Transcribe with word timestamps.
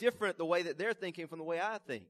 different 0.00 0.38
the 0.38 0.44
way 0.44 0.62
that 0.62 0.78
they're 0.78 0.94
thinking 0.94 1.28
from 1.28 1.38
the 1.38 1.44
way 1.44 1.60
I 1.60 1.78
think. 1.86 2.06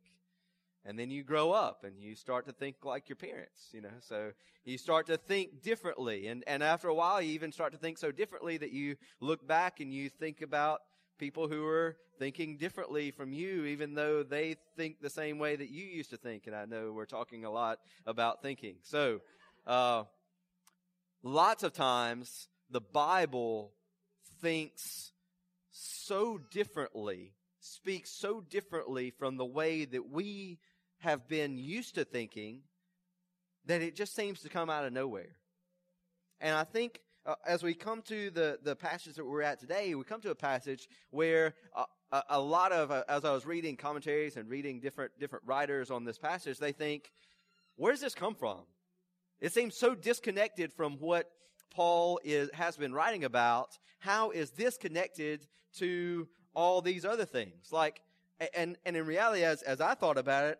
And 0.87 0.99
then 0.99 1.11
you 1.11 1.23
grow 1.23 1.53
up 1.53 1.85
and 1.85 2.01
you 2.01 2.15
start 2.15 2.47
to 2.47 2.53
think 2.53 2.77
like 2.85 3.11
your 3.11 3.17
parents, 3.17 3.69
you 3.73 3.83
know. 3.83 3.91
So 4.01 4.31
you 4.65 4.79
start 4.79 5.09
to 5.09 5.19
think 5.19 5.63
differently. 5.63 6.29
And, 6.29 6.43
and 6.47 6.63
after 6.63 6.89
a 6.89 6.95
while, 6.95 7.21
you 7.21 7.33
even 7.33 7.53
start 7.53 7.73
to 7.73 7.79
think 7.79 7.99
so 7.99 8.11
differently 8.11 8.57
that 8.57 8.73
you 8.73 8.97
look 9.21 9.47
back 9.47 9.81
and 9.81 9.93
you 9.93 10.09
think 10.09 10.41
about 10.41 10.81
people 11.19 11.49
who 11.49 11.67
are 11.67 11.97
thinking 12.19 12.57
differently 12.57 13.11
from 13.11 13.33
you, 13.35 13.67
even 13.67 13.95
though 13.95 14.23
they 14.23 14.57
think 14.77 15.03
the 15.03 15.11
same 15.11 15.39
way 15.39 15.55
that 15.57 15.69
you 15.69 15.85
used 15.85 16.11
to 16.11 16.17
think. 16.17 16.47
And 16.47 16.57
I 16.57 16.65
know 16.65 16.93
we're 16.93 17.05
talking 17.05 17.45
a 17.45 17.51
lot 17.51 17.79
about 18.07 18.41
thinking. 18.41 18.77
So, 18.83 19.21
uh, 19.67 20.05
lots 21.23 21.63
of 21.63 21.75
times 21.75 22.49
the 22.71 22.81
Bible 22.81 23.73
thinks 24.41 25.13
so 25.73 26.39
differently, 26.51 27.35
speaks 27.61 28.11
so 28.11 28.41
differently 28.41 29.11
from 29.11 29.37
the 29.37 29.45
way 29.45 29.85
that 29.85 30.11
we 30.11 30.59
have 30.99 31.29
been 31.29 31.57
used 31.57 31.95
to 31.95 32.05
thinking 32.05 32.61
that 33.67 33.83
it 33.83 33.95
just 33.95 34.15
seems 34.15 34.41
to 34.41 34.49
come 34.49 34.71
out 34.71 34.85
of 34.85 34.93
nowhere. 34.93 35.37
And 36.41 36.55
I 36.55 36.65
think 36.65 37.01
uh, 37.27 37.35
as 37.47 37.63
we 37.63 37.75
come 37.75 38.03
to 38.03 38.31
the, 38.31 38.59
the 38.63 38.75
passage 38.75 39.15
that 39.15 39.25
we're 39.25 39.43
at 39.43 39.61
today, 39.61 39.95
we 39.95 40.05
come 40.05 40.21
to 40.23 40.31
a 40.31 40.35
passage 40.35 40.89
where 41.11 41.55
uh, 41.77 41.85
a, 42.29 42.41
lot 42.41 42.73
of, 42.73 42.91
uh, 42.91 43.05
as 43.09 43.25
I 43.25 43.33
was 43.33 43.45
reading 43.47 43.77
commentaries 43.77 44.37
and 44.37 44.49
reading 44.49 44.81
different, 44.81 45.13
different 45.19 45.45
writers 45.47 45.91
on 45.91 46.05
this 46.05 46.19
passage, 46.19 46.59
they 46.59 46.73
think, 46.73 47.13
where 47.77 47.93
does 47.93 48.01
this 48.01 48.15
come 48.15 48.35
from? 48.35 48.61
It 49.41 49.53
seems 49.53 49.77
so 49.77 49.95
disconnected 49.95 50.73
from 50.73 50.95
what 50.99 51.31
Paul 51.71 52.21
is, 52.25 52.51
has 52.53 52.77
been 52.77 52.93
writing 52.93 53.25
about. 53.25 53.79
How 53.99 54.31
is 54.31 54.51
this 54.51 54.77
connected 54.77 55.47
to 55.77 56.27
all 56.55 56.83
these 56.83 57.05
other 57.05 57.25
things? 57.25 57.73
Like, 57.73 58.03
and, 58.55 58.77
and 58.85 58.97
in 58.97 59.07
reality, 59.07 59.45
as, 59.45 59.63
as 59.63 59.81
I 59.81 59.95
thought 59.95 60.19
about 60.19 60.45
it, 60.45 60.59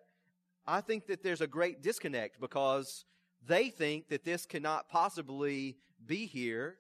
I 0.67 0.81
think 0.81 1.07
that 1.07 1.23
there's 1.23 1.41
a 1.41 1.47
great 1.47 1.83
disconnect 1.83 2.41
because 2.41 3.05
they 3.47 3.71
think 3.71 4.09
that 4.09 4.25
this 4.25 4.47
cannot 4.47 4.89
possibly 4.89 5.79
be 6.07 6.27
here 6.27 6.77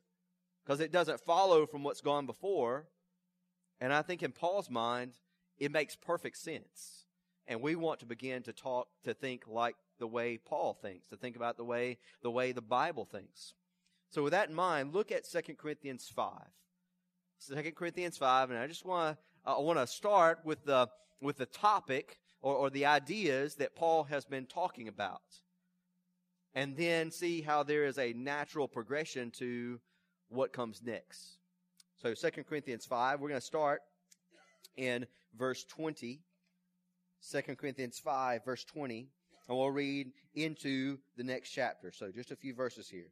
because 0.64 0.80
it 0.80 0.92
doesn't 0.92 1.20
follow 1.20 1.66
from 1.66 1.82
what's 1.82 2.00
gone 2.00 2.26
before. 2.26 2.86
And 3.80 3.92
I 3.92 4.02
think 4.02 4.22
in 4.22 4.32
Paul's 4.32 4.70
mind, 4.70 5.12
it 5.58 5.72
makes 5.72 5.96
perfect 5.96 6.36
sense. 6.36 7.06
And 7.46 7.62
we 7.62 7.74
want 7.74 8.00
to 8.00 8.06
begin 8.06 8.42
to 8.44 8.52
talk, 8.52 8.88
to 9.04 9.14
think 9.14 9.44
like 9.48 9.74
the 9.98 10.06
way 10.06 10.38
Paul 10.38 10.78
thinks, 10.80 11.08
to 11.08 11.16
think 11.16 11.36
about 11.36 11.56
the 11.56 11.64
way, 11.64 11.98
the 12.22 12.30
way 12.30 12.52
the 12.52 12.62
Bible 12.62 13.04
thinks. 13.04 13.54
So 14.10 14.22
with 14.22 14.32
that 14.32 14.48
in 14.48 14.54
mind, 14.54 14.94
look 14.94 15.10
at 15.10 15.28
2 15.28 15.54
Corinthians 15.54 16.10
5. 16.14 16.32
2 17.46 17.72
Corinthians 17.72 18.18
5, 18.18 18.50
and 18.50 18.58
I 18.58 18.66
just 18.66 18.84
want 18.84 19.16
to, 19.16 19.50
I 19.50 19.58
want 19.58 19.78
to 19.78 19.86
start 19.86 20.40
with 20.44 20.64
the, 20.64 20.88
with 21.20 21.38
the 21.38 21.46
topic 21.46 22.18
or, 22.42 22.54
or 22.54 22.70
the 22.70 22.86
ideas 22.86 23.54
that 23.56 23.74
Paul 23.74 24.04
has 24.04 24.24
been 24.24 24.46
talking 24.46 24.88
about. 24.88 25.22
And 26.54 26.76
then 26.76 27.10
see 27.10 27.42
how 27.42 27.62
there 27.62 27.84
is 27.84 27.98
a 27.98 28.12
natural 28.12 28.66
progression 28.66 29.30
to 29.32 29.80
what 30.28 30.52
comes 30.52 30.82
next. 30.84 31.38
So 32.02 32.14
2 32.14 32.42
Corinthians 32.44 32.84
5, 32.86 33.20
we're 33.20 33.28
going 33.28 33.40
to 33.40 33.46
start 33.46 33.82
in 34.76 35.06
verse 35.38 35.64
20. 35.64 36.20
2 37.30 37.42
Corinthians 37.56 37.98
5, 37.98 38.44
verse 38.44 38.64
20. 38.64 39.08
And 39.48 39.56
we'll 39.56 39.70
read 39.70 40.12
into 40.34 40.98
the 41.16 41.24
next 41.24 41.50
chapter. 41.50 41.92
So 41.92 42.10
just 42.10 42.30
a 42.30 42.36
few 42.36 42.54
verses 42.54 42.88
here. 42.88 43.10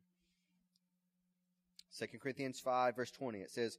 2 1.98 2.06
Corinthians 2.18 2.60
5, 2.60 2.96
verse 2.96 3.10
20. 3.10 3.38
It 3.38 3.50
says, 3.50 3.78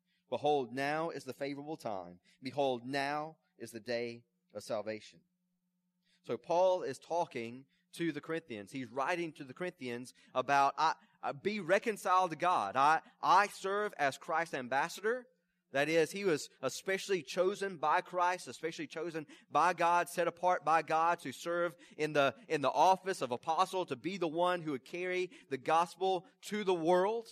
Behold, 0.31 0.73
now 0.73 1.09
is 1.09 1.25
the 1.25 1.33
favorable 1.33 1.77
time. 1.77 2.17
Behold, 2.41 2.83
now 2.85 3.35
is 3.59 3.69
the 3.69 3.81
day 3.81 4.23
of 4.55 4.63
salvation. 4.63 5.19
So 6.25 6.37
Paul 6.37 6.83
is 6.83 6.97
talking 6.97 7.65
to 7.97 8.13
the 8.13 8.21
Corinthians. 8.21 8.71
He's 8.71 8.91
writing 8.91 9.33
to 9.33 9.43
the 9.43 9.53
Corinthians 9.53 10.13
about, 10.33 10.73
I, 10.77 10.93
I, 11.21 11.33
be 11.33 11.59
reconciled 11.59 12.31
to 12.31 12.37
God. 12.37 12.77
I, 12.77 13.01
I 13.21 13.49
serve 13.59 13.93
as 13.99 14.17
Christ's 14.17 14.53
ambassador. 14.53 15.25
That 15.73 15.89
is, 15.89 16.11
he 16.11 16.25
was 16.25 16.49
especially 16.61 17.21
chosen 17.21 17.77
by 17.77 18.01
Christ, 18.01 18.47
especially 18.47 18.87
chosen 18.87 19.25
by 19.51 19.73
God, 19.73 20.09
set 20.09 20.27
apart 20.27 20.65
by 20.65 20.81
God 20.81 21.19
to 21.21 21.31
serve 21.31 21.73
in 21.97 22.13
the, 22.13 22.33
in 22.47 22.61
the 22.61 22.71
office 22.71 23.21
of 23.21 23.31
apostle, 23.31 23.85
to 23.85 23.95
be 23.95 24.17
the 24.17 24.27
one 24.27 24.61
who 24.61 24.71
would 24.71 24.85
carry 24.85 25.29
the 25.49 25.57
gospel 25.57 26.25
to 26.47 26.63
the 26.63 26.73
world. 26.73 27.27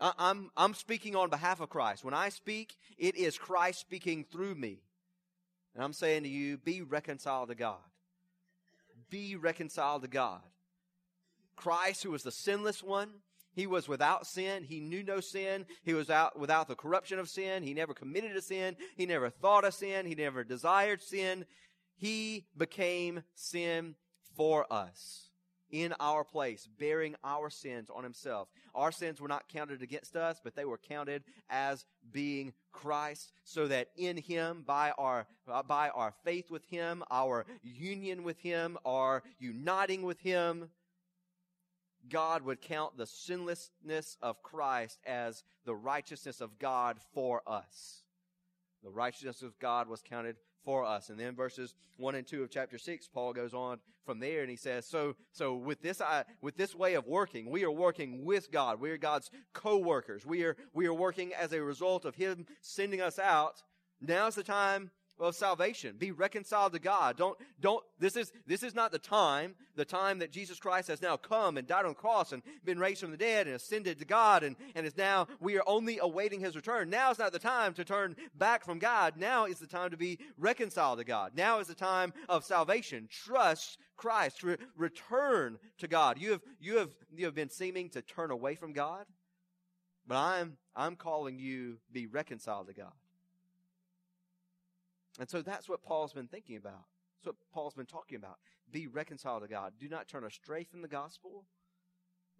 I'm, 0.00 0.50
I'm 0.56 0.74
speaking 0.74 1.14
on 1.16 1.30
behalf 1.30 1.60
of 1.60 1.68
Christ. 1.68 2.04
When 2.04 2.14
I 2.14 2.28
speak, 2.28 2.76
it 2.98 3.16
is 3.16 3.38
Christ 3.38 3.80
speaking 3.80 4.24
through 4.30 4.54
me. 4.54 4.82
And 5.74 5.82
I'm 5.82 5.92
saying 5.92 6.24
to 6.24 6.28
you, 6.28 6.58
be 6.58 6.82
reconciled 6.82 7.48
to 7.48 7.54
God. 7.54 7.78
Be 9.10 9.36
reconciled 9.36 10.02
to 10.02 10.08
God. 10.08 10.40
Christ, 11.56 12.02
who 12.02 12.10
was 12.10 12.22
the 12.22 12.32
sinless 12.32 12.82
one, 12.82 13.10
he 13.52 13.68
was 13.68 13.88
without 13.88 14.26
sin. 14.26 14.64
He 14.64 14.80
knew 14.80 15.04
no 15.04 15.20
sin. 15.20 15.66
He 15.84 15.94
was 15.94 16.10
out 16.10 16.38
without 16.38 16.66
the 16.66 16.74
corruption 16.74 17.20
of 17.20 17.28
sin. 17.28 17.62
He 17.62 17.72
never 17.72 17.94
committed 17.94 18.36
a 18.36 18.42
sin. 18.42 18.76
He 18.96 19.06
never 19.06 19.30
thought 19.30 19.64
of 19.64 19.74
sin. 19.74 20.06
He 20.06 20.16
never 20.16 20.42
desired 20.42 21.02
sin. 21.02 21.44
He 21.96 22.46
became 22.56 23.22
sin 23.36 23.94
for 24.34 24.66
us 24.72 25.30
in 25.74 25.92
our 25.98 26.22
place, 26.22 26.68
bearing 26.78 27.16
our 27.24 27.50
sins 27.50 27.90
on 27.92 28.04
himself. 28.04 28.46
Our 28.76 28.92
sins 28.92 29.20
were 29.20 29.26
not 29.26 29.48
counted 29.48 29.82
against 29.82 30.14
us, 30.14 30.40
but 30.42 30.54
they 30.54 30.64
were 30.64 30.78
counted 30.78 31.24
as 31.50 31.84
being 32.12 32.52
Christ, 32.70 33.32
so 33.42 33.66
that 33.66 33.88
in 33.96 34.16
him, 34.16 34.62
by 34.64 34.92
our, 34.92 35.26
by 35.66 35.88
our 35.88 36.14
faith 36.22 36.48
with 36.48 36.64
him, 36.66 37.02
our 37.10 37.44
union 37.64 38.22
with 38.22 38.38
him, 38.38 38.78
our 38.84 39.24
uniting 39.40 40.02
with 40.02 40.20
him, 40.20 40.70
God 42.08 42.42
would 42.42 42.60
count 42.60 42.96
the 42.96 43.06
sinlessness 43.06 44.16
of 44.22 44.44
Christ 44.44 45.00
as 45.04 45.42
the 45.64 45.74
righteousness 45.74 46.40
of 46.40 46.60
God 46.60 46.98
for 47.14 47.42
us. 47.48 48.04
The 48.84 48.90
righteousness 48.90 49.42
of 49.42 49.58
God 49.58 49.88
was 49.88 50.02
counted 50.02 50.36
for 50.64 50.84
us. 50.84 51.10
And 51.10 51.18
then 51.18 51.34
verses 51.34 51.74
one 51.96 52.14
and 52.14 52.26
two 52.26 52.42
of 52.42 52.50
chapter 52.50 52.78
six, 52.78 53.06
Paul 53.06 53.32
goes 53.32 53.54
on 53.54 53.78
from 54.04 54.20
there 54.20 54.40
and 54.40 54.50
he 54.50 54.56
says, 54.56 54.86
so, 54.86 55.16
so 55.32 55.54
with 55.54 55.80
this, 55.80 56.00
uh, 56.00 56.24
with 56.42 56.56
this 56.56 56.74
way 56.74 56.94
of 56.94 57.06
working, 57.06 57.50
we 57.50 57.64
are 57.64 57.70
working 57.70 58.24
with 58.24 58.50
God. 58.50 58.80
We 58.80 58.90
are 58.90 58.98
God's 58.98 59.30
co-workers. 59.52 60.26
We 60.26 60.44
are, 60.44 60.56
we 60.72 60.86
are 60.86 60.94
working 60.94 61.32
as 61.32 61.52
a 61.52 61.62
result 61.62 62.04
of 62.04 62.14
Him 62.14 62.46
sending 62.60 63.00
us 63.00 63.18
out. 63.18 63.62
Now's 64.00 64.34
the 64.34 64.42
time 64.42 64.90
of 65.18 65.34
salvation. 65.34 65.96
Be 65.96 66.10
reconciled 66.10 66.72
to 66.72 66.78
God. 66.78 67.16
Don't, 67.16 67.38
don't, 67.60 67.84
this 67.98 68.16
is, 68.16 68.32
this 68.46 68.62
is 68.62 68.74
not 68.74 68.92
the 68.92 68.98
time, 68.98 69.54
the 69.76 69.84
time 69.84 70.18
that 70.18 70.32
Jesus 70.32 70.58
Christ 70.58 70.88
has 70.88 71.00
now 71.00 71.16
come 71.16 71.56
and 71.56 71.66
died 71.66 71.84
on 71.84 71.92
the 71.92 71.94
cross 71.94 72.32
and 72.32 72.42
been 72.64 72.78
raised 72.78 73.00
from 73.00 73.10
the 73.10 73.16
dead 73.16 73.46
and 73.46 73.56
ascended 73.56 73.98
to 73.98 74.04
God 74.04 74.42
and, 74.42 74.56
and 74.74 74.84
is 74.84 74.96
now, 74.96 75.28
we 75.40 75.56
are 75.56 75.62
only 75.66 75.98
awaiting 75.98 76.40
His 76.40 76.56
return. 76.56 76.90
Now 76.90 77.10
is 77.10 77.18
not 77.18 77.32
the 77.32 77.38
time 77.38 77.74
to 77.74 77.84
turn 77.84 78.16
back 78.36 78.64
from 78.64 78.78
God. 78.78 79.14
Now 79.16 79.44
is 79.44 79.58
the 79.58 79.66
time 79.66 79.90
to 79.90 79.96
be 79.96 80.18
reconciled 80.36 80.98
to 80.98 81.04
God. 81.04 81.32
Now 81.36 81.60
is 81.60 81.68
the 81.68 81.74
time 81.74 82.12
of 82.28 82.44
salvation. 82.44 83.08
Trust 83.10 83.78
Christ. 83.96 84.42
Re- 84.42 84.56
return 84.76 85.58
to 85.78 85.88
God. 85.88 86.18
You 86.18 86.32
have, 86.32 86.42
you 86.60 86.78
have, 86.78 86.90
you 87.14 87.24
have 87.26 87.34
been 87.34 87.50
seeming 87.50 87.88
to 87.90 88.02
turn 88.02 88.30
away 88.30 88.56
from 88.56 88.72
God, 88.72 89.06
but 90.06 90.16
I'm, 90.16 90.56
I'm 90.74 90.96
calling 90.96 91.38
you 91.38 91.78
be 91.92 92.06
reconciled 92.06 92.66
to 92.66 92.74
God. 92.74 92.92
And 95.18 95.28
so 95.28 95.42
that's 95.42 95.68
what 95.68 95.82
Paul's 95.82 96.12
been 96.12 96.28
thinking 96.28 96.56
about. 96.56 96.84
That's 97.18 97.26
what 97.26 97.36
Paul's 97.52 97.74
been 97.74 97.86
talking 97.86 98.16
about. 98.16 98.38
Be 98.70 98.86
reconciled 98.86 99.42
to 99.42 99.48
God. 99.48 99.74
Do 99.78 99.88
not 99.88 100.08
turn 100.08 100.24
astray 100.24 100.64
from 100.64 100.82
the 100.82 100.88
gospel, 100.88 101.44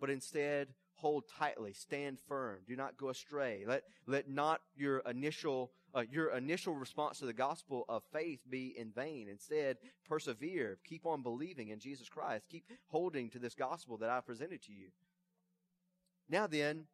but 0.01 0.11
instead 0.11 0.69
hold 0.97 1.25
tightly, 1.29 1.73
stand 1.73 2.19
firm. 2.29 2.61
Do 2.67 2.77
not 2.77 2.97
go 2.97 3.09
astray. 3.09 3.65
Let, 3.67 3.83
let 4.07 4.29
not 4.29 4.61
your 4.77 4.99
initial, 5.01 5.73
uh, 5.95 6.05
your 6.11 6.31
initial 6.31 6.75
response 6.75 7.19
to 7.19 7.27
the 7.27 7.33
gospel 7.33 7.85
of 7.89 8.03
faith 8.13 8.41
be 8.49 8.75
in 8.77 8.91
vain. 8.91 9.29
Instead, 9.29 9.77
persevere. 10.09 10.79
Keep 10.85 11.07
on 11.07 11.23
believing 11.23 11.69
in 11.69 11.79
Jesus 11.79 12.09
Christ. 12.09 12.49
Keep 12.49 12.65
holding 12.89 13.31
to 13.31 13.39
this 13.39 13.55
gospel 13.55 13.97
that 13.99 14.11
I 14.11 14.21
presented 14.21 14.63
to 14.63 14.73
you. 14.73 14.89
Now 16.29 16.47
then, 16.47 16.87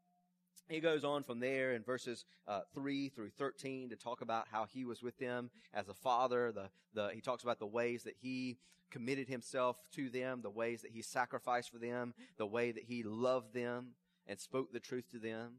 he 0.71 0.81
goes 0.81 1.05
on 1.05 1.23
from 1.25 1.41
there 1.41 1.73
in 1.73 1.83
verses 1.83 2.25
uh, 2.47 2.61
3 2.75 3.09
through 3.09 3.31
13 3.31 3.91
to 3.91 3.97
talk 3.97 4.21
about 4.21 4.47
how 4.51 4.67
he 4.67 4.85
was 4.85 5.03
with 5.03 5.19
them 5.19 5.51
as 5.75 5.89
a 5.89 5.95
father. 5.95 6.53
The, 6.53 6.71
the, 6.95 7.11
he 7.13 7.21
talks 7.21 7.43
about 7.43 7.59
the 7.59 7.67
ways 7.67 8.05
that 8.05 8.15
he 8.21 8.59
committed 8.91 9.29
himself 9.29 9.77
to 9.95 10.09
them, 10.09 10.41
the 10.43 10.51
ways 10.51 10.83
that 10.83 10.91
he 10.93 11.03
sacrificed 11.03 11.71
for 11.71 11.79
them, 11.79 12.15
the 12.37 12.47
way 12.47 12.73
that 12.73 12.85
he 12.85 13.03
loved 13.03 13.53
them 13.53 13.91
and 14.27 14.39
spoke 14.39 14.73
the 14.73 14.81
truth 14.81 15.11
to 15.11 15.19
them. 15.19 15.55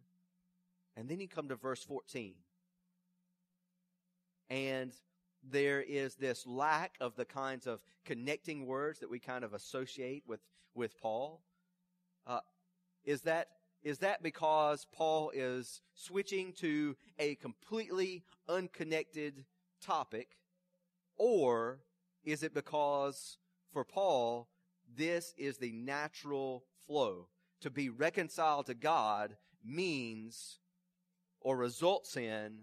And 0.96 1.10
then 1.10 1.20
you 1.20 1.28
come 1.28 1.50
to 1.50 1.56
verse 1.56 1.84
14. 1.84 2.36
And 4.50 4.94
there 5.50 5.82
is 5.82 6.16
this 6.16 6.46
lack 6.46 6.96
of 7.00 7.16
the 7.16 7.26
kinds 7.26 7.68
of 7.68 7.82
connecting 8.06 8.66
words 8.66 9.00
that 9.00 9.10
we 9.10 9.20
kind 9.20 9.44
of 9.44 9.54
associate 9.54 10.24
with, 10.28 10.42
with 10.76 11.00
Paul. 11.02 11.42
Uh, 12.28 12.42
is 13.04 13.22
that 13.22 13.48
is 13.84 14.00
that 14.00 14.22
because 14.22 14.86
Paul 14.92 15.32
is 15.34 15.82
switching 15.94 16.54
to 16.54 16.96
a 17.18 17.36
completely 17.36 18.24
unconnected 18.48 19.46
topic? 19.82 20.38
Or 21.18 21.80
is 22.24 22.44
it 22.44 22.54
because 22.54 23.38
for 23.74 23.84
Paul, 23.84 24.50
this 24.96 25.34
is 25.38 25.58
the 25.58 25.72
natural 25.72 26.66
flow? 26.86 27.28
To 27.62 27.70
be 27.70 27.90
reconciled 27.90 28.68
to 28.68 28.74
God 28.74 29.36
means 29.64 30.60
or 31.40 31.58
results 31.58 32.18
in 32.18 32.60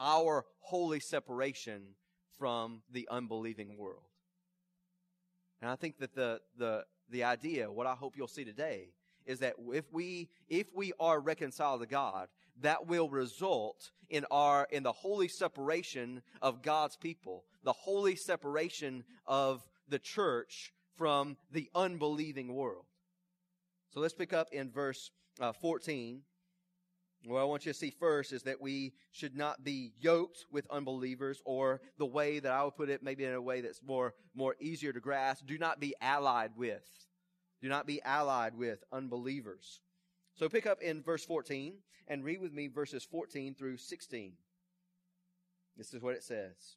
our 0.00 0.44
holy 0.60 1.00
separation 1.00 1.94
from 2.38 2.82
the 2.90 3.08
unbelieving 3.10 3.76
world. 3.76 4.04
And 5.60 5.70
I 5.70 5.76
think 5.76 5.98
that 5.98 6.14
the, 6.14 6.40
the, 6.56 6.84
the 7.10 7.24
idea, 7.24 7.70
what 7.70 7.86
I 7.86 7.94
hope 7.94 8.16
you'll 8.16 8.28
see 8.28 8.44
today, 8.44 8.92
is 9.28 9.40
that 9.40 9.54
if 9.72 9.84
we, 9.92 10.30
if 10.48 10.66
we 10.74 10.92
are 10.98 11.20
reconciled 11.20 11.82
to 11.82 11.86
God, 11.86 12.28
that 12.62 12.88
will 12.88 13.08
result 13.08 13.90
in 14.08 14.24
our, 14.30 14.66
in 14.72 14.82
the 14.82 14.90
holy 14.90 15.28
separation 15.28 16.22
of 16.42 16.62
God's 16.62 16.96
people, 16.96 17.44
the 17.62 17.72
holy 17.72 18.16
separation 18.16 19.04
of 19.26 19.64
the 19.88 19.98
church 19.98 20.72
from 20.96 21.36
the 21.52 21.68
unbelieving 21.74 22.54
world. 22.54 22.86
So 23.90 24.00
let's 24.00 24.14
pick 24.14 24.32
up 24.32 24.48
in 24.50 24.70
verse 24.70 25.10
uh, 25.40 25.52
14. 25.52 26.22
What 27.26 27.40
I 27.40 27.44
want 27.44 27.66
you 27.66 27.72
to 27.72 27.78
see 27.78 27.90
first 27.90 28.32
is 28.32 28.42
that 28.44 28.60
we 28.60 28.94
should 29.12 29.36
not 29.36 29.62
be 29.62 29.92
yoked 30.00 30.46
with 30.50 30.66
unbelievers, 30.70 31.42
or 31.44 31.80
the 31.98 32.06
way 32.06 32.38
that 32.38 32.52
I 32.52 32.64
would 32.64 32.76
put 32.76 32.88
it, 32.88 33.02
maybe 33.02 33.24
in 33.24 33.34
a 33.34 33.42
way 33.42 33.60
that's 33.60 33.82
more, 33.82 34.14
more 34.34 34.56
easier 34.60 34.92
to 34.92 35.00
grasp, 35.00 35.46
do 35.46 35.58
not 35.58 35.80
be 35.80 35.94
allied 36.00 36.52
with. 36.56 37.07
Do 37.60 37.68
not 37.68 37.86
be 37.86 38.00
allied 38.02 38.54
with 38.54 38.84
unbelievers. 38.92 39.80
So 40.34 40.48
pick 40.48 40.66
up 40.66 40.80
in 40.80 41.02
verse 41.02 41.24
14 41.24 41.74
and 42.06 42.24
read 42.24 42.40
with 42.40 42.52
me 42.52 42.68
verses 42.68 43.04
14 43.04 43.54
through 43.54 43.78
16. 43.78 44.32
This 45.76 45.92
is 45.92 46.02
what 46.02 46.14
it 46.14 46.22
says. 46.22 46.76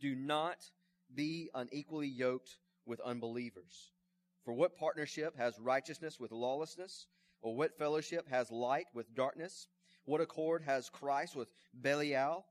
Do 0.00 0.14
not 0.14 0.58
be 1.14 1.50
unequally 1.54 2.08
yoked 2.08 2.58
with 2.86 3.00
unbelievers. 3.00 3.92
For 4.44 4.54
what 4.54 4.76
partnership 4.76 5.36
has 5.36 5.58
righteousness 5.58 6.18
with 6.18 6.32
lawlessness? 6.32 7.06
Or 7.42 7.56
what 7.56 7.78
fellowship 7.78 8.28
has 8.28 8.50
light 8.50 8.86
with 8.94 9.14
darkness? 9.14 9.68
What 10.04 10.20
accord 10.20 10.62
has 10.64 10.90
Christ 10.90 11.36
with 11.36 11.48
Belial? 11.80 12.44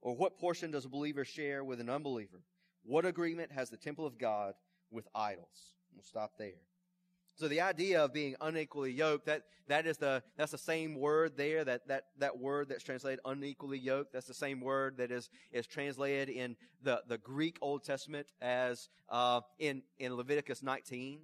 Or 0.00 0.16
what 0.16 0.38
portion 0.38 0.70
does 0.70 0.84
a 0.86 0.90
believer 0.90 1.24
share 1.24 1.62
with 1.62 1.80
an 1.80 1.90
unbeliever? 1.90 2.42
What 2.84 3.04
agreement 3.04 3.52
has 3.52 3.68
the 3.68 3.76
temple 3.76 4.06
of 4.06 4.18
God 4.18 4.54
with 4.90 5.08
idols? 5.14 5.74
We'll 5.94 6.04
stop 6.04 6.32
there. 6.38 6.52
So 7.40 7.48
the 7.48 7.62
idea 7.62 8.04
of 8.04 8.12
being 8.12 8.36
unequally 8.42 8.92
yoked, 8.92 9.24
that, 9.24 9.44
that 9.68 9.86
is 9.86 9.96
the, 9.96 10.22
that's 10.36 10.52
the 10.52 10.58
same 10.58 10.94
word 10.94 11.38
there, 11.38 11.64
that, 11.64 11.88
that, 11.88 12.04
that 12.18 12.38
word 12.38 12.68
that's 12.68 12.84
translated 12.84 13.18
unequally 13.24 13.78
yoked, 13.78 14.12
that's 14.12 14.26
the 14.26 14.34
same 14.34 14.60
word 14.60 14.98
that 14.98 15.10
is, 15.10 15.30
is 15.50 15.66
translated 15.66 16.28
in 16.28 16.54
the, 16.82 17.00
the 17.08 17.16
Greek 17.16 17.56
Old 17.62 17.82
Testament 17.82 18.26
as, 18.42 18.90
uh, 19.08 19.40
in, 19.58 19.82
in 19.98 20.14
Leviticus 20.16 20.62
19, 20.62 21.20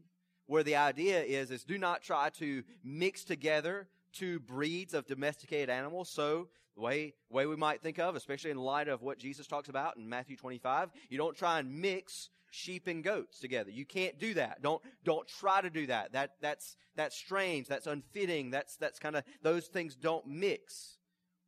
where 0.47 0.63
the 0.63 0.77
idea 0.77 1.23
is, 1.23 1.51
is 1.51 1.65
do 1.65 1.77
not 1.77 2.01
try 2.03 2.31
to 2.39 2.63
mix 2.83 3.23
together 3.23 3.87
two 4.15 4.41
breeds 4.41 4.95
of 4.95 5.07
domesticated 5.07 5.69
animals. 5.69 6.09
So 6.09 6.49
the 6.77 6.81
way, 6.81 7.13
way 7.29 7.45
we 7.45 7.57
might 7.57 7.83
think 7.83 7.99
of, 7.99 8.17
especially 8.17 8.53
in 8.53 8.57
light 8.57 8.89
of 8.89 9.03
what 9.03 9.19
Jesus 9.19 9.47
talks 9.47 9.69
about 9.69 9.99
in 9.99 10.09
Matthew 10.09 10.37
25, 10.37 10.91
you 11.11 11.19
don't 11.19 11.37
try 11.37 11.59
and 11.59 11.81
mix 11.81 12.31
sheep 12.57 12.87
and 12.87 13.05
goats 13.05 13.39
together. 13.39 13.71
You 13.71 13.85
can't 13.85 14.19
do 14.19 14.35
that. 14.35 14.63
Don't, 14.63 14.83
don't 15.05 15.29
try 15.29 15.61
to 15.61 15.71
do 15.71 15.87
that. 15.87 16.13
That, 16.13 16.33
that's, 16.41 16.77
that's 16.97 17.17
strange. 17.17 17.69
That's 17.69 17.87
unfitting. 17.87 18.51
That's, 18.51 18.77
that's 18.77 18.99
kind 18.99 19.17
of, 19.17 19.25
those 19.43 19.67
things 19.67 19.95
don't 19.95 20.27
mix. 20.27 20.97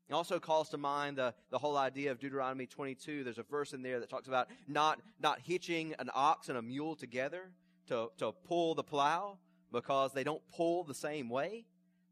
It 0.08 0.14
also 0.14 0.38
calls 0.38 0.68
to 0.70 0.78
mind 0.78 1.18
the, 1.18 1.34
the 1.50 1.58
whole 1.58 1.76
idea 1.76 2.10
of 2.12 2.18
Deuteronomy 2.18 2.66
22. 2.66 3.24
There's 3.24 3.38
a 3.38 3.42
verse 3.42 3.72
in 3.72 3.82
there 3.82 4.00
that 4.00 4.08
talks 4.08 4.28
about 4.28 4.48
not, 4.66 5.00
not 5.20 5.40
hitching 5.40 5.94
an 5.98 6.10
ox 6.14 6.48
and 6.48 6.58
a 6.58 6.62
mule 6.62 6.94
together 6.94 7.50
to, 7.88 8.08
to 8.18 8.32
pull 8.46 8.74
the 8.74 8.84
plow 8.84 9.38
because 9.72 10.12
they 10.12 10.24
don't 10.24 10.42
pull 10.54 10.84
the 10.84 10.94
same 10.94 11.28
way. 11.28 11.64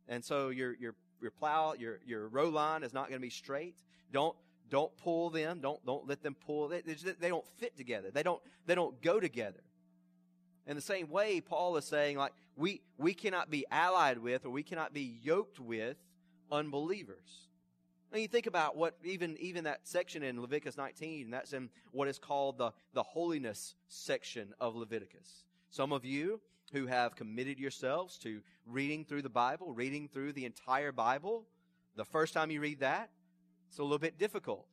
And 0.09 0.25
so 0.25 0.49
your, 0.49 0.75
your, 0.77 0.95
your 1.21 1.31
plow, 1.31 1.75
your, 1.79 2.01
your 2.07 2.29
row 2.29 2.49
line 2.49 2.83
is 2.83 2.93
not 2.93 3.09
going 3.09 3.21
to 3.21 3.27
be 3.27 3.31
straight. 3.31 3.77
Don't, 4.13 4.37
don't 4.71 4.97
pull 4.97 5.31
them. 5.31 5.61
Don't, 5.61 5.85
don't 5.85 6.09
let 6.09 6.23
them 6.23 6.35
pull. 6.35 6.69
They, 6.69 6.81
they 6.81 7.29
don't 7.29 7.47
fit 7.59 7.77
together. 7.77 8.11
They 8.13 8.23
don't, 8.23 8.43
they 8.67 8.75
don't 8.75 9.01
go 9.03 9.21
together. 9.21 9.61
In 10.67 10.75
the 10.75 10.83
same 10.83 11.09
way, 11.09 11.41
Paul 11.41 11.77
is 11.77 11.85
saying, 11.85 12.17
like, 12.17 12.33
we, 12.57 12.81
we 12.99 13.15
cannot 13.15 13.51
be 13.51 13.65
allied 13.71 14.19
with 14.19 14.45
or 14.45 14.51
we 14.51 14.63
cannot 14.63 14.93
be 14.93 15.19
yoked 15.23 15.61
with 15.61 15.97
unbelievers. 16.51 17.47
And 18.13 18.23
you 18.23 18.29
think 18.29 18.47
about 18.47 18.77
what 18.77 18.97
even, 19.05 19.37
even 19.39 19.65
that 19.65 19.81
section 19.85 20.23
in 20.23 20.41
Leviticus 20.41 20.77
19, 20.77 21.31
that's 21.31 21.53
in 21.53 21.69
what 21.93 22.09
is 22.09 22.19
called 22.19 22.59
the, 22.59 22.73
the 22.95 23.03
holiness 23.03 23.75
section 23.89 24.55
of 24.61 24.75
Leviticus. 24.75 25.45
Some 25.71 25.93
of 25.93 26.05
you 26.05 26.41
who 26.73 26.87
have 26.87 27.15
committed 27.15 27.59
yourselves 27.59 28.17
to 28.19 28.41
reading 28.67 29.05
through 29.05 29.23
the 29.23 29.29
Bible, 29.29 29.73
reading 29.73 30.09
through 30.09 30.33
the 30.33 30.45
entire 30.45 30.93
Bible, 30.93 31.45
the 31.97 32.05
first 32.05 32.33
time 32.35 32.51
you 32.51 32.61
read 32.61 32.81
that, 32.81 33.11
it's 33.69 33.79
a 33.79 33.83
little 33.83 33.99
bit 33.99 34.19
difficult. 34.19 34.67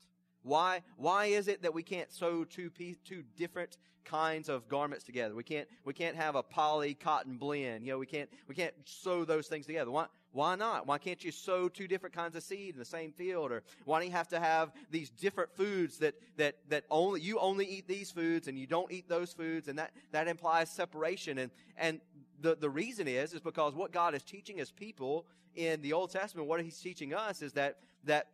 Why, 0.44 0.81
why 0.98 1.25
is 1.25 1.48
it 1.48 1.62
that 1.62 1.74
we 1.74 1.84
can't 1.84 2.12
sew 2.12 2.44
two, 2.44 2.69
piece, 2.69 2.98
two 3.06 3.24
different 3.38 3.78
kinds 4.04 4.50
of 4.50 4.68
garments 4.68 5.06
together? 5.06 5.34
We 5.34 5.44
can't, 5.44 5.68
we 5.86 5.94
can't 5.94 6.18
have 6.18 6.36
a 6.36 6.44
poly 6.44 6.94
cotton 6.94 7.38
blend. 7.38 7.86
You 7.86 7.94
know, 7.94 7.98
we 7.98 8.06
can't, 8.06 8.30
we 8.48 8.56
can't 8.56 8.74
sew 8.84 9.24
those 9.24 9.48
things 9.48 9.66
together. 9.66 9.90
Why, 9.90 10.07
why 10.34 10.56
not? 10.56 10.86
Why 10.86 10.98
can't 10.98 11.24
you 11.24 11.31
sow 11.31 11.69
two 11.69 11.88
different 11.88 12.13
kinds 12.13 12.36
of 12.36 12.44
seed 12.44 12.74
in 12.74 12.80
the 12.80 12.84
same 12.86 13.13
field? 13.13 13.51
Or 13.51 13.63
why 13.86 14.00
do 14.01 14.06
you 14.06 14.12
have 14.12 14.28
to 14.30 14.40
have 14.40 14.74
these 14.92 15.10
different 15.10 15.56
foods 15.56 16.00
that, 16.00 16.16
that, 16.36 16.56
that 16.68 16.84
only, 16.92 17.22
you 17.22 17.40
only 17.40 17.66
eat 17.66 17.88
these 17.88 18.12
foods 18.12 18.50
and 18.50 18.57
you 18.57 18.68
don't 18.68 18.92
eat 18.92 19.07
those 19.07 19.31
foods? 19.31 19.69
And 19.69 19.80
that, 19.80 19.92
that 20.12 20.28
implies 20.28 20.69
separation. 20.69 21.38
And, 21.38 21.52
and 21.78 22.02
the, 22.42 22.56
the 22.56 22.69
reason 22.69 23.07
is, 23.07 23.33
is 23.33 23.40
because 23.40 23.76
what 23.76 23.94
God 23.94 24.14
is 24.14 24.23
teaching 24.23 24.57
his 24.57 24.71
people 24.71 25.26
in 25.56 25.81
the 25.81 25.94
Old 25.94 26.12
Testament, 26.12 26.50
what 26.50 26.62
he's 26.62 26.80
teaching 26.80 27.14
us 27.14 27.42
is 27.42 27.54
that, 27.54 27.78
that 28.04 28.28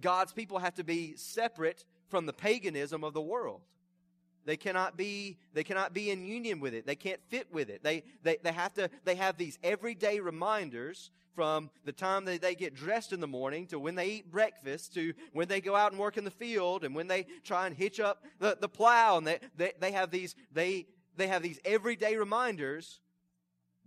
God's 0.00 0.32
people 0.32 0.58
have 0.58 0.74
to 0.74 0.84
be 0.84 1.14
separate 1.16 1.84
from 2.08 2.26
the 2.26 2.32
paganism 2.32 3.04
of 3.04 3.14
the 3.14 3.20
world. 3.20 3.62
They 4.44 4.56
cannot 4.56 4.96
be, 4.96 5.38
they 5.52 5.64
cannot 5.64 5.92
be 5.92 6.10
in 6.10 6.24
union 6.24 6.60
with 6.60 6.74
it. 6.74 6.86
They 6.86 6.96
can't 6.96 7.20
fit 7.28 7.52
with 7.52 7.68
it. 7.68 7.82
They, 7.82 8.04
they, 8.22 8.38
they 8.42 8.52
have 8.52 8.72
to, 8.74 8.90
they 9.04 9.14
have 9.14 9.36
these 9.36 9.58
everyday 9.62 10.20
reminders 10.20 11.10
from 11.34 11.70
the 11.84 11.92
time 11.92 12.24
that 12.24 12.40
they 12.42 12.54
get 12.54 12.74
dressed 12.74 13.12
in 13.12 13.20
the 13.20 13.26
morning 13.26 13.66
to 13.68 13.78
when 13.78 13.94
they 13.94 14.08
eat 14.08 14.30
breakfast 14.30 14.94
to 14.94 15.12
when 15.32 15.46
they 15.46 15.60
go 15.60 15.76
out 15.76 15.92
and 15.92 16.00
work 16.00 16.16
in 16.16 16.24
the 16.24 16.30
field 16.30 16.84
and 16.84 16.94
when 16.94 17.06
they 17.06 17.26
try 17.44 17.66
and 17.66 17.76
hitch 17.76 18.00
up 18.00 18.24
the, 18.38 18.56
the 18.60 18.68
plow 18.68 19.18
and 19.18 19.26
they, 19.26 19.38
they, 19.56 19.72
they 19.78 19.92
have 19.92 20.10
these, 20.10 20.34
they, 20.52 20.86
they 21.16 21.28
have 21.28 21.42
these 21.42 21.60
everyday 21.64 22.16
reminders. 22.16 23.00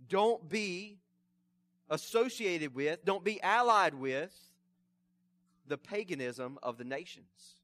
Don't 0.08 0.48
be 0.48 0.98
associated 1.90 2.74
with, 2.74 3.04
don't 3.04 3.24
be 3.24 3.42
allied 3.42 3.94
with 3.94 4.32
the 5.66 5.78
paganism 5.78 6.58
of 6.62 6.78
the 6.78 6.84
nations. 6.84 7.56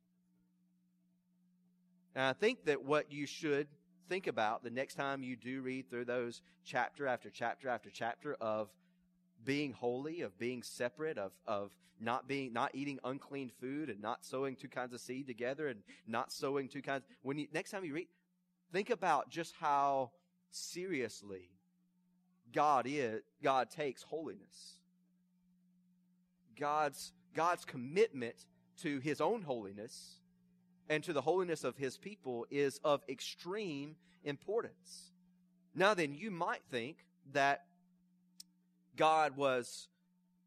And 2.14 2.25
I 2.25 2.33
think 2.33 2.64
that 2.64 2.85
what 2.85 3.12
you 3.12 3.26
should 3.26 3.69
think 4.09 4.26
about 4.26 4.64
the 4.64 4.71
next 4.71 4.95
time 4.95 5.23
you 5.23 5.37
do 5.37 5.61
read 5.62 5.88
through 5.88 6.04
those 6.04 6.42
chapter 6.64 7.07
after 7.07 7.30
chapter 7.30 7.69
after 7.69 7.90
chapter 7.90 8.37
of 8.40 8.69
being 9.45 9.73
holy, 9.73 10.23
of 10.23 10.37
being 10.38 10.62
separate, 10.62 11.16
of, 11.16 11.33
of 11.47 11.71
not 12.00 12.26
being, 12.26 12.52
not 12.52 12.71
eating 12.75 12.99
unclean 13.04 13.50
food 13.61 13.88
and 13.88 14.00
not 14.00 14.25
sowing 14.25 14.57
two 14.57 14.69
kinds 14.69 14.92
of 14.92 15.00
seed 15.00 15.26
together 15.26 15.69
and 15.69 15.80
not 16.07 16.33
sowing 16.33 16.69
two 16.69 16.83
kinds. 16.83 17.04
When 17.23 17.38
you, 17.38 17.47
next 17.52 17.71
time 17.71 17.85
you 17.85 17.95
read, 17.95 18.09
think 18.73 18.90
about 18.90 19.30
just 19.30 19.54
how 19.61 20.11
seriously 20.50 21.50
God 22.52 22.87
is, 22.88 23.23
God 23.42 23.71
takes 23.71 24.02
holiness. 24.02 24.78
God's 26.59 27.12
God's 27.35 27.65
commitment 27.65 28.37
to 28.83 28.99
his 29.01 29.21
own 29.21 29.43
holiness 29.43 30.21
and 30.89 31.05
to 31.05 31.13
the 31.13 31.21
holiness 31.21 31.65
of 31.65 31.77
his 31.77 31.97
people 31.97 32.47
is 32.51 32.81
of 32.83 33.03
extreme 33.09 33.97
importance. 34.25 35.13
Now 35.75 35.95
then, 35.95 36.15
you 36.15 36.31
might 36.31 36.63
think 36.71 37.05
that 37.33 37.65
God 38.97 39.37
was 39.37 39.89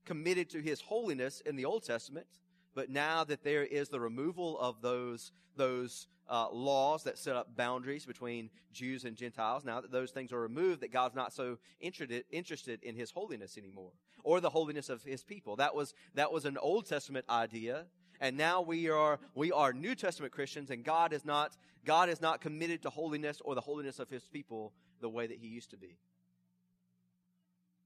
committed 0.06 0.50
to 0.50 0.62
his 0.62 0.82
holiness 0.82 1.42
in 1.42 1.56
the 1.56 1.66
Old 1.66 1.84
Testament, 1.84 2.28
but 2.76 2.90
now 2.90 3.24
that 3.24 3.44
there 3.44 3.64
is 3.64 3.90
the 3.90 4.00
removal 4.00 4.60
of 4.60 4.82
those, 4.82 5.32
those 5.56 6.08
uh, 6.30 6.50
laws 6.52 7.04
that 7.04 7.18
set 7.18 7.36
up 7.36 7.56
boundaries 7.56 8.06
between 8.06 8.50
Jews 8.72 9.06
and 9.06 9.16
Gentiles, 9.16 9.66
now 9.66 9.82
that 9.82 9.92
those 9.92 10.12
things 10.12 10.32
are 10.32 10.40
removed, 10.40 10.82
that 10.82 10.92
God's 10.92 11.16
not 11.16 11.34
so 11.34 11.58
interested, 11.80 12.26
interested 12.32 12.82
in 12.84 12.96
his 12.96 13.12
holiness 13.12 13.58
anymore, 13.58 13.92
or 14.24 14.40
the 14.40 14.50
holiness 14.50 14.90
of 14.90 15.04
his 15.04 15.24
people. 15.24 15.56
That 15.58 15.76
was, 15.76 15.94
that 16.16 16.32
was 16.32 16.46
an 16.46 16.58
Old 16.58 16.86
Testament 16.88 17.26
idea. 17.30 17.86
And 18.20 18.38
now 18.38 18.62
we 18.62 18.90
are, 18.90 19.20
we 19.36 19.52
are 19.52 19.74
New 19.74 19.96
Testament 19.96 20.32
Christians 20.32 20.70
and 20.70 20.84
God 20.84 21.14
is 21.14 21.26
not, 21.26 21.58
God 21.86 22.10
is 22.10 22.22
not 22.22 22.42
committed 22.42 22.82
to 22.84 22.90
holiness 22.90 23.42
or 23.44 23.54
the 23.54 23.62
holiness 23.62 24.00
of 24.00 24.10
his 24.10 24.24
people 24.24 24.74
the 25.02 25.10
way 25.10 25.28
that 25.28 25.38
he 25.38 25.48
used 25.48 25.72
to 25.72 25.78
be. 25.78 25.98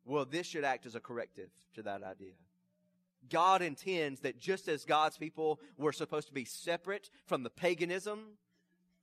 Well, 0.05 0.25
this 0.25 0.47
should 0.47 0.63
act 0.63 0.85
as 0.85 0.95
a 0.95 0.99
corrective 0.99 1.49
to 1.75 1.83
that 1.83 2.03
idea. 2.03 2.33
God 3.29 3.61
intends 3.61 4.21
that 4.21 4.39
just 4.39 4.67
as 4.67 4.85
God's 4.85 5.17
people 5.17 5.59
were 5.77 5.93
supposed 5.93 6.27
to 6.27 6.33
be 6.33 6.45
separate 6.45 7.09
from 7.25 7.43
the 7.43 7.49
paganism, 7.49 8.37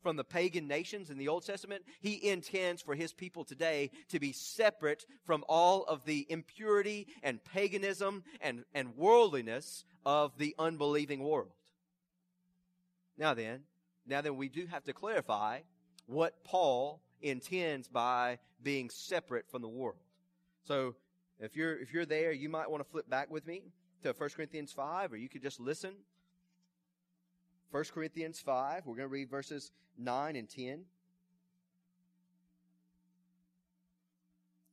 from 0.02 0.16
the 0.16 0.24
pagan 0.24 0.68
nations 0.68 1.10
in 1.10 1.18
the 1.18 1.28
Old 1.28 1.46
Testament, 1.46 1.82
He 2.00 2.28
intends 2.28 2.82
for 2.82 2.94
His 2.94 3.12
people 3.12 3.44
today 3.44 3.90
to 4.10 4.20
be 4.20 4.32
separate 4.32 5.06
from 5.24 5.44
all 5.48 5.84
of 5.84 6.04
the 6.04 6.26
impurity 6.28 7.08
and 7.22 7.42
paganism 7.42 8.22
and, 8.40 8.64
and 8.74 8.96
worldliness 8.96 9.84
of 10.04 10.36
the 10.38 10.54
unbelieving 10.58 11.22
world. 11.24 11.52
Now 13.16 13.34
then, 13.34 13.60
now 14.06 14.20
then, 14.20 14.36
we 14.36 14.48
do 14.48 14.66
have 14.66 14.84
to 14.84 14.92
clarify 14.92 15.60
what 16.06 16.44
Paul 16.44 17.00
intends 17.22 17.88
by 17.88 18.38
being 18.62 18.90
separate 18.90 19.48
from 19.50 19.62
the 19.62 19.68
world. 19.68 19.96
So, 20.64 20.94
if 21.40 21.56
you're 21.56 21.78
if 21.80 21.92
you're 21.92 22.04
there, 22.04 22.32
you 22.32 22.48
might 22.48 22.70
want 22.70 22.84
to 22.84 22.90
flip 22.90 23.08
back 23.08 23.30
with 23.30 23.46
me 23.46 23.62
to 24.04 24.12
1 24.12 24.30
Corinthians 24.36 24.70
5, 24.70 25.14
or 25.14 25.16
you 25.16 25.30
could 25.30 25.42
just 25.42 25.58
listen. 25.58 25.92
1 27.70 27.84
Corinthians 27.92 28.38
5, 28.38 28.84
we're 28.84 28.96
going 28.96 29.08
to 29.08 29.12
read 29.12 29.30
verses 29.30 29.72
9 29.98 30.36
and 30.36 30.48
10. 30.48 30.84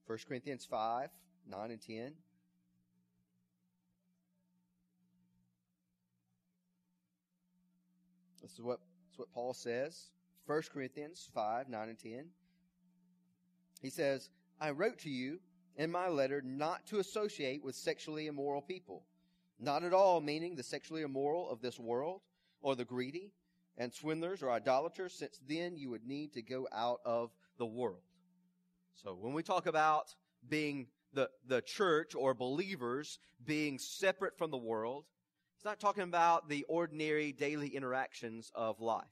1 0.05 0.19
Corinthians 0.27 0.65
5, 0.65 1.09
9 1.50 1.71
and 1.71 1.81
10. 1.81 2.13
This 8.41 8.51
is 8.51 8.61
what, 8.61 8.79
this 9.07 9.13
is 9.13 9.19
what 9.19 9.31
Paul 9.33 9.53
says. 9.53 10.09
1 10.47 10.61
Corinthians 10.73 11.29
5, 11.33 11.69
9 11.69 11.89
and 11.89 11.97
10. 11.97 12.25
He 13.81 13.89
says, 13.89 14.29
I 14.59 14.71
wrote 14.71 15.00
to 15.00 15.09
you 15.09 15.39
in 15.77 15.89
my 15.89 16.09
letter 16.09 16.41
not 16.43 16.85
to 16.88 17.00
associate 17.00 17.63
with 17.63 17.75
sexually 17.75 18.27
immoral 18.27 18.61
people 18.61 19.03
not 19.62 19.84
at 19.84 19.94
all 19.94 20.20
meaning 20.20 20.56
the 20.56 20.63
sexually 20.63 21.03
immoral 21.03 21.50
of 21.50 21.62
this 21.62 21.80
world, 21.80 22.22
or 22.62 22.75
the 22.75 22.86
greedy, 22.86 23.32
and 23.77 23.94
swindlers 23.94 24.44
or 24.44 24.51
idolaters, 24.51 25.13
since 25.13 25.39
then 25.48 25.77
you 25.77 25.89
would 25.89 26.06
need 26.06 26.34
to 26.34 26.41
go 26.41 26.68
out 26.74 27.00
of 27.06 27.32
the 27.58 27.65
world. 27.65 28.01
So 28.94 29.18
when 29.20 29.34
we 29.34 29.44
talk 29.44 29.65
about 29.68 30.13
being 30.50 30.88
the, 31.13 31.30
the 31.48 31.62
church 31.62 32.13
or 32.15 32.34
believers 32.34 33.20
being 33.46 33.80
separate 33.80 34.38
from 34.38 34.51
the 34.51 34.58
world, 34.58 35.06
it's 35.56 35.65
not 35.65 35.80
talking 35.80 36.03
about 36.03 36.50
the 36.50 36.63
ordinary 36.68 37.32
daily 37.32 37.68
interactions 37.68 38.51
of 38.56 38.82
life. 38.82 39.06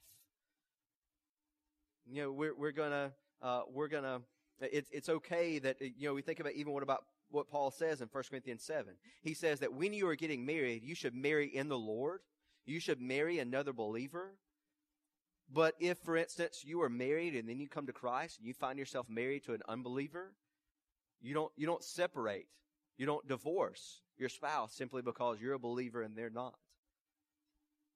You 2.06 2.22
know, 2.22 2.32
we're, 2.32 2.54
we're 2.56 2.72
gonna, 2.72 3.12
uh, 3.40 3.62
we're 3.72 3.88
gonna, 3.88 4.20
it's, 4.60 4.90
it's 4.92 5.08
okay 5.08 5.58
that, 5.60 5.80
you 5.80 6.08
know, 6.08 6.14
we 6.14 6.22
think 6.22 6.40
about 6.40 6.54
even 6.54 6.72
what 6.72 6.82
about 6.82 7.04
what 7.30 7.50
Paul 7.50 7.70
says 7.70 8.00
in 8.00 8.08
1 8.10 8.24
Corinthians 8.30 8.62
7. 8.62 8.94
He 9.22 9.34
says 9.34 9.60
that 9.60 9.72
when 9.72 9.92
you 9.92 10.08
are 10.08 10.16
getting 10.16 10.44
married, 10.44 10.82
you 10.82 10.94
should 10.94 11.14
marry 11.14 11.46
in 11.46 11.68
the 11.68 11.78
Lord. 11.78 12.20
You 12.66 12.80
should 12.80 13.00
marry 13.00 13.38
another 13.38 13.72
believer. 13.72 14.34
But 15.52 15.74
if, 15.80 15.98
for 15.98 16.16
instance, 16.16 16.62
you 16.64 16.82
are 16.82 16.88
married 16.88 17.34
and 17.34 17.48
then 17.48 17.58
you 17.58 17.68
come 17.68 17.86
to 17.86 17.92
Christ 17.92 18.38
and 18.38 18.46
you 18.46 18.54
find 18.54 18.78
yourself 18.78 19.06
married 19.08 19.44
to 19.44 19.54
an 19.54 19.62
unbeliever, 19.68 20.32
you 21.20 21.34
don't, 21.34 21.52
you 21.56 21.66
don't 21.66 21.82
separate. 21.82 22.46
You 22.96 23.06
don't 23.06 23.26
divorce 23.26 24.02
your 24.18 24.28
spouse 24.28 24.74
simply 24.74 25.02
because 25.02 25.40
you're 25.40 25.54
a 25.54 25.58
believer 25.58 26.02
and 26.02 26.14
they're 26.16 26.30
not. 26.30 26.54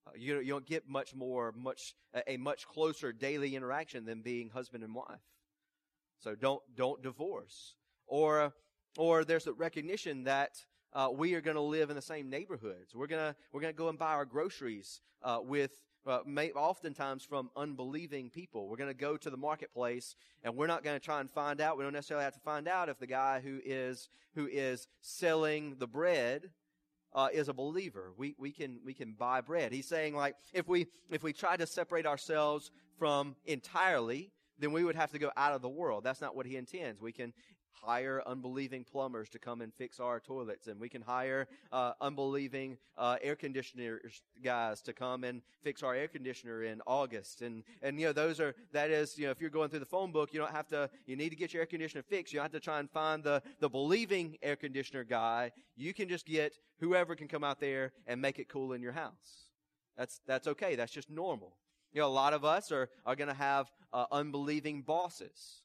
Uh, 0.06 0.10
you, 0.16 0.38
you 0.40 0.52
don't 0.52 0.66
get 0.66 0.88
much 0.88 1.14
more, 1.14 1.52
much, 1.56 1.94
a, 2.14 2.32
a 2.32 2.36
much 2.36 2.66
closer 2.66 3.12
daily 3.12 3.54
interaction 3.54 4.04
than 4.04 4.22
being 4.22 4.48
husband 4.48 4.82
and 4.82 4.94
wife. 4.94 5.20
So 6.20 6.34
don't, 6.34 6.62
don't 6.74 7.02
divorce. 7.02 7.74
Or 8.06 8.52
or 8.96 9.24
there's 9.24 9.46
a 9.46 9.52
recognition 9.52 10.24
that 10.24 10.64
uh, 10.92 11.08
we 11.12 11.34
are 11.34 11.40
going 11.40 11.56
to 11.56 11.60
live 11.60 11.90
in 11.90 11.96
the 11.96 12.02
same 12.02 12.30
neighborhoods. 12.30 12.94
We're 12.94 13.06
going 13.06 13.32
to 13.32 13.36
we're 13.52 13.60
to 13.62 13.72
go 13.72 13.88
and 13.88 13.98
buy 13.98 14.12
our 14.12 14.24
groceries 14.24 15.00
uh, 15.22 15.40
with 15.42 15.80
uh, 16.06 16.20
may, 16.26 16.50
oftentimes 16.52 17.24
from 17.24 17.50
unbelieving 17.56 18.30
people. 18.30 18.68
We're 18.68 18.76
going 18.76 18.90
to 18.90 18.94
go 18.94 19.16
to 19.16 19.30
the 19.30 19.36
marketplace, 19.36 20.16
and 20.42 20.54
we're 20.54 20.66
not 20.66 20.84
going 20.84 20.96
to 20.96 21.04
try 21.04 21.20
and 21.20 21.30
find 21.30 21.60
out. 21.60 21.76
We 21.76 21.84
don't 21.84 21.94
necessarily 21.94 22.24
have 22.24 22.34
to 22.34 22.40
find 22.40 22.68
out 22.68 22.88
if 22.88 22.98
the 22.98 23.06
guy 23.06 23.40
who 23.40 23.60
is 23.64 24.08
who 24.34 24.46
is 24.46 24.86
selling 25.00 25.76
the 25.78 25.86
bread 25.86 26.50
uh, 27.14 27.28
is 27.32 27.48
a 27.48 27.54
believer. 27.54 28.12
We 28.16 28.34
we 28.38 28.52
can 28.52 28.80
we 28.84 28.94
can 28.94 29.12
buy 29.12 29.40
bread. 29.40 29.72
He's 29.72 29.88
saying 29.88 30.14
like 30.14 30.36
if 30.52 30.68
we 30.68 30.86
if 31.10 31.22
we 31.22 31.32
try 31.32 31.56
to 31.56 31.66
separate 31.66 32.06
ourselves 32.06 32.70
from 32.98 33.34
entirely, 33.46 34.30
then 34.58 34.72
we 34.72 34.84
would 34.84 34.96
have 34.96 35.10
to 35.12 35.18
go 35.18 35.30
out 35.36 35.52
of 35.52 35.62
the 35.62 35.68
world. 35.68 36.04
That's 36.04 36.20
not 36.20 36.36
what 36.36 36.46
he 36.46 36.56
intends. 36.56 37.00
We 37.00 37.12
can 37.12 37.32
hire 37.84 38.22
unbelieving 38.26 38.84
plumbers 38.84 39.28
to 39.28 39.38
come 39.38 39.60
and 39.60 39.72
fix 39.74 40.00
our 40.00 40.20
toilets, 40.20 40.66
and 40.66 40.80
we 40.80 40.88
can 40.88 41.02
hire 41.02 41.46
uh, 41.72 41.92
unbelieving 42.00 42.78
uh, 42.96 43.16
air 43.22 43.36
conditioner 43.36 44.00
guys 44.42 44.80
to 44.82 44.92
come 44.92 45.24
and 45.24 45.42
fix 45.62 45.82
our 45.82 45.94
air 45.94 46.08
conditioner 46.08 46.62
in 46.62 46.80
August. 46.86 47.42
And 47.42 47.62
and 47.82 47.98
you 48.00 48.06
know 48.06 48.12
those 48.12 48.40
are 48.40 48.54
that 48.72 48.90
is 48.90 49.18
you 49.18 49.26
know 49.26 49.30
if 49.30 49.40
you're 49.40 49.50
going 49.50 49.68
through 49.68 49.80
the 49.80 49.86
phone 49.86 50.12
book, 50.12 50.32
you 50.32 50.40
don't 50.40 50.52
have 50.52 50.68
to 50.68 50.88
you 51.06 51.16
need 51.16 51.30
to 51.30 51.36
get 51.36 51.52
your 51.52 51.62
air 51.62 51.66
conditioner 51.66 52.02
fixed. 52.02 52.32
You 52.32 52.38
don't 52.38 52.44
have 52.44 52.52
to 52.52 52.60
try 52.60 52.78
and 52.78 52.90
find 52.90 53.22
the 53.22 53.42
the 53.60 53.68
believing 53.68 54.36
air 54.42 54.56
conditioner 54.56 55.04
guy. 55.04 55.52
You 55.76 55.92
can 55.92 56.08
just 56.08 56.26
get 56.26 56.54
whoever 56.80 57.14
can 57.14 57.28
come 57.28 57.44
out 57.44 57.60
there 57.60 57.92
and 58.06 58.20
make 58.20 58.38
it 58.38 58.48
cool 58.48 58.72
in 58.72 58.82
your 58.82 58.92
house. 58.92 59.50
That's 59.96 60.20
that's 60.26 60.46
okay. 60.48 60.74
That's 60.74 60.92
just 60.92 61.10
normal. 61.10 61.56
You 61.92 62.00
know, 62.00 62.08
a 62.08 62.08
lot 62.08 62.32
of 62.32 62.44
us 62.44 62.72
are 62.72 62.88
are 63.06 63.14
going 63.14 63.28
to 63.28 63.34
have 63.34 63.70
uh, 63.94 64.04
unbelieving 64.12 64.82
bosses 64.82 65.62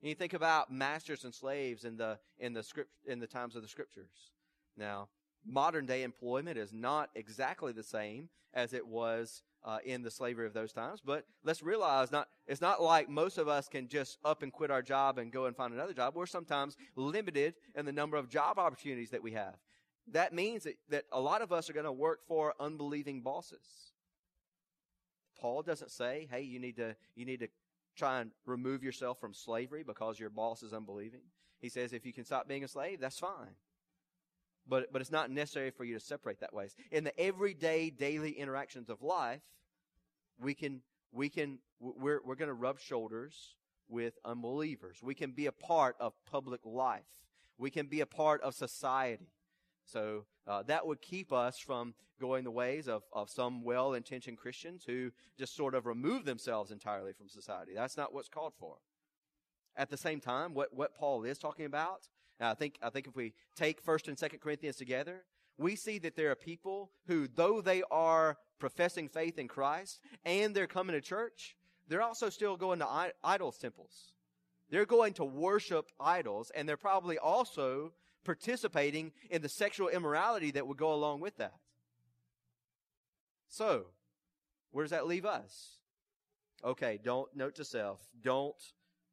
and 0.00 0.08
you 0.08 0.14
think 0.14 0.32
about 0.32 0.72
masters 0.72 1.24
and 1.24 1.34
slaves 1.34 1.84
in 1.84 1.96
the 1.96 2.18
in 2.38 2.52
the 2.52 2.62
script 2.62 2.90
in 3.06 3.18
the 3.18 3.26
times 3.26 3.56
of 3.56 3.62
the 3.62 3.68
scriptures. 3.68 4.32
Now, 4.76 5.08
modern 5.44 5.86
day 5.86 6.04
employment 6.04 6.56
is 6.56 6.72
not 6.72 7.10
exactly 7.14 7.72
the 7.72 7.82
same 7.82 8.28
as 8.54 8.72
it 8.72 8.86
was 8.86 9.42
uh, 9.64 9.78
in 9.84 10.02
the 10.02 10.10
slavery 10.10 10.46
of 10.46 10.52
those 10.52 10.72
times. 10.72 11.00
But 11.04 11.26
let's 11.42 11.62
realize 11.62 12.12
not 12.12 12.28
it's 12.46 12.60
not 12.60 12.80
like 12.80 13.08
most 13.08 13.38
of 13.38 13.48
us 13.48 13.68
can 13.68 13.88
just 13.88 14.18
up 14.24 14.42
and 14.42 14.52
quit 14.52 14.70
our 14.70 14.82
job 14.82 15.18
and 15.18 15.32
go 15.32 15.46
and 15.46 15.56
find 15.56 15.74
another 15.74 15.94
job. 15.94 16.14
We're 16.14 16.26
sometimes 16.26 16.76
limited 16.94 17.54
in 17.74 17.84
the 17.84 17.92
number 17.92 18.16
of 18.16 18.28
job 18.28 18.58
opportunities 18.58 19.10
that 19.10 19.22
we 19.22 19.32
have. 19.32 19.56
That 20.12 20.32
means 20.32 20.62
that, 20.62 20.76
that 20.90 21.04
a 21.12 21.20
lot 21.20 21.42
of 21.42 21.52
us 21.52 21.68
are 21.68 21.74
going 21.74 21.84
to 21.84 21.92
work 21.92 22.20
for 22.26 22.54
unbelieving 22.60 23.20
bosses. 23.20 23.92
Paul 25.38 25.62
doesn't 25.62 25.90
say, 25.90 26.28
"Hey, 26.30 26.42
you 26.42 26.60
need 26.60 26.76
to 26.76 26.94
you 27.16 27.24
need 27.26 27.40
to 27.40 27.48
try 27.98 28.20
and 28.20 28.30
remove 28.46 28.82
yourself 28.82 29.20
from 29.20 29.34
slavery 29.34 29.82
because 29.82 30.18
your 30.18 30.30
boss 30.30 30.62
is 30.62 30.72
unbelieving. 30.72 31.20
He 31.60 31.68
says 31.68 31.92
if 31.92 32.06
you 32.06 32.12
can 32.12 32.24
stop 32.24 32.48
being 32.48 32.64
a 32.64 32.68
slave, 32.68 33.00
that's 33.00 33.18
fine. 33.18 33.56
But, 34.66 34.92
but 34.92 35.00
it's 35.00 35.10
not 35.10 35.30
necessary 35.30 35.70
for 35.70 35.84
you 35.84 35.94
to 35.94 36.00
separate 36.00 36.40
that 36.40 36.52
way. 36.52 36.68
In 36.92 37.04
the 37.04 37.18
everyday, 37.18 37.90
daily 37.90 38.32
interactions 38.32 38.90
of 38.90 39.02
life, 39.02 39.40
we 40.38 40.54
can, 40.54 40.82
we 41.10 41.28
can, 41.28 41.58
we're, 41.80 42.20
we're 42.24 42.34
going 42.34 42.48
to 42.48 42.54
rub 42.54 42.78
shoulders 42.78 43.56
with 43.88 44.18
unbelievers. 44.24 44.98
We 45.02 45.14
can 45.14 45.32
be 45.32 45.46
a 45.46 45.52
part 45.52 45.96
of 45.98 46.12
public 46.30 46.60
life. 46.64 47.02
We 47.56 47.70
can 47.70 47.86
be 47.86 48.02
a 48.02 48.06
part 48.06 48.42
of 48.42 48.54
society. 48.54 49.32
So 49.84 50.26
uh, 50.48 50.62
that 50.64 50.86
would 50.86 51.02
keep 51.02 51.32
us 51.32 51.58
from 51.58 51.94
going 52.20 52.42
the 52.42 52.50
ways 52.50 52.88
of, 52.88 53.02
of 53.12 53.30
some 53.30 53.62
well 53.62 53.94
intentioned 53.94 54.38
Christians 54.38 54.82
who 54.84 55.10
just 55.38 55.54
sort 55.54 55.74
of 55.74 55.86
remove 55.86 56.24
themselves 56.24 56.70
entirely 56.70 57.12
from 57.12 57.28
society. 57.28 57.72
That's 57.74 57.96
not 57.96 58.14
what's 58.14 58.28
called 58.28 58.54
for. 58.58 58.76
At 59.76 59.90
the 59.90 59.96
same 59.96 60.20
time, 60.20 60.54
what, 60.54 60.74
what 60.74 60.96
Paul 60.96 61.22
is 61.24 61.38
talking 61.38 61.66
about, 61.66 62.08
I 62.40 62.54
think, 62.54 62.78
I 62.82 62.90
think 62.90 63.06
if 63.06 63.14
we 63.14 63.34
take 63.54 63.84
1st 63.84 64.08
and 64.08 64.16
2nd 64.16 64.40
Corinthians 64.40 64.76
together, 64.76 65.24
we 65.58 65.76
see 65.76 65.98
that 65.98 66.16
there 66.16 66.30
are 66.30 66.36
people 66.36 66.90
who, 67.06 67.28
though 67.28 67.60
they 67.60 67.82
are 67.90 68.38
professing 68.58 69.08
faith 69.08 69.38
in 69.38 69.48
Christ 69.48 70.00
and 70.24 70.54
they're 70.54 70.66
coming 70.66 70.94
to 70.94 71.00
church, 71.00 71.56
they're 71.88 72.02
also 72.02 72.30
still 72.30 72.56
going 72.56 72.78
to 72.80 73.12
idols 73.22 73.58
temples. 73.58 74.12
They're 74.70 74.86
going 74.86 75.14
to 75.14 75.24
worship 75.24 75.86
idols, 75.98 76.52
and 76.54 76.68
they're 76.68 76.76
probably 76.76 77.16
also 77.18 77.92
participating 78.28 79.10
in 79.30 79.40
the 79.40 79.48
sexual 79.48 79.88
immorality 79.88 80.50
that 80.50 80.66
would 80.66 80.76
go 80.76 80.92
along 80.92 81.18
with 81.18 81.34
that. 81.38 81.54
So, 83.48 83.86
where 84.70 84.84
does 84.84 84.90
that 84.90 85.06
leave 85.06 85.24
us? 85.24 85.78
Okay, 86.62 86.98
don't 87.02 87.34
note 87.34 87.54
to 87.54 87.64
self, 87.64 88.06
don't 88.22 88.62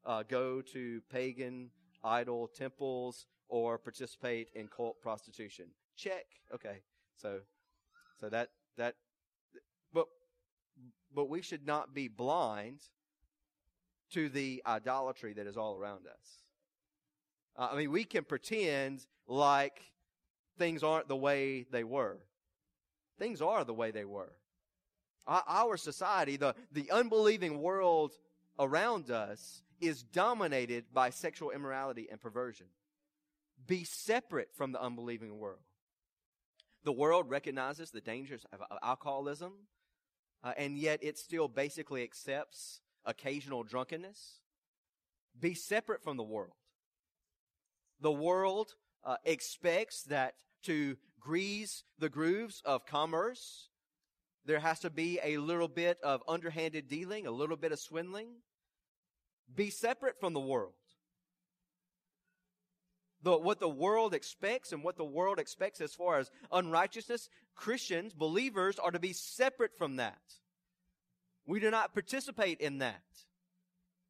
uh, 0.05 0.23
go 0.23 0.61
to 0.73 0.99
pagan 1.09 1.69
idol 2.03 2.49
temples 2.49 3.25
or 3.47 3.77
participate 3.77 4.49
in 4.53 4.67
cult 4.67 4.99
prostitution. 4.99 5.67
check. 5.95 6.25
Okay, 6.53 6.79
so 7.15 7.39
so 8.19 8.27
that 8.27 8.49
that, 8.75 8.95
but 9.93 10.07
but 11.13 11.29
we 11.29 11.41
should 11.41 11.65
not 11.65 11.93
be 11.93 12.09
blind 12.09 12.81
to 14.11 14.27
the 14.27 14.61
idolatry 14.67 15.31
that 15.35 15.47
is 15.47 15.55
all 15.55 15.77
around 15.77 16.05
us. 16.05 16.44
Uh, 17.57 17.69
I 17.71 17.77
mean, 17.77 17.91
we 17.91 18.03
can 18.03 18.23
pretend 18.23 19.05
like 19.27 19.81
things 20.57 20.83
aren't 20.83 21.07
the 21.07 21.15
way 21.15 21.65
they 21.71 21.83
were. 21.83 22.17
Things 23.17 23.41
are 23.41 23.63
the 23.63 23.73
way 23.73 23.91
they 23.91 24.05
were. 24.05 24.33
Our 25.27 25.77
society, 25.77 26.37
the, 26.37 26.53
the 26.71 26.91
unbelieving 26.91 27.59
world 27.59 28.11
around 28.59 29.09
us, 29.09 29.63
is 29.81 30.03
dominated 30.03 30.85
by 30.93 31.09
sexual 31.09 31.51
immorality 31.51 32.07
and 32.11 32.21
perversion. 32.21 32.67
Be 33.65 33.83
separate 33.83 34.49
from 34.53 34.71
the 34.71 34.81
unbelieving 34.81 35.37
world. 35.39 35.63
The 36.83 36.91
world 36.91 37.29
recognizes 37.29 37.89
the 37.89 38.01
dangers 38.01 38.45
of 38.53 38.61
alcoholism, 38.83 39.53
uh, 40.43 40.53
and 40.55 40.77
yet 40.77 40.99
it 41.01 41.17
still 41.17 41.47
basically 41.47 42.03
accepts 42.03 42.81
occasional 43.05 43.63
drunkenness. 43.63 44.41
Be 45.39 45.55
separate 45.55 46.03
from 46.03 46.17
the 46.17 46.23
world. 46.23 46.53
The 48.01 48.11
world 48.11 48.75
uh, 49.03 49.17
expects 49.25 50.03
that 50.03 50.35
to 50.63 50.97
grease 51.19 51.83
the 51.99 52.09
grooves 52.09 52.61
of 52.65 52.85
commerce, 52.85 53.69
there 54.45 54.59
has 54.59 54.79
to 54.81 54.89
be 54.89 55.19
a 55.23 55.37
little 55.37 55.67
bit 55.67 55.97
of 56.03 56.21
underhanded 56.27 56.87
dealing, 56.87 57.25
a 57.25 57.31
little 57.31 57.57
bit 57.57 57.71
of 57.71 57.79
swindling. 57.79 58.27
Be 59.53 59.69
separate 59.69 60.19
from 60.19 60.33
the 60.33 60.39
world. 60.39 60.73
The, 63.23 63.37
what 63.37 63.59
the 63.59 63.69
world 63.69 64.13
expects 64.13 64.71
and 64.71 64.83
what 64.83 64.97
the 64.97 65.03
world 65.03 65.39
expects 65.39 65.81
as 65.81 65.95
far 65.95 66.19
as 66.19 66.29
unrighteousness, 66.51 67.27
Christians, 67.55 68.13
believers, 68.13 68.77
are 68.77 68.91
to 68.91 68.99
be 68.99 69.13
separate 69.13 69.75
from 69.75 69.95
that. 69.95 70.21
We 71.47 71.59
do 71.59 71.71
not 71.71 71.93
participate 71.93 72.59
in 72.59 72.79
that. 72.79 73.01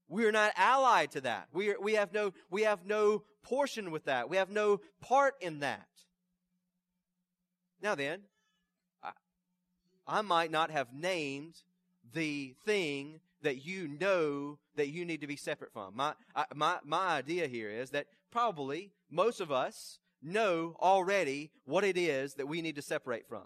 We 0.07 0.25
are 0.25 0.31
not 0.31 0.53
allied 0.55 1.11
to 1.11 1.21
that. 1.21 1.47
We, 1.51 1.71
are, 1.71 1.79
we, 1.79 1.93
have 1.93 2.13
no, 2.13 2.33
we 2.49 2.63
have 2.63 2.85
no 2.85 3.23
portion 3.43 3.91
with 3.91 4.05
that. 4.05 4.29
We 4.29 4.37
have 4.37 4.49
no 4.49 4.81
part 5.01 5.35
in 5.41 5.59
that. 5.59 5.87
Now 7.81 7.95
then, 7.95 8.21
I, 9.03 9.11
I 10.07 10.21
might 10.21 10.51
not 10.51 10.71
have 10.71 10.93
named 10.93 11.55
the 12.13 12.55
thing 12.65 13.19
that 13.41 13.65
you 13.65 13.87
know 13.87 14.57
that 14.75 14.89
you 14.89 15.05
need 15.05 15.21
to 15.21 15.27
be 15.27 15.35
separate 15.35 15.71
from. 15.73 15.95
My, 15.95 16.13
I, 16.35 16.45
my, 16.53 16.77
my 16.83 17.07
idea 17.07 17.47
here 17.47 17.69
is 17.69 17.91
that 17.91 18.07
probably 18.31 18.91
most 19.09 19.39
of 19.39 19.51
us 19.51 19.99
know 20.21 20.75
already 20.79 21.51
what 21.65 21.83
it 21.83 21.97
is 21.97 22.35
that 22.35 22.47
we 22.47 22.61
need 22.61 22.75
to 22.75 22.81
separate 22.81 23.27
from. 23.27 23.43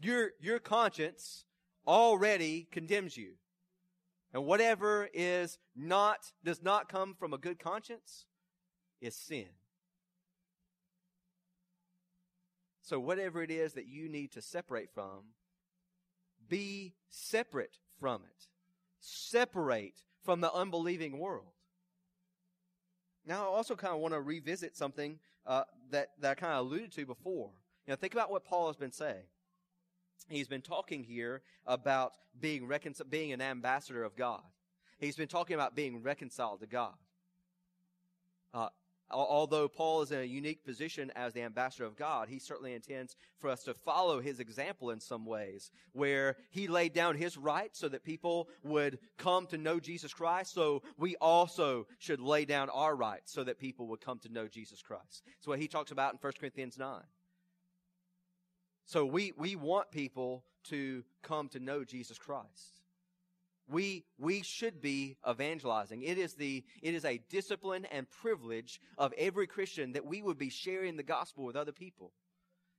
Your, 0.00 0.30
your 0.40 0.58
conscience 0.58 1.44
already 1.86 2.66
condemns 2.70 3.16
you. 3.16 3.32
And 4.32 4.44
whatever 4.44 5.08
is 5.14 5.58
not, 5.74 6.32
does 6.44 6.62
not 6.62 6.88
come 6.88 7.14
from 7.14 7.32
a 7.32 7.38
good 7.38 7.58
conscience 7.58 8.26
is 9.00 9.16
sin. 9.16 9.46
So 12.82 13.00
whatever 13.00 13.42
it 13.42 13.50
is 13.50 13.72
that 13.74 13.86
you 13.86 14.08
need 14.08 14.32
to 14.32 14.42
separate 14.42 14.90
from, 14.94 15.32
be 16.48 16.94
separate 17.10 17.78
from 17.98 18.22
it. 18.22 18.46
Separate 19.00 20.02
from 20.24 20.40
the 20.40 20.52
unbelieving 20.52 21.18
world. 21.18 21.52
Now, 23.24 23.42
I 23.42 23.46
also 23.46 23.74
kind 23.74 23.92
of 23.92 24.00
want 24.00 24.14
to 24.14 24.20
revisit 24.20 24.76
something 24.76 25.18
uh, 25.46 25.64
that, 25.90 26.10
that 26.20 26.30
I 26.30 26.34
kind 26.34 26.52
of 26.52 26.66
alluded 26.66 26.92
to 26.92 27.06
before. 27.06 27.50
You 27.86 27.92
know, 27.92 27.96
think 27.96 28.12
about 28.14 28.30
what 28.30 28.44
Paul 28.44 28.68
has 28.68 28.76
been 28.76 28.92
saying. 28.92 29.24
He's 30.28 30.48
been 30.48 30.62
talking 30.62 31.04
here 31.04 31.42
about 31.66 32.12
being 32.40 32.70
being 33.08 33.32
an 33.32 33.40
ambassador 33.40 34.04
of 34.04 34.16
God. 34.16 34.42
He's 34.98 35.16
been 35.16 35.28
talking 35.28 35.54
about 35.54 35.74
being 35.74 36.02
reconciled 36.02 36.60
to 36.60 36.66
God. 36.66 36.94
Uh, 38.54 38.68
although 39.10 39.68
Paul 39.68 40.02
is 40.02 40.10
in 40.10 40.20
a 40.20 40.24
unique 40.24 40.64
position 40.64 41.12
as 41.14 41.32
the 41.32 41.42
ambassador 41.42 41.84
of 41.84 41.96
God, 41.96 42.28
he 42.28 42.38
certainly 42.38 42.72
intends 42.72 43.14
for 43.38 43.50
us 43.50 43.62
to 43.64 43.74
follow 43.74 44.20
his 44.20 44.40
example 44.40 44.90
in 44.90 45.00
some 45.00 45.26
ways, 45.26 45.70
where 45.92 46.36
he 46.50 46.66
laid 46.66 46.92
down 46.92 47.16
his 47.16 47.36
rights 47.36 47.78
so 47.78 47.88
that 47.88 48.04
people 48.04 48.48
would 48.64 48.98
come 49.18 49.46
to 49.46 49.58
know 49.58 49.78
Jesus 49.78 50.12
Christ. 50.12 50.54
So 50.54 50.82
we 50.96 51.16
also 51.16 51.86
should 51.98 52.20
lay 52.20 52.44
down 52.44 52.70
our 52.70 52.96
rights 52.96 53.32
so 53.32 53.44
that 53.44 53.60
people 53.60 53.86
would 53.88 54.00
come 54.00 54.18
to 54.20 54.32
know 54.32 54.48
Jesus 54.48 54.82
Christ. 54.82 55.22
That's 55.26 55.46
what 55.46 55.58
he 55.58 55.68
talks 55.68 55.90
about 55.90 56.14
in 56.14 56.18
1 56.18 56.32
Corinthians 56.40 56.78
9. 56.78 57.02
So 58.86 59.04
we, 59.04 59.32
we 59.36 59.56
want 59.56 59.90
people 59.90 60.44
to 60.68 61.04
come 61.22 61.48
to 61.50 61.60
know 61.60 61.84
Jesus 61.84 62.18
Christ. 62.18 62.80
We, 63.68 64.04
we 64.16 64.42
should 64.42 64.80
be 64.80 65.16
evangelizing. 65.28 66.02
It 66.02 66.18
is 66.18 66.34
the, 66.34 66.64
it 66.82 66.94
is 66.94 67.04
a 67.04 67.20
discipline 67.28 67.84
and 67.86 68.08
privilege 68.08 68.80
of 68.96 69.12
every 69.18 69.48
Christian 69.48 69.92
that 69.92 70.06
we 70.06 70.22
would 70.22 70.38
be 70.38 70.50
sharing 70.50 70.96
the 70.96 71.02
gospel 71.02 71.44
with 71.44 71.56
other 71.56 71.72
people. 71.72 72.12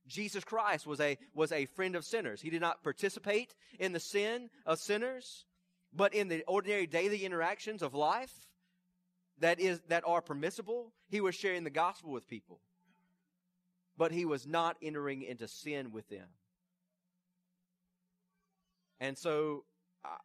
Jesus 0.06 0.44
Christ 0.44 0.86
was 0.86 0.98
a, 0.98 1.18
was 1.34 1.52
a 1.52 1.66
friend 1.66 1.94
of 1.94 2.06
sinners. 2.06 2.40
He 2.40 2.48
did 2.48 2.62
not 2.62 2.82
participate 2.82 3.54
in 3.78 3.92
the 3.92 4.00
sin 4.00 4.48
of 4.64 4.78
sinners, 4.78 5.44
but 5.92 6.14
in 6.14 6.28
the 6.28 6.42
ordinary 6.48 6.86
daily 6.86 7.26
interactions 7.26 7.82
of 7.82 7.92
life 7.92 8.32
that 9.40 9.60
is, 9.60 9.82
that 9.88 10.04
are 10.06 10.22
permissible, 10.22 10.94
he 11.10 11.20
was 11.20 11.34
sharing 11.34 11.64
the 11.64 11.70
gospel 11.70 12.10
with 12.10 12.26
people 12.26 12.60
but 13.98 14.12
he 14.12 14.24
was 14.24 14.46
not 14.46 14.76
entering 14.80 15.22
into 15.22 15.48
sin 15.48 15.90
with 15.92 16.08
them. 16.08 16.28
And 19.00 19.18
so 19.18 19.64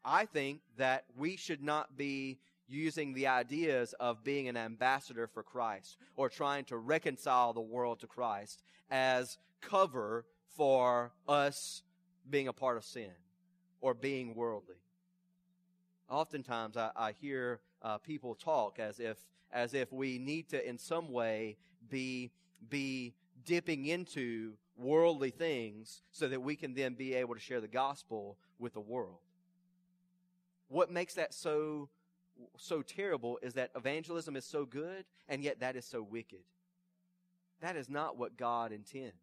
I 0.05 0.25
think 0.25 0.61
that 0.77 1.05
we 1.17 1.35
should 1.35 1.61
not 1.61 1.97
be 1.97 2.39
using 2.67 3.13
the 3.13 3.27
ideas 3.27 3.93
of 3.99 4.23
being 4.23 4.47
an 4.47 4.55
ambassador 4.55 5.27
for 5.27 5.43
Christ 5.43 5.97
or 6.15 6.29
trying 6.29 6.65
to 6.65 6.77
reconcile 6.77 7.53
the 7.53 7.61
world 7.61 7.99
to 7.99 8.07
Christ 8.07 8.63
as 8.89 9.37
cover 9.61 10.25
for 10.55 11.11
us 11.27 11.83
being 12.29 12.47
a 12.47 12.53
part 12.53 12.77
of 12.77 12.85
sin 12.85 13.11
or 13.81 13.93
being 13.93 14.33
worldly. 14.35 14.75
Oftentimes 16.09 16.77
I, 16.77 16.91
I 16.95 17.11
hear 17.11 17.59
uh, 17.81 17.97
people 17.97 18.35
talk 18.35 18.79
as 18.79 18.99
if 18.99 19.17
as 19.51 19.73
if 19.73 19.91
we 19.91 20.17
need 20.17 20.49
to 20.49 20.67
in 20.67 20.77
some 20.77 21.11
way 21.11 21.57
be 21.89 22.31
be 22.69 23.13
dipping 23.45 23.85
into 23.85 24.53
worldly 24.75 25.29
things 25.29 26.01
so 26.11 26.27
that 26.27 26.41
we 26.41 26.55
can 26.55 26.73
then 26.73 26.93
be 26.93 27.13
able 27.13 27.35
to 27.35 27.39
share 27.39 27.61
the 27.61 27.67
gospel 27.67 28.37
with 28.59 28.73
the 28.73 28.79
world. 28.79 29.19
What 30.69 30.91
makes 30.91 31.13
that 31.15 31.33
so 31.33 31.89
so 32.57 32.81
terrible 32.81 33.37
is 33.43 33.53
that 33.53 33.69
evangelism 33.75 34.35
is 34.35 34.43
so 34.43 34.65
good 34.65 35.05
and 35.29 35.43
yet 35.43 35.59
that 35.59 35.75
is 35.75 35.85
so 35.85 36.01
wicked. 36.01 36.39
That 37.61 37.75
is 37.75 37.89
not 37.89 38.17
what 38.17 38.37
God 38.37 38.71
intends. 38.71 39.13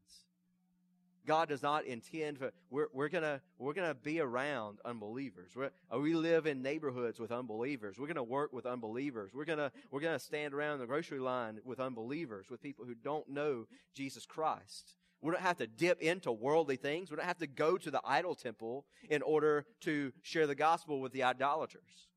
God 1.27 1.49
does 1.49 1.63
not 1.63 1.85
intend 1.85 2.39
for 2.39 2.53
we're, 2.71 2.89
we're 2.93 3.09
gonna 3.09 3.41
we're 3.59 3.75
gonna 3.75 3.95
be 3.95 4.21
around 4.21 4.79
unbelievers. 4.85 5.53
We're, 5.55 5.71
uh, 5.93 5.99
we 5.99 6.15
live 6.15 6.47
in 6.47 6.63
neighborhoods 6.63 7.21
with 7.21 7.31
unbelievers. 7.31 7.99
We're 7.99 8.07
gonna 8.07 8.23
work 8.23 8.53
with 8.53 8.67
unbelievers. 8.67 9.33
We're 9.35 9.45
gonna 9.45 9.71
we're 9.91 10.01
gonna 10.01 10.19
stand 10.19 10.55
around 10.55 10.79
the 10.79 10.87
grocery 10.87 11.19
line 11.19 11.61
with 11.65 11.81
unbelievers, 11.81 12.51
with 12.51 12.63
people 12.63 12.85
who 12.85 12.95
don't 12.95 13.29
know 13.29 13.67
Jesus 13.95 14.27
Christ. 14.27 14.95
We 15.23 15.31
don't 15.33 15.43
have 15.43 15.59
to 15.59 15.67
dip 15.67 16.01
into 16.01 16.33
worldly 16.33 16.77
things. 16.77 17.11
We 17.11 17.17
don't 17.17 17.27
have 17.27 17.39
to 17.39 17.47
go 17.47 17.77
to 17.77 17.91
the 17.91 18.01
idol 18.05 18.35
temple 18.35 18.87
in 19.11 19.21
order 19.21 19.67
to 19.81 20.13
share 20.23 20.47
the 20.47 20.55
gospel 20.55 21.01
with 21.01 21.13
the 21.13 21.25
idolaters. 21.25 22.09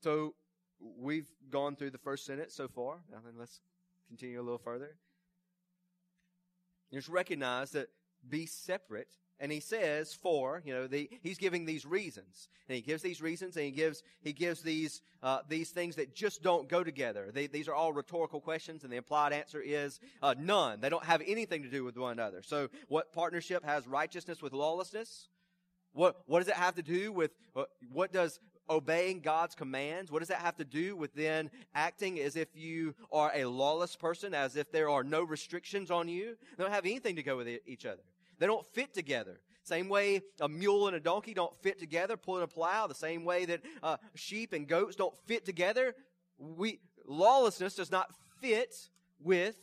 So 0.00 0.34
we've 0.80 1.28
gone 1.50 1.76
through 1.76 1.90
the 1.90 1.98
first 1.98 2.24
sentence 2.24 2.54
so 2.54 2.68
far. 2.68 3.00
Now 3.10 3.18
then 3.22 3.34
let's 3.38 3.60
continue 4.08 4.40
a 4.40 4.42
little 4.42 4.58
further. 4.58 4.96
Just 6.92 7.08
recognize 7.08 7.72
that 7.72 7.88
be 8.28 8.46
separate. 8.46 9.08
And 9.40 9.52
he 9.52 9.60
says 9.60 10.14
for, 10.14 10.62
you 10.64 10.74
know, 10.74 10.88
the, 10.88 11.08
he's 11.22 11.38
giving 11.38 11.64
these 11.64 11.86
reasons. 11.86 12.48
And 12.68 12.74
he 12.74 12.82
gives 12.82 13.02
these 13.02 13.22
reasons 13.22 13.56
and 13.56 13.64
he 13.64 13.70
gives, 13.70 14.02
he 14.20 14.32
gives 14.32 14.62
these, 14.62 15.00
uh, 15.22 15.40
these 15.48 15.70
things 15.70 15.94
that 15.96 16.12
just 16.14 16.42
don't 16.42 16.68
go 16.68 16.82
together. 16.82 17.30
They, 17.32 17.46
these 17.46 17.68
are 17.68 17.74
all 17.74 17.92
rhetorical 17.92 18.40
questions 18.40 18.82
and 18.82 18.92
the 18.92 18.96
implied 18.96 19.32
answer 19.32 19.60
is, 19.60 20.00
uh, 20.22 20.34
none. 20.36 20.80
They 20.80 20.88
don't 20.88 21.04
have 21.04 21.22
anything 21.24 21.62
to 21.62 21.70
do 21.70 21.84
with 21.84 21.96
one 21.96 22.12
another. 22.12 22.42
So 22.42 22.68
what 22.88 23.12
partnership 23.12 23.64
has 23.64 23.86
righteousness 23.86 24.42
with 24.42 24.52
lawlessness? 24.52 25.28
What, 25.92 26.16
what 26.26 26.40
does 26.40 26.48
it 26.48 26.54
have 26.54 26.74
to 26.74 26.82
do 26.82 27.12
with, 27.12 27.30
uh, 27.54 27.64
what 27.92 28.12
does 28.12 28.40
obeying 28.70 29.20
God's 29.20 29.54
commands? 29.54 30.10
What 30.10 30.20
does 30.20 30.28
that 30.28 30.40
have 30.40 30.56
to 30.56 30.64
do 30.64 30.96
with 30.96 31.14
then 31.14 31.50
acting 31.74 32.20
as 32.20 32.36
if 32.36 32.48
you 32.54 32.94
are 33.12 33.32
a 33.34 33.44
lawless 33.44 33.96
person, 33.96 34.34
as 34.34 34.56
if 34.56 34.70
there 34.70 34.90
are 34.90 35.04
no 35.04 35.22
restrictions 35.22 35.90
on 35.90 36.08
you? 36.08 36.36
They 36.56 36.64
don't 36.64 36.72
have 36.72 36.84
anything 36.84 37.16
to 37.16 37.22
go 37.22 37.36
with 37.36 37.48
each 37.66 37.86
other. 37.86 38.02
They 38.38 38.46
don't 38.46 38.66
fit 38.66 38.94
together. 38.94 39.40
Same 39.62 39.88
way 39.88 40.22
a 40.40 40.48
mule 40.48 40.86
and 40.86 40.96
a 40.96 41.00
donkey 41.00 41.34
don't 41.34 41.54
fit 41.56 41.78
together, 41.78 42.16
pulling 42.16 42.42
a 42.42 42.46
plow. 42.46 42.86
The 42.86 42.94
same 42.94 43.24
way 43.24 43.44
that 43.44 43.60
uh, 43.82 43.98
sheep 44.14 44.52
and 44.52 44.66
goats 44.66 44.96
don't 44.96 45.16
fit 45.26 45.44
together. 45.44 45.94
We 46.38 46.80
lawlessness 47.06 47.74
does 47.74 47.90
not 47.90 48.10
fit 48.40 48.74
with 49.20 49.56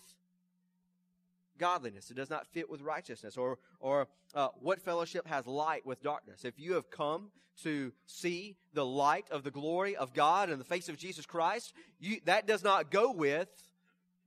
godliness. 1.57 2.11
It 2.11 2.15
does 2.15 2.29
not 2.29 2.47
fit 2.47 2.69
with 2.69 2.81
righteousness. 2.81 3.37
Or, 3.37 3.57
or 3.79 4.07
uh, 4.33 4.49
what 4.59 4.81
fellowship 4.81 5.27
has 5.27 5.47
light 5.47 5.85
with 5.85 6.01
darkness? 6.01 6.45
If 6.45 6.59
you 6.59 6.73
have 6.73 6.89
come 6.89 7.31
to 7.63 7.93
see 8.05 8.57
the 8.73 8.85
light 8.85 9.25
of 9.31 9.43
the 9.43 9.51
glory 9.51 9.95
of 9.95 10.13
God 10.13 10.49
in 10.49 10.59
the 10.59 10.65
face 10.65 10.89
of 10.89 10.97
Jesus 10.97 11.25
Christ, 11.25 11.73
you, 11.99 12.19
that 12.25 12.47
does 12.47 12.63
not 12.63 12.91
go 12.91 13.11
with 13.11 13.49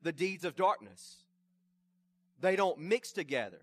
the 0.03 0.13
deeds 0.13 0.45
of 0.45 0.57
darkness. 0.57 1.17
They 2.41 2.57
don't 2.57 2.79
mix 2.79 3.13
together. 3.13 3.61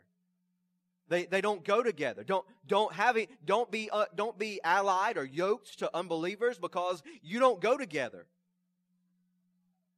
They, 1.07 1.25
they 1.25 1.41
don't 1.41 1.63
go 1.63 1.83
together. 1.83 2.23
Don't, 2.23 2.45
don't 2.67 2.93
have 2.93 3.15
it, 3.15 3.29
don't 3.45 3.69
be, 3.69 3.89
uh, 3.91 4.05
don't 4.15 4.37
be 4.37 4.59
allied 4.63 5.17
or 5.17 5.23
yoked 5.23 5.79
to 5.79 5.95
unbelievers 5.95 6.57
because 6.57 7.03
you 7.21 7.39
don't 7.39 7.61
go 7.61 7.77
together. 7.77 8.25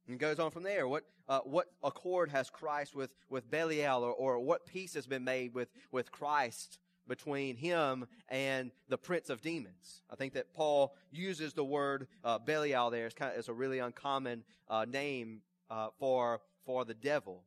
And 0.08 0.18
goes 0.18 0.38
on 0.38 0.50
from 0.50 0.62
there. 0.62 0.88
What, 0.88 1.04
uh, 1.28 1.40
what 1.40 1.66
accord 1.82 2.30
has 2.30 2.48
Christ 2.48 2.94
with, 2.94 3.10
with 3.28 3.50
Belial 3.50 4.02
or, 4.02 4.12
or 4.12 4.38
what 4.38 4.64
peace 4.66 4.94
has 4.94 5.06
been 5.06 5.22
made 5.22 5.52
with, 5.52 5.68
with 5.92 6.10
Christ 6.10 6.78
between 7.06 7.56
him 7.56 8.06
and 8.30 8.70
the 8.88 8.96
prince 8.96 9.28
of 9.28 9.42
demons? 9.42 10.02
I 10.10 10.16
think 10.16 10.32
that 10.32 10.54
Paul 10.54 10.94
uses 11.10 11.52
the 11.52 11.64
word 11.64 12.08
uh, 12.24 12.38
Belial 12.38 12.90
there. 12.90 13.04
It's, 13.04 13.14
kind 13.14 13.32
of, 13.32 13.38
it's 13.38 13.48
a 13.48 13.52
really 13.52 13.80
uncommon 13.80 14.44
uh, 14.68 14.86
name 14.88 15.42
uh, 15.70 15.88
for, 15.98 16.40
for 16.64 16.86
the 16.86 16.94
devil. 16.94 17.42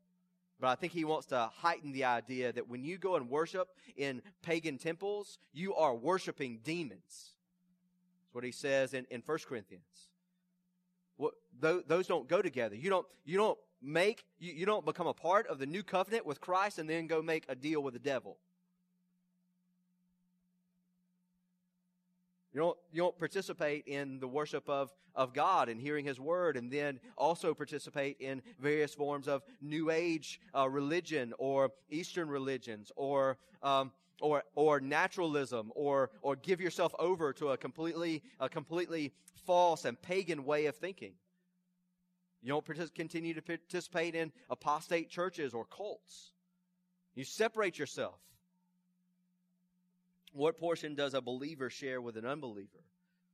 But 0.60 0.68
I 0.68 0.76
think 0.76 0.94
he 0.94 1.04
wants 1.04 1.26
to 1.28 1.50
heighten 1.56 1.92
the 1.92 2.04
idea 2.04 2.54
that 2.54 2.70
when 2.70 2.84
you 2.84 3.00
go 3.00 3.16
and 3.16 3.28
worship 3.28 3.70
in 3.98 4.22
pagan 4.44 4.78
temples, 4.78 5.40
you 5.52 5.74
are 5.74 5.96
worshiping 5.96 6.60
demons. 6.64 7.34
That's 8.22 8.34
what 8.34 8.44
he 8.44 8.52
says 8.52 8.94
in, 8.94 9.08
in 9.10 9.24
1 9.26 9.40
Corinthians. 9.48 10.11
Those 11.60 12.08
don't 12.08 12.28
go 12.28 12.42
together. 12.42 12.76
You 12.76 12.90
don't, 12.90 13.06
you 13.26 13.38
don't 13.38 13.58
make, 13.82 14.26
you, 14.40 14.54
you 14.54 14.66
don't 14.66 14.86
become 14.86 15.08
a 15.08 15.14
part 15.14 15.48
of 15.48 15.60
the 15.60 15.66
new 15.66 15.84
covenant 15.84 16.26
with 16.26 16.42
Christ 16.42 16.80
and 16.80 16.90
then 16.90 17.08
go 17.08 17.22
make 17.22 17.46
a 17.50 17.56
deal 17.56 17.82
with 17.82 17.94
the 17.94 18.00
devil. 18.00 18.38
You 22.54 22.60
don't, 22.60 22.78
you 22.92 23.02
don't 23.02 23.18
participate 23.18 23.88
in 23.88 24.20
the 24.20 24.28
worship 24.28 24.68
of, 24.68 24.92
of 25.16 25.34
God 25.34 25.70
and 25.70 25.80
hearing 25.80 26.04
His 26.04 26.20
Word, 26.20 26.58
and 26.58 26.70
then 26.70 27.00
also 27.18 27.54
participate 27.54 28.18
in 28.20 28.42
various 28.60 28.94
forms 28.94 29.30
of 29.30 29.42
New 29.62 29.90
Age 29.90 30.42
uh, 30.54 30.68
religion 30.68 31.34
or 31.38 31.72
Eastern 31.90 32.28
religions 32.28 32.92
or, 32.98 33.38
um, 33.64 33.92
or, 34.22 34.44
or 34.56 34.80
naturalism 34.80 35.72
or, 35.76 36.12
or 36.22 36.36
give 36.36 36.62
yourself 36.62 36.94
over 37.00 37.34
to 37.34 37.50
a 37.50 37.58
completely, 37.58 38.24
a 38.40 38.48
completely 38.48 39.14
false 39.46 39.86
and 39.86 40.02
pagan 40.02 40.46
way 40.46 40.68
of 40.68 40.76
thinking. 40.76 41.14
You 42.42 42.50
don't 42.50 42.66
partic- 42.66 42.96
continue 42.96 43.34
to 43.34 43.42
participate 43.42 44.16
in 44.16 44.32
apostate 44.50 45.10
churches 45.10 45.54
or 45.54 45.66
cults. 45.66 46.32
You 47.14 47.24
separate 47.24 47.78
yourself. 47.78 48.20
What 50.34 50.58
portion 50.58 50.96
does 50.96 51.14
a 51.14 51.22
believer 51.22 51.70
share 51.70 52.02
with 52.02 52.16
an 52.16 52.26
unbeliever? 52.26 52.86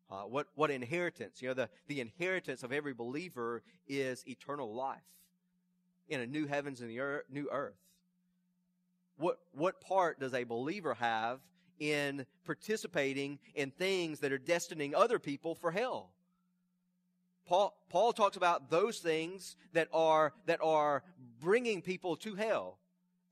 Uh, 0.10 0.22
what, 0.22 0.48
what 0.56 0.72
inheritance? 0.72 1.42
You 1.42 1.50
know, 1.50 1.54
the, 1.54 1.70
the 1.88 2.02
inheritance 2.02 2.64
of 2.64 2.72
every 2.72 2.94
believer 2.94 3.62
is 3.88 4.24
eternal 4.28 4.74
life 4.74 5.02
in 6.10 6.22
a 6.22 6.26
new 6.26 6.48
heavens 6.48 6.82
and 6.82 6.90
the 6.90 7.00
earth, 7.00 7.26
new 7.30 7.50
earth. 7.52 7.76
What, 9.18 9.40
what 9.52 9.82
part 9.82 10.20
does 10.20 10.34
a 10.34 10.44
believer 10.44 10.94
have 10.94 11.40
in 11.80 12.26
participating 12.46 13.40
in 13.56 13.72
things 13.72 14.20
that 14.20 14.32
are 14.32 14.40
destining 14.40 14.94
other 14.96 15.20
people 15.20 15.56
for 15.56 15.72
hell? 15.72 16.12
Paul, 17.48 17.78
Paul 17.90 18.14
talks 18.14 18.38
about 18.38 18.70
those 18.70 19.00
things 19.00 19.56
that 19.74 19.88
are, 19.94 20.34
that 20.46 20.60
are 20.62 21.04
bringing 21.40 21.82
people 21.82 22.16
to 22.18 22.36
hell. 22.36 22.78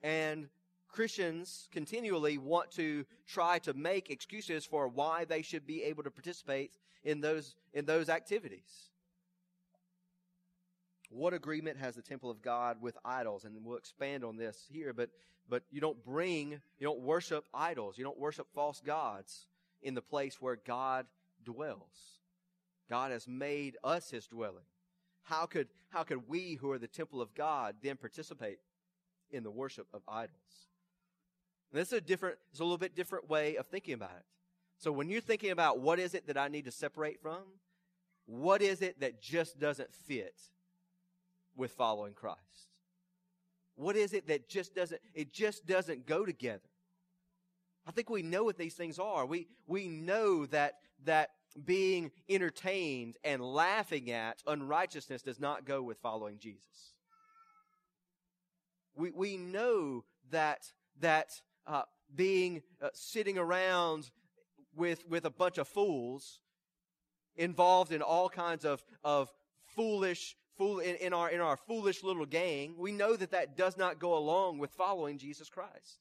And 0.02 0.48
Christians 0.88 1.68
continually 1.72 2.38
want 2.38 2.72
to 2.72 3.06
try 3.28 3.60
to 3.60 3.74
make 3.74 4.10
excuses 4.10 4.66
for 4.66 4.88
why 4.88 5.26
they 5.26 5.42
should 5.42 5.68
be 5.68 5.84
able 5.84 6.04
to 6.04 6.12
participate 6.12 6.72
in 7.04 7.20
those, 7.20 7.56
in 7.74 7.86
those 7.86 8.08
activities. 8.10 8.90
What 11.10 11.34
agreement 11.34 11.78
has 11.78 11.96
the 11.96 12.02
temple 12.02 12.32
of 12.32 12.42
God 12.42 12.78
with 12.82 12.98
idols? 13.04 13.44
And 13.44 13.64
we'll 13.64 13.78
expand 13.78 14.24
on 14.24 14.38
this 14.38 14.66
here, 14.72 14.94
but, 14.94 15.10
but 15.50 15.64
you 15.72 15.80
don't 15.80 16.04
bring, 16.04 16.52
you 16.52 16.88
don't 16.88 17.02
worship 17.02 17.46
idols. 17.54 17.98
You 17.98 18.04
don't 18.04 18.20
worship 18.20 18.48
false 18.54 18.82
gods 18.82 19.48
in 19.82 19.94
the 19.94 20.02
place 20.02 20.42
where 20.42 20.56
God 20.56 21.06
dwells. 21.44 22.20
God 22.90 23.12
has 23.12 23.28
made 23.28 23.78
us 23.84 24.10
his 24.10 24.28
dwelling. 24.28 24.66
How 25.24 25.46
could, 25.46 25.68
how 25.90 26.04
could 26.04 26.28
we 26.28 26.56
who 26.56 26.72
are 26.72 26.80
the 26.80 26.88
temple 26.88 27.22
of 27.22 27.34
God 27.34 27.76
then 27.82 27.98
participate 27.98 28.60
in 29.32 29.44
the 29.44 29.52
worship 29.52 29.88
of 29.94 30.02
idols? 30.08 30.70
And 31.72 31.82
this 31.82 31.90
is 31.90 31.98
a 31.98 32.02
different, 32.02 32.38
it's 32.52 32.60
a 32.60 32.64
little 32.64 32.78
bit 32.78 32.96
different 32.96 33.30
way 33.30 33.56
of 33.56 33.68
thinking 33.68 33.94
about 33.94 34.12
it. 34.18 34.26
So 34.78 34.92
when 34.92 35.10
you're 35.10 35.22
thinking 35.22 35.52
about 35.52 35.80
what 35.80 36.00
is 36.00 36.14
it 36.14 36.28
that 36.28 36.38
I 36.38 36.48
need 36.48 36.66
to 36.66 36.72
separate 36.72 37.22
from, 37.22 37.42
what 38.26 38.62
is 38.62 38.82
it 38.82 39.00
that 39.00 39.22
just 39.22 39.60
doesn't 39.60 39.94
fit 39.94 40.36
with 41.56 41.72
following 41.72 42.14
Christ? 42.14 42.75
What 43.76 43.96
is 43.96 44.14
it 44.14 44.28
that 44.28 44.50
just 44.50 44.74
doesn't, 44.74 45.02
it 45.14 45.34
just 45.34 45.66
doesn't 45.66 46.06
go 46.06 46.26
together? 46.26 46.70
I 47.88 47.92
think 47.92 48.10
we 48.10 48.24
know 48.24 48.44
what 48.44 48.58
these 48.58 48.74
things 48.74 48.98
are. 49.00 49.26
We, 49.26 49.48
we 49.68 49.88
know 49.88 50.46
that, 50.48 50.76
that 51.04 51.32
being 51.64 52.12
entertained 52.28 53.18
and 53.24 53.42
laughing 53.42 54.12
at 54.12 54.42
unrighteousness 54.48 55.22
does 55.22 55.40
not 55.40 55.66
go 55.66 55.82
with 55.84 55.98
following 56.00 56.40
Jesus. 56.40 56.94
We, 58.96 59.12
we 59.12 59.38
know 59.38 60.04
that, 60.32 60.72
that 61.02 61.42
uh, 61.68 61.84
being 62.14 62.62
uh, 62.82 62.90
sitting 62.94 63.38
around 63.38 64.10
with 64.76 65.08
with 65.08 65.26
a 65.26 65.30
bunch 65.30 65.58
of 65.58 65.68
fools 65.68 66.40
involved 67.36 67.92
in 67.92 68.02
all 68.02 68.30
kinds 68.30 68.66
of 68.66 68.84
of 69.04 69.34
foolish 69.76 70.36
fool 70.58 70.80
in, 70.80 70.96
in 70.96 71.14
our 71.14 71.30
in 71.30 71.42
our 71.42 71.58
foolish 71.58 72.04
little 72.04 72.26
gang 72.26 72.76
we 72.78 72.92
know 72.92 73.16
that 73.16 73.32
that 73.32 73.58
does 73.58 73.78
not 73.78 74.00
go 74.00 74.18
along 74.18 74.58
with 74.58 74.72
following 74.72 75.18
jesus 75.18 75.50
christ. 75.50 76.00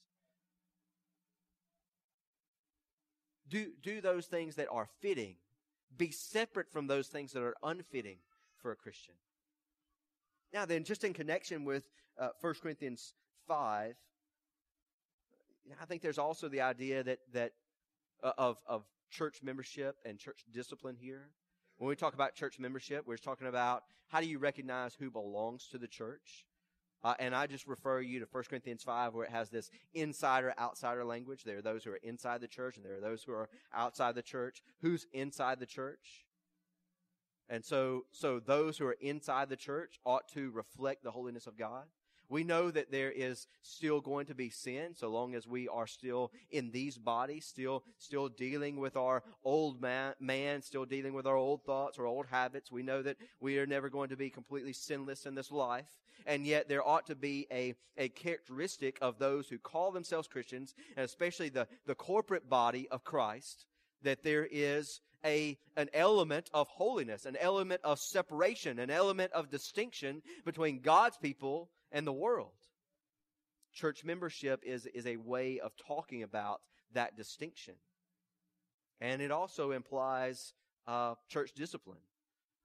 Do 3.49 3.73
do 3.83 4.01
those 4.01 4.27
things 4.27 4.57
that 4.57 4.69
are 4.71 4.89
fitting. 5.01 5.37
Be 5.97 6.11
separate 6.11 6.71
from 6.73 6.87
those 6.87 7.09
things 7.09 7.33
that 7.33 7.43
are 7.43 7.57
unfitting 7.63 8.19
for 8.57 8.73
a 8.73 8.77
christian. 8.77 9.15
Now 10.53 10.67
then 10.67 10.85
just 10.85 11.05
in 11.05 11.13
connection 11.13 11.65
with 11.65 11.89
uh, 12.19 12.29
1 12.41 12.55
corinthians 12.63 13.15
5 13.49 13.95
I 15.81 15.85
think 15.87 16.03
there's 16.03 16.19
also 16.19 16.49
the 16.49 16.61
idea 16.61 17.03
that 17.03 17.19
that 17.33 17.53
uh, 18.23 18.33
of 18.39 18.59
of 18.67 18.85
church 19.11 19.41
membership 19.43 19.97
and 20.05 20.19
church 20.19 20.45
discipline 20.53 20.97
here. 20.99 21.31
When 21.85 21.91
we 21.91 21.97
talk 21.97 22.15
about 22.15 22.35
church 22.35 22.59
membership, 22.59 23.07
we're 23.07 23.19
talking 23.19 23.47
about 23.47 23.85
how 24.09 24.23
do 24.23 24.27
you 24.27 24.39
recognize 24.39 24.95
who 24.95 25.11
belongs 25.11 25.69
to 25.71 25.77
the 25.77 25.87
church. 25.87 26.47
Uh, 27.03 27.13
and 27.19 27.35
I 27.35 27.47
just 27.47 27.67
refer 27.67 28.01
you 28.01 28.21
to 28.21 28.27
1 28.33 28.45
Corinthians 28.49 28.83
5 28.83 29.13
where 29.13 29.27
it 29.27 29.31
has 29.31 29.51
this 29.51 29.71
insider 29.93 30.55
outsider 30.59 31.05
language. 31.05 31.45
There 31.45 31.59
are 31.59 31.63
those 31.63 31.85
who 31.85 31.91
are 31.91 32.01
inside 32.03 32.41
the 32.41 32.49
church 32.49 32.79
and 32.79 32.87
there 32.87 32.97
are 32.97 33.03
those 33.03 33.23
who 33.23 33.33
are 33.33 33.51
outside 33.75 34.15
the 34.15 34.23
church. 34.23 34.63
Who's 34.81 35.07
inside 35.13 35.61
the 35.61 35.67
church? 35.67 36.25
And 37.51 37.63
so, 37.63 38.07
so 38.13 38.41
those 38.41 38.79
who 38.79 38.87
are 38.87 38.97
inside 39.03 39.51
the 39.51 39.55
church 39.55 40.01
ought 40.07 40.27
to 40.29 40.51
reflect 40.53 41.05
the 41.05 41.11
holiness 41.11 41.47
of 41.47 41.59
God. 41.59 41.85
We 42.29 42.45
know 42.45 42.71
that 42.71 42.91
there 42.91 43.11
is 43.11 43.47
still 43.63 44.01
going 44.01 44.27
to 44.27 44.35
be 44.35 44.51
sin 44.51 44.95
so 44.95 45.09
long 45.09 45.35
as 45.35 45.47
we 45.47 45.69
are 45.69 45.87
still 45.87 46.33
in 46.51 46.71
these 46.71 46.97
bodies, 46.97 47.45
still, 47.45 47.85
still 47.99 48.29
dealing 48.29 48.77
with 48.77 48.97
our 48.97 49.23
old 49.45 49.81
man, 49.81 50.15
man, 50.21 50.63
still 50.63 50.85
dealing 50.85 51.15
with 51.15 51.27
our 51.27 51.37
old 51.37 51.65
thoughts 51.65 51.99
or 51.99 52.07
old 52.07 52.27
habits. 52.27 52.73
We 52.73 52.83
know 52.83 53.03
that 53.03 53.17
we 53.41 53.59
are 53.59 53.67
never 53.67 53.89
going 53.89 54.09
to 54.09 54.17
be 54.17 54.31
completely 54.31 54.73
sinless 54.73 55.27
in 55.27 55.35
this 55.35 55.53
life. 55.53 55.89
And 56.27 56.47
yet 56.47 56.69
there 56.69 56.87
ought 56.87 57.07
to 57.09 57.15
be 57.15 57.47
a, 57.53 57.75
a 57.99 58.09
characteristic 58.09 58.99
of 59.03 59.19
those 59.19 59.49
who 59.49 59.59
call 59.59 59.93
themselves 59.93 60.29
Christians, 60.29 60.75
and 60.97 61.05
especially 61.05 61.51
the, 61.51 61.69
the 61.87 61.95
corporate 61.95 62.49
body 62.49 62.89
of 62.91 63.05
Christ, 63.05 63.67
that 64.03 64.23
there 64.23 64.49
is 64.51 65.01
a, 65.25 65.59
an 65.77 65.89
element 65.93 66.51
of 66.53 66.69
holiness, 66.69 67.27
an 67.27 67.37
element 67.41 67.81
of 67.85 67.99
separation, 67.99 68.79
an 68.79 68.91
element 68.91 69.33
of 69.33 69.51
distinction 69.51 70.23
between 70.45 70.81
God's 70.81 71.17
people 71.17 71.71
and 71.95 72.07
the 72.07 72.13
world. 72.13 72.53
Church 73.73 74.05
membership 74.05 74.61
is, 74.65 74.85
is 74.87 75.07
a 75.07 75.17
way 75.17 75.61
of 75.61 75.73
talking 75.77 76.23
about 76.23 76.61
that 76.93 77.17
distinction. 77.17 77.75
And 79.01 79.23
it 79.23 79.31
also 79.31 79.71
implies 79.71 80.53
uh, 80.87 81.15
church 81.29 81.53
discipline. 81.55 81.99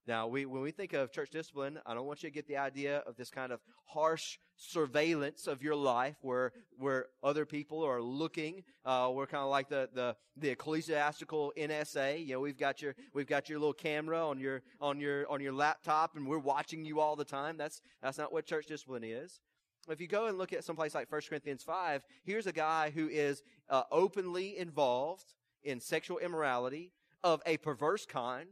Now, 0.08 0.28
we, 0.28 0.46
when 0.46 0.62
we 0.62 0.72
think 0.72 0.94
of 0.94 1.12
church 1.12 1.30
discipline, 1.30 1.80
I 1.86 1.94
don't 1.94 2.06
want 2.06 2.24
you 2.24 2.30
to 2.30 2.34
get 2.34 2.48
the 2.48 2.58
idea 2.58 3.04
of 3.06 3.16
this 3.16 3.30
kind 3.30 3.52
of 3.52 3.60
harsh 3.86 4.40
surveillance 4.56 5.48
of 5.48 5.62
your 5.62 5.76
life 5.76 6.16
where, 6.22 6.52
where 6.78 7.08
other 7.24 7.46
people 7.46 7.84
are 7.84 8.02
looking. 8.02 8.64
Uh, 8.86 9.12
we're 9.14 9.28
kind 9.28 9.44
of 9.44 9.50
like 9.50 9.70
the, 9.70 9.90
the, 9.94 10.16
the 10.38 10.50
ecclesiastical 10.50 11.54
NSA. 11.58 12.26
You 12.26 12.34
know, 12.34 12.40
we've 12.40 12.58
got 12.58 12.82
your, 12.82 12.96
we've 13.14 13.28
got 13.28 13.50
your 13.50 13.60
little 13.60 13.74
camera 13.74 14.28
on 14.28 14.40
your, 14.40 14.62
on 14.82 15.00
your, 15.00 15.30
on 15.30 15.42
your 15.42 15.54
laptop 15.54 16.16
and 16.16 16.28
we're 16.28 16.40
watching 16.40 16.84
you 16.84 17.00
all 17.00 17.16
the 17.16 17.26
time. 17.26 17.58
That's, 17.58 17.82
that's 18.02 18.18
not 18.18 18.34
what 18.34 18.46
church 18.46 18.66
discipline 18.66 19.04
is. 19.04 19.42
If 19.88 20.02
you 20.02 20.08
go 20.08 20.28
and 20.28 20.38
look 20.38 20.54
at 20.54 20.64
some 20.64 20.76
place 20.76 20.94
like 20.94 21.12
1 21.12 21.22
Corinthians 21.30 21.64
5, 21.64 22.04
here's 22.24 22.48
a 22.48 22.52
guy 22.52 22.92
who 22.92 23.08
is 23.08 23.44
uh, 23.70 23.84
openly 23.92 24.58
involved 24.58 25.34
in 25.64 25.80
sexual 25.80 26.20
immorality 26.20 26.92
of 27.24 27.42
a 27.46 27.58
perverse 27.58 28.06
kind 28.06 28.50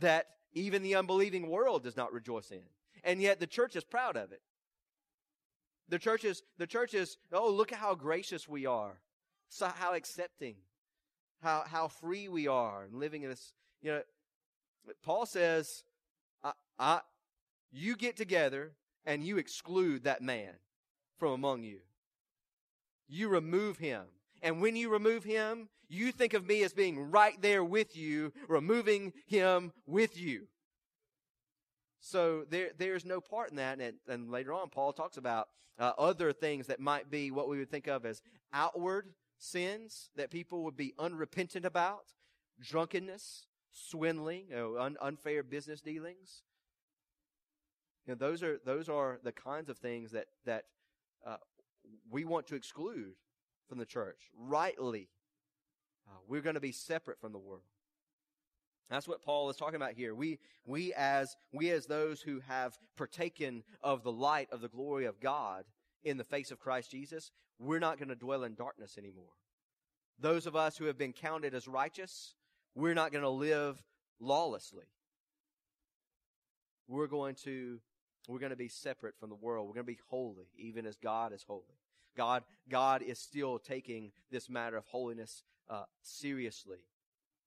that 0.00 0.26
even 0.58 0.82
the 0.82 0.96
unbelieving 0.96 1.48
world 1.48 1.84
does 1.84 1.96
not 1.96 2.12
rejoice 2.12 2.50
in. 2.50 2.62
And 3.04 3.22
yet 3.22 3.40
the 3.40 3.46
church 3.46 3.76
is 3.76 3.84
proud 3.84 4.16
of 4.16 4.32
it. 4.32 4.42
The 5.88 5.98
church 5.98 6.24
is, 6.24 6.42
the 6.58 6.66
church 6.66 6.94
is, 6.94 7.16
oh, 7.32 7.50
look 7.50 7.72
at 7.72 7.78
how 7.78 7.94
gracious 7.94 8.48
we 8.48 8.66
are. 8.66 9.00
So 9.48 9.66
how 9.66 9.94
accepting, 9.94 10.56
how, 11.42 11.64
how 11.66 11.88
free 11.88 12.28
we 12.28 12.46
are 12.46 12.82
and 12.84 12.94
living 12.94 13.22
in 13.22 13.30
this, 13.30 13.54
you 13.80 13.92
know, 13.92 14.02
Paul 15.02 15.24
says, 15.26 15.84
I, 16.42 16.52
I, 16.78 17.00
you 17.70 17.96
get 17.96 18.16
together 18.16 18.72
and 19.06 19.24
you 19.24 19.38
exclude 19.38 20.04
that 20.04 20.22
man 20.22 20.52
from 21.18 21.32
among 21.32 21.62
you. 21.62 21.78
You 23.08 23.28
remove 23.28 23.78
him. 23.78 24.02
And 24.42 24.60
when 24.60 24.76
you 24.76 24.90
remove 24.90 25.24
him, 25.24 25.68
you 25.88 26.12
think 26.12 26.34
of 26.34 26.46
me 26.46 26.62
as 26.62 26.72
being 26.72 27.10
right 27.10 27.40
there 27.40 27.64
with 27.64 27.96
you, 27.96 28.32
removing 28.48 29.12
him 29.26 29.72
with 29.86 30.18
you. 30.18 30.46
So 32.00 32.44
there, 32.48 32.70
there's 32.76 33.04
no 33.04 33.20
part 33.20 33.50
in 33.50 33.56
that. 33.56 33.80
And, 33.80 33.96
and 34.06 34.30
later 34.30 34.52
on, 34.52 34.68
Paul 34.68 34.92
talks 34.92 35.16
about 35.16 35.48
uh, 35.78 35.92
other 35.98 36.32
things 36.32 36.66
that 36.66 36.80
might 36.80 37.10
be 37.10 37.30
what 37.30 37.48
we 37.48 37.58
would 37.58 37.70
think 37.70 37.86
of 37.86 38.04
as 38.04 38.22
outward 38.52 39.08
sins 39.38 40.10
that 40.16 40.30
people 40.30 40.64
would 40.64 40.76
be 40.76 40.94
unrepentant 40.98 41.64
about, 41.64 42.12
drunkenness, 42.60 43.46
swindling, 43.72 44.46
you 44.50 44.56
know, 44.56 44.78
un, 44.78 44.96
unfair 45.00 45.42
business 45.42 45.80
dealings. 45.80 46.42
You 48.06 48.14
know, 48.14 48.18
those 48.18 48.42
are 48.42 48.58
those 48.64 48.88
are 48.88 49.18
the 49.22 49.32
kinds 49.32 49.68
of 49.68 49.78
things 49.78 50.12
that 50.12 50.26
that 50.46 50.64
uh, 51.26 51.36
we 52.10 52.24
want 52.24 52.46
to 52.48 52.54
exclude 52.54 53.12
from 53.68 53.78
the 53.78 53.86
church 53.86 54.30
rightly. 54.38 55.08
Uh, 56.08 56.18
we're 56.26 56.40
going 56.40 56.54
to 56.54 56.60
be 56.60 56.72
separate 56.72 57.20
from 57.20 57.32
the 57.32 57.38
world. 57.38 57.62
That's 58.88 59.06
what 59.06 59.22
Paul 59.22 59.50
is 59.50 59.56
talking 59.56 59.76
about 59.76 59.92
here. 59.92 60.14
We, 60.14 60.38
we 60.64 60.94
as, 60.94 61.36
we 61.52 61.70
as 61.70 61.86
those 61.86 62.22
who 62.22 62.40
have 62.48 62.78
partaken 62.96 63.62
of 63.82 64.02
the 64.02 64.12
light 64.12 64.48
of 64.50 64.62
the 64.62 64.68
glory 64.68 65.04
of 65.04 65.20
God 65.20 65.64
in 66.02 66.16
the 66.16 66.24
face 66.24 66.50
of 66.50 66.58
Christ 66.58 66.90
Jesus, 66.90 67.30
we're 67.58 67.80
not 67.80 67.98
going 67.98 68.08
to 68.08 68.14
dwell 68.14 68.44
in 68.44 68.54
darkness 68.54 68.96
anymore. 68.96 69.36
Those 70.18 70.46
of 70.46 70.56
us 70.56 70.76
who 70.78 70.86
have 70.86 70.96
been 70.96 71.12
counted 71.12 71.54
as 71.54 71.68
righteous, 71.68 72.34
we're 72.74 72.94
not 72.94 73.12
going 73.12 73.22
to 73.22 73.28
live 73.28 73.82
lawlessly. 74.20 74.86
We're 76.88 77.06
going 77.06 77.34
to, 77.44 77.80
we're 78.26 78.38
going 78.38 78.50
to 78.50 78.56
be 78.56 78.68
separate 78.68 79.16
from 79.20 79.28
the 79.28 79.36
world. 79.36 79.66
We're 79.66 79.74
going 79.74 79.86
to 79.86 79.92
be 79.92 80.00
holy, 80.08 80.48
even 80.56 80.86
as 80.86 80.96
God 80.96 81.34
is 81.34 81.44
holy. 81.46 81.62
God, 82.16 82.42
God 82.68 83.02
is 83.02 83.18
still 83.18 83.58
taking 83.58 84.12
this 84.30 84.48
matter 84.48 84.76
of 84.76 84.86
holiness 84.86 85.42
uh, 85.68 85.84
seriously. 86.02 86.78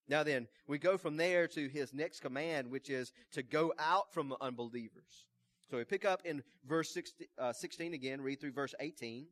Now 0.08 0.24
then, 0.24 0.48
we 0.68 0.78
go 0.78 0.98
from 0.98 1.18
there 1.18 1.48
to 1.50 1.68
his 1.68 1.94
next 1.94 2.20
command, 2.20 2.70
which 2.70 2.90
is 2.90 3.14
to 3.32 3.44
go 3.44 3.74
out 3.80 4.14
from 4.14 4.30
the 4.30 4.38
unbelievers. 4.42 5.26
So 5.70 5.78
we 5.78 5.86
pick 5.86 6.04
up 6.04 6.22
in 6.26 6.44
verse 6.68 6.94
16, 6.94 7.28
uh, 7.38 7.54
16 7.54 7.94
again, 7.94 8.22
read 8.22 8.42
through 8.42 8.52
verse 8.52 8.76
18. 8.80 9.28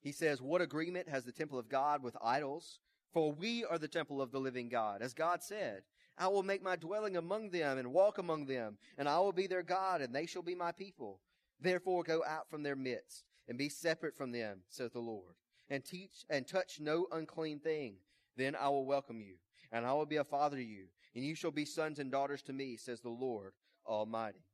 He 0.00 0.12
says, 0.12 0.40
What 0.40 0.62
agreement 0.62 1.08
has 1.08 1.24
the 1.24 1.32
temple 1.32 1.58
of 1.58 1.68
God 1.68 2.02
with 2.02 2.16
idols? 2.22 2.78
For 3.12 3.32
we 3.32 3.64
are 3.64 3.78
the 3.78 3.88
temple 3.88 4.22
of 4.22 4.30
the 4.30 4.40
living 4.40 4.68
God. 4.68 5.02
As 5.02 5.12
God 5.12 5.42
said, 5.42 5.82
I 6.16 6.28
will 6.28 6.42
make 6.42 6.62
my 6.62 6.76
dwelling 6.76 7.16
among 7.16 7.50
them 7.50 7.78
and 7.78 7.92
walk 7.92 8.18
among 8.18 8.46
them, 8.46 8.78
and 8.96 9.08
I 9.08 9.18
will 9.18 9.32
be 9.32 9.46
their 9.46 9.62
God, 9.62 10.00
and 10.00 10.14
they 10.14 10.26
shall 10.26 10.42
be 10.42 10.54
my 10.54 10.72
people. 10.72 11.20
Therefore 11.60 12.02
go 12.02 12.24
out 12.24 12.48
from 12.48 12.62
their 12.62 12.76
midst, 12.76 13.24
and 13.48 13.58
be 13.58 13.68
separate 13.68 14.16
from 14.16 14.32
them, 14.32 14.60
saith 14.68 14.92
the 14.92 15.00
Lord, 15.00 15.34
and 15.68 15.84
teach 15.84 16.24
and 16.28 16.46
touch 16.46 16.80
no 16.80 17.06
unclean 17.12 17.60
thing 17.60 17.96
then 18.40 18.56
I 18.56 18.68
will 18.68 18.86
welcome 18.86 19.20
you, 19.20 19.34
and 19.70 19.84
I 19.84 19.92
will 19.92 20.06
be 20.06 20.16
a 20.16 20.24
father 20.24 20.56
to 20.56 20.64
you, 20.64 20.86
and 21.14 21.22
you 21.22 21.34
shall 21.34 21.50
be 21.50 21.66
sons 21.66 21.98
and 21.98 22.10
daughters 22.10 22.42
to 22.44 22.54
me, 22.54 22.76
says 22.76 23.00
the 23.00 23.10
Lord 23.10 23.52
Almighty. 23.86 24.44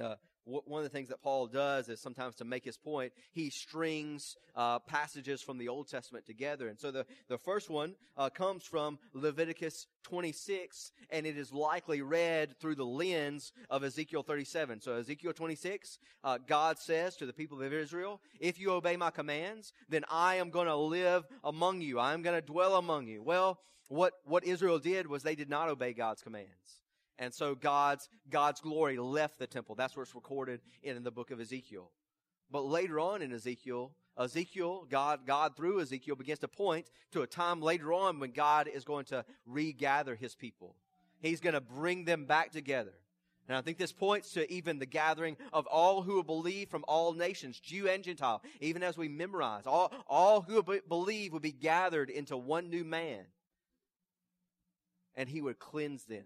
Uh, 0.00 0.16
one 0.44 0.78
of 0.78 0.84
the 0.84 0.96
things 0.96 1.08
that 1.08 1.22
Paul 1.22 1.46
does 1.46 1.88
is 1.88 2.00
sometimes 2.00 2.34
to 2.36 2.44
make 2.44 2.64
his 2.64 2.76
point, 2.76 3.12
he 3.32 3.50
strings 3.50 4.36
uh, 4.56 4.80
passages 4.80 5.40
from 5.40 5.58
the 5.58 5.68
Old 5.68 5.88
Testament 5.88 6.26
together. 6.26 6.68
And 6.68 6.78
so 6.78 6.90
the, 6.90 7.06
the 7.28 7.38
first 7.38 7.70
one 7.70 7.94
uh, 8.16 8.28
comes 8.28 8.64
from 8.64 8.98
Leviticus 9.14 9.86
26, 10.02 10.92
and 11.10 11.26
it 11.26 11.38
is 11.38 11.52
likely 11.52 12.02
read 12.02 12.58
through 12.60 12.74
the 12.74 12.84
lens 12.84 13.52
of 13.70 13.84
Ezekiel 13.84 14.22
37. 14.22 14.80
So 14.80 14.94
Ezekiel 14.94 15.32
26, 15.32 15.98
uh, 16.24 16.38
God 16.46 16.78
says 16.78 17.16
to 17.16 17.26
the 17.26 17.32
people 17.32 17.62
of 17.62 17.72
Israel, 17.72 18.20
if 18.40 18.58
you 18.58 18.72
obey 18.72 18.96
my 18.96 19.10
commands, 19.10 19.72
then 19.88 20.04
I 20.10 20.36
am 20.36 20.50
going 20.50 20.66
to 20.66 20.76
live 20.76 21.24
among 21.44 21.80
you. 21.80 21.98
I 21.98 22.14
am 22.14 22.22
going 22.22 22.40
to 22.40 22.46
dwell 22.46 22.76
among 22.76 23.06
you. 23.06 23.22
Well, 23.22 23.60
what, 23.88 24.14
what 24.24 24.44
Israel 24.44 24.78
did 24.78 25.06
was 25.06 25.22
they 25.22 25.34
did 25.34 25.50
not 25.50 25.68
obey 25.68 25.92
God's 25.92 26.22
commands. 26.22 26.81
And 27.18 27.32
so 27.32 27.54
God's, 27.54 28.08
God's 28.30 28.60
glory 28.60 28.98
left 28.98 29.38
the 29.38 29.46
temple. 29.46 29.74
That's 29.74 29.96
where 29.96 30.02
it's 30.02 30.14
recorded 30.14 30.60
in 30.82 31.02
the 31.02 31.10
book 31.10 31.30
of 31.30 31.40
Ezekiel. 31.40 31.90
But 32.50 32.64
later 32.64 33.00
on 33.00 33.22
in 33.22 33.32
Ezekiel, 33.32 33.92
Ezekiel, 34.18 34.86
God, 34.90 35.20
God 35.26 35.56
through 35.56 35.80
Ezekiel 35.80 36.16
begins 36.16 36.40
to 36.40 36.48
point 36.48 36.90
to 37.12 37.22
a 37.22 37.26
time 37.26 37.62
later 37.62 37.92
on 37.92 38.20
when 38.20 38.32
God 38.32 38.68
is 38.68 38.84
going 38.84 39.06
to 39.06 39.24
regather 39.46 40.14
his 40.14 40.34
people. 40.34 40.76
He's 41.20 41.40
going 41.40 41.54
to 41.54 41.60
bring 41.60 42.04
them 42.04 42.26
back 42.26 42.52
together. 42.52 42.92
And 43.48 43.56
I 43.56 43.60
think 43.60 43.78
this 43.78 43.92
points 43.92 44.32
to 44.32 44.50
even 44.52 44.78
the 44.78 44.86
gathering 44.86 45.36
of 45.52 45.66
all 45.66 46.02
who 46.02 46.22
believe 46.22 46.68
from 46.68 46.84
all 46.86 47.12
nations, 47.12 47.58
Jew 47.58 47.88
and 47.88 48.04
Gentile, 48.04 48.42
even 48.60 48.82
as 48.82 48.96
we 48.96 49.08
memorize. 49.08 49.66
All, 49.66 49.92
all 50.06 50.42
who 50.42 50.62
believe 50.62 51.32
would 51.32 51.42
be 51.42 51.52
gathered 51.52 52.08
into 52.10 52.36
one 52.36 52.70
new 52.70 52.84
man. 52.84 53.24
And 55.14 55.28
he 55.28 55.42
would 55.42 55.58
cleanse 55.58 56.04
them. 56.04 56.24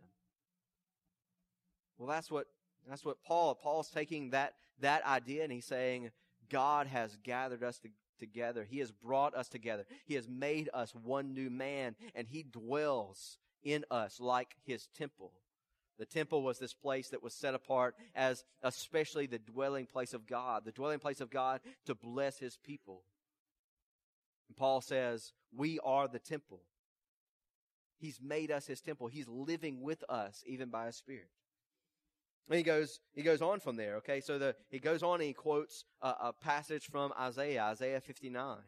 Well, 1.98 2.08
that's 2.08 2.30
what, 2.30 2.46
that's 2.88 3.04
what 3.04 3.22
Paul, 3.22 3.54
Paul's 3.54 3.90
taking 3.90 4.30
that, 4.30 4.54
that 4.80 5.04
idea 5.06 5.42
and 5.42 5.52
he's 5.52 5.64
saying, 5.64 6.10
God 6.50 6.86
has 6.86 7.16
gathered 7.22 7.62
us 7.62 7.78
to, 7.80 7.88
together. 8.18 8.66
He 8.68 8.78
has 8.78 8.90
brought 8.90 9.34
us 9.34 9.48
together. 9.48 9.84
He 10.04 10.14
has 10.14 10.28
made 10.28 10.68
us 10.72 10.94
one 10.94 11.34
new 11.34 11.50
man 11.50 11.96
and 12.14 12.26
he 12.28 12.42
dwells 12.42 13.38
in 13.62 13.84
us 13.90 14.20
like 14.20 14.56
his 14.64 14.88
temple. 14.96 15.32
The 15.98 16.06
temple 16.06 16.42
was 16.42 16.58
this 16.58 16.74
place 16.74 17.08
that 17.08 17.22
was 17.22 17.32
set 17.32 17.54
apart 17.54 17.94
as 18.14 18.44
especially 18.62 19.26
the 19.26 19.38
dwelling 19.38 19.86
place 19.86 20.12
of 20.12 20.26
God, 20.26 20.64
the 20.64 20.72
dwelling 20.72 20.98
place 20.98 21.20
of 21.20 21.30
God 21.30 21.60
to 21.86 21.94
bless 21.94 22.38
his 22.38 22.58
people. 22.58 23.02
And 24.48 24.56
Paul 24.56 24.82
says, 24.82 25.32
we 25.56 25.78
are 25.82 26.06
the 26.06 26.18
temple. 26.18 26.60
He's 27.98 28.20
made 28.22 28.50
us 28.50 28.66
his 28.66 28.82
temple. 28.82 29.06
He's 29.06 29.26
living 29.26 29.80
with 29.80 30.04
us 30.08 30.44
even 30.46 30.68
by 30.68 30.86
his 30.86 30.96
spirit. 30.96 31.30
And 32.48 32.56
he 32.56 32.62
goes, 32.62 33.00
he 33.12 33.22
goes 33.22 33.42
on 33.42 33.60
from 33.60 33.76
there. 33.76 33.96
Okay, 33.96 34.20
so 34.20 34.38
the 34.38 34.54
he 34.68 34.78
goes 34.78 35.02
on 35.02 35.14
and 35.14 35.24
he 35.24 35.32
quotes 35.32 35.84
a, 36.00 36.14
a 36.20 36.32
passage 36.32 36.86
from 36.86 37.12
Isaiah, 37.18 37.62
Isaiah 37.64 38.00
59. 38.00 38.58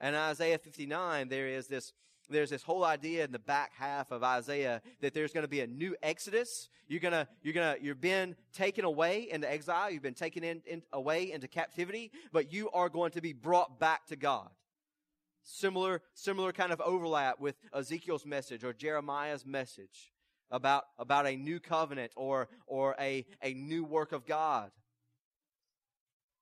And 0.00 0.16
Isaiah 0.16 0.58
59, 0.58 1.28
there 1.28 1.48
is 1.48 1.66
this 1.66 1.92
there's 2.28 2.50
this 2.50 2.62
whole 2.62 2.84
idea 2.84 3.24
in 3.24 3.32
the 3.32 3.40
back 3.40 3.72
half 3.74 4.12
of 4.12 4.22
Isaiah 4.22 4.80
that 5.00 5.14
there's 5.14 5.32
going 5.32 5.42
to 5.42 5.48
be 5.48 5.60
a 5.60 5.66
new 5.66 5.96
exodus. 6.00 6.68
You're 6.86 7.00
gonna, 7.00 7.26
you're 7.42 7.54
gonna, 7.54 7.76
you've 7.80 8.00
been 8.00 8.36
taken 8.52 8.84
away 8.84 9.28
into 9.30 9.50
exile. 9.50 9.90
You've 9.90 10.02
been 10.02 10.14
taken 10.14 10.44
in, 10.44 10.62
in, 10.64 10.82
away 10.92 11.32
into 11.32 11.48
captivity, 11.48 12.12
but 12.32 12.52
you 12.52 12.70
are 12.70 12.88
going 12.88 13.10
to 13.12 13.20
be 13.20 13.32
brought 13.32 13.80
back 13.80 14.06
to 14.06 14.16
God. 14.16 14.48
Similar, 15.42 16.02
similar 16.14 16.52
kind 16.52 16.72
of 16.72 16.80
overlap 16.80 17.40
with 17.40 17.56
Ezekiel's 17.74 18.24
message 18.24 18.62
or 18.62 18.72
Jeremiah's 18.72 19.44
message 19.44 20.12
about, 20.50 20.84
about 20.98 21.26
a 21.26 21.36
new 21.36 21.60
covenant 21.60 22.12
or, 22.16 22.48
or 22.66 22.96
a, 22.98 23.24
a 23.42 23.54
new 23.54 23.84
work 23.84 24.12
of 24.12 24.26
God. 24.26 24.70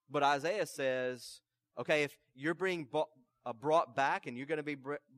But 0.09 0.23
Isaiah 0.23 0.65
says, 0.65 1.41
okay, 1.77 2.03
if 2.03 2.17
you're 2.35 2.55
being 2.55 2.87
uh, 2.93 3.53
brought 3.53 3.95
back 3.95 4.25
and 4.25 4.35
you're 4.35 4.47
going 4.47 4.57
to 4.57 4.63
be 4.63 4.77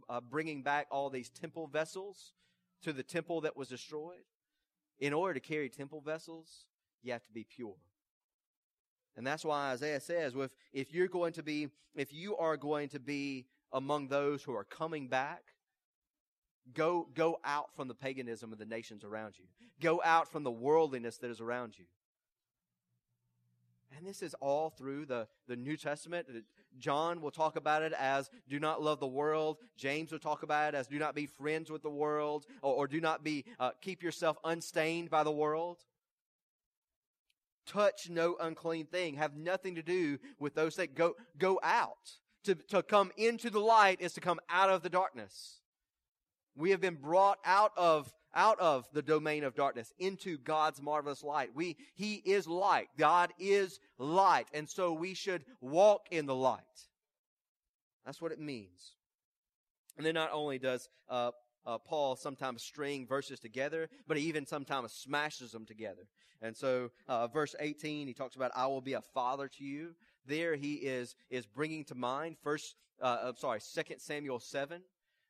uh, 0.10 0.19
bringing 0.21 0.63
back 0.63 0.88
all 0.91 1.10
these 1.10 1.30
temple 1.30 1.67
vessels 1.67 2.34
to 2.84 2.91
the 2.91 3.04
temple 3.04 3.41
that 3.41 3.56
was 3.56 3.69
destroyed, 3.69 4.25
in 4.99 5.13
order 5.13 5.34
to 5.34 5.39
carry 5.39 5.69
temple 5.69 6.01
vessels, 6.01 6.65
you 7.01 7.12
have 7.12 7.23
to 7.23 7.32
be 7.32 7.43
pure. 7.43 7.75
And 9.17 9.25
that's 9.25 9.43
why 9.43 9.71
Isaiah 9.71 9.99
says, 9.99 10.34
if, 10.36 10.51
if 10.71 10.93
you're 10.93 11.08
going 11.08 11.34
to 11.34 11.43
be, 11.43 11.69
if 11.95 12.13
you 12.13 12.38
are 12.38 12.56
going 12.56 12.89
to 12.89 12.99
be 12.99 13.47
among 13.73 14.08
those 14.08 14.43
who 14.43 14.54
are 14.54 14.63
coming 14.63 15.08
back, 15.08 15.41
go, 16.73 17.07
go 17.13 17.39
out 17.43 17.75
from 17.75 17.88
the 17.88 17.93
paganism 17.93 18.51
of 18.51 18.60
the 18.60 18.65
nations 18.65 19.03
around 19.03 19.36
you. 19.38 19.45
Go 19.81 20.01
out 20.03 20.31
from 20.31 20.43
the 20.43 20.51
worldliness 20.51 21.17
that 21.17 21.31
is 21.31 21.41
around 21.41 21.77
you. 21.77 21.86
And 23.97 24.07
this 24.07 24.21
is 24.21 24.34
all 24.36 24.69
through 24.69 25.05
the, 25.05 25.27
the 25.47 25.55
New 25.55 25.75
Testament. 25.75 26.27
John 26.79 27.21
will 27.21 27.31
talk 27.31 27.55
about 27.55 27.84
it 27.84 27.93
as 27.93 28.29
do 28.49 28.60
not 28.60 28.81
love 28.81 28.99
the 28.99 29.07
world. 29.07 29.57
James 29.77 30.12
will 30.12 30.19
talk 30.19 30.43
about 30.43 30.73
it 30.73 30.77
as 30.77 30.88
do 30.88 30.97
not 30.97 31.13
be 31.13 31.25
friends 31.25 31.69
with 31.69 31.84
the 31.84 31.89
world 31.89 32.45
or, 32.62 32.73
or 32.73 32.88
do 32.88 33.01
not 33.01 33.23
be, 33.23 33.45
uh, 33.60 33.71
keep 33.81 34.01
yourself 34.01 34.38
unstained 34.43 35.10
by 35.10 35.23
the 35.23 35.31
world. 35.31 35.79
Touch 37.65 38.10
no 38.10 38.38
unclean 38.39 38.86
thing. 38.86 39.15
Have 39.15 39.36
nothing 39.36 39.75
to 39.75 39.84
do 39.84 40.17
with 40.39 40.55
those 40.55 40.75
that 40.77 40.95
go, 40.95 41.15
go 41.38 41.60
out. 41.62 42.17
To, 42.45 42.55
to 42.55 42.81
come 42.81 43.12
into 43.17 43.51
the 43.51 43.60
light 43.60 44.01
is 44.01 44.13
to 44.13 44.21
come 44.21 44.39
out 44.49 44.71
of 44.71 44.81
the 44.81 44.89
darkness. 44.89 45.61
We 46.55 46.71
have 46.71 46.81
been 46.81 46.95
brought 46.95 47.39
out 47.45 47.71
of 47.77 48.11
out 48.33 48.59
of 48.59 48.87
the 48.93 49.01
domain 49.01 49.43
of 49.43 49.55
darkness 49.55 49.93
into 49.99 50.37
God's 50.37 50.81
marvelous 50.81 51.23
light. 51.23 51.49
We 51.53 51.77
he 51.95 52.15
is 52.15 52.47
light. 52.47 52.87
God 52.97 53.31
is 53.39 53.79
light, 53.97 54.47
and 54.53 54.69
so 54.69 54.93
we 54.93 55.13
should 55.13 55.43
walk 55.59 56.07
in 56.11 56.25
the 56.25 56.35
light. 56.35 56.61
That's 58.05 58.21
what 58.21 58.31
it 58.31 58.39
means. 58.39 58.95
And 59.97 60.05
then 60.05 60.13
not 60.15 60.31
only 60.31 60.57
does 60.57 60.89
uh, 61.09 61.31
uh, 61.65 61.77
Paul 61.77 62.15
sometimes 62.15 62.63
string 62.63 63.05
verses 63.05 63.39
together, 63.39 63.89
but 64.07 64.17
he 64.17 64.23
even 64.23 64.45
sometimes 64.45 64.93
smashes 64.93 65.51
them 65.51 65.65
together. 65.65 66.07
And 66.41 66.57
so, 66.57 66.89
uh, 67.07 67.27
verse 67.27 67.55
18, 67.59 68.07
he 68.07 68.13
talks 68.13 68.35
about, 68.35 68.51
I 68.55 68.65
will 68.65 68.81
be 68.81 68.93
a 68.93 69.01
father 69.01 69.47
to 69.47 69.63
you. 69.63 69.93
There 70.25 70.55
he 70.55 70.75
is, 70.75 71.15
is 71.29 71.45
bringing 71.45 71.83
to 71.85 71.95
mind 71.95 72.37
first, 72.41 72.75
uh, 73.01 73.17
I'm 73.25 73.35
sorry, 73.35 73.59
Second 73.59 73.99
Samuel 73.99 74.39
7. 74.39 74.81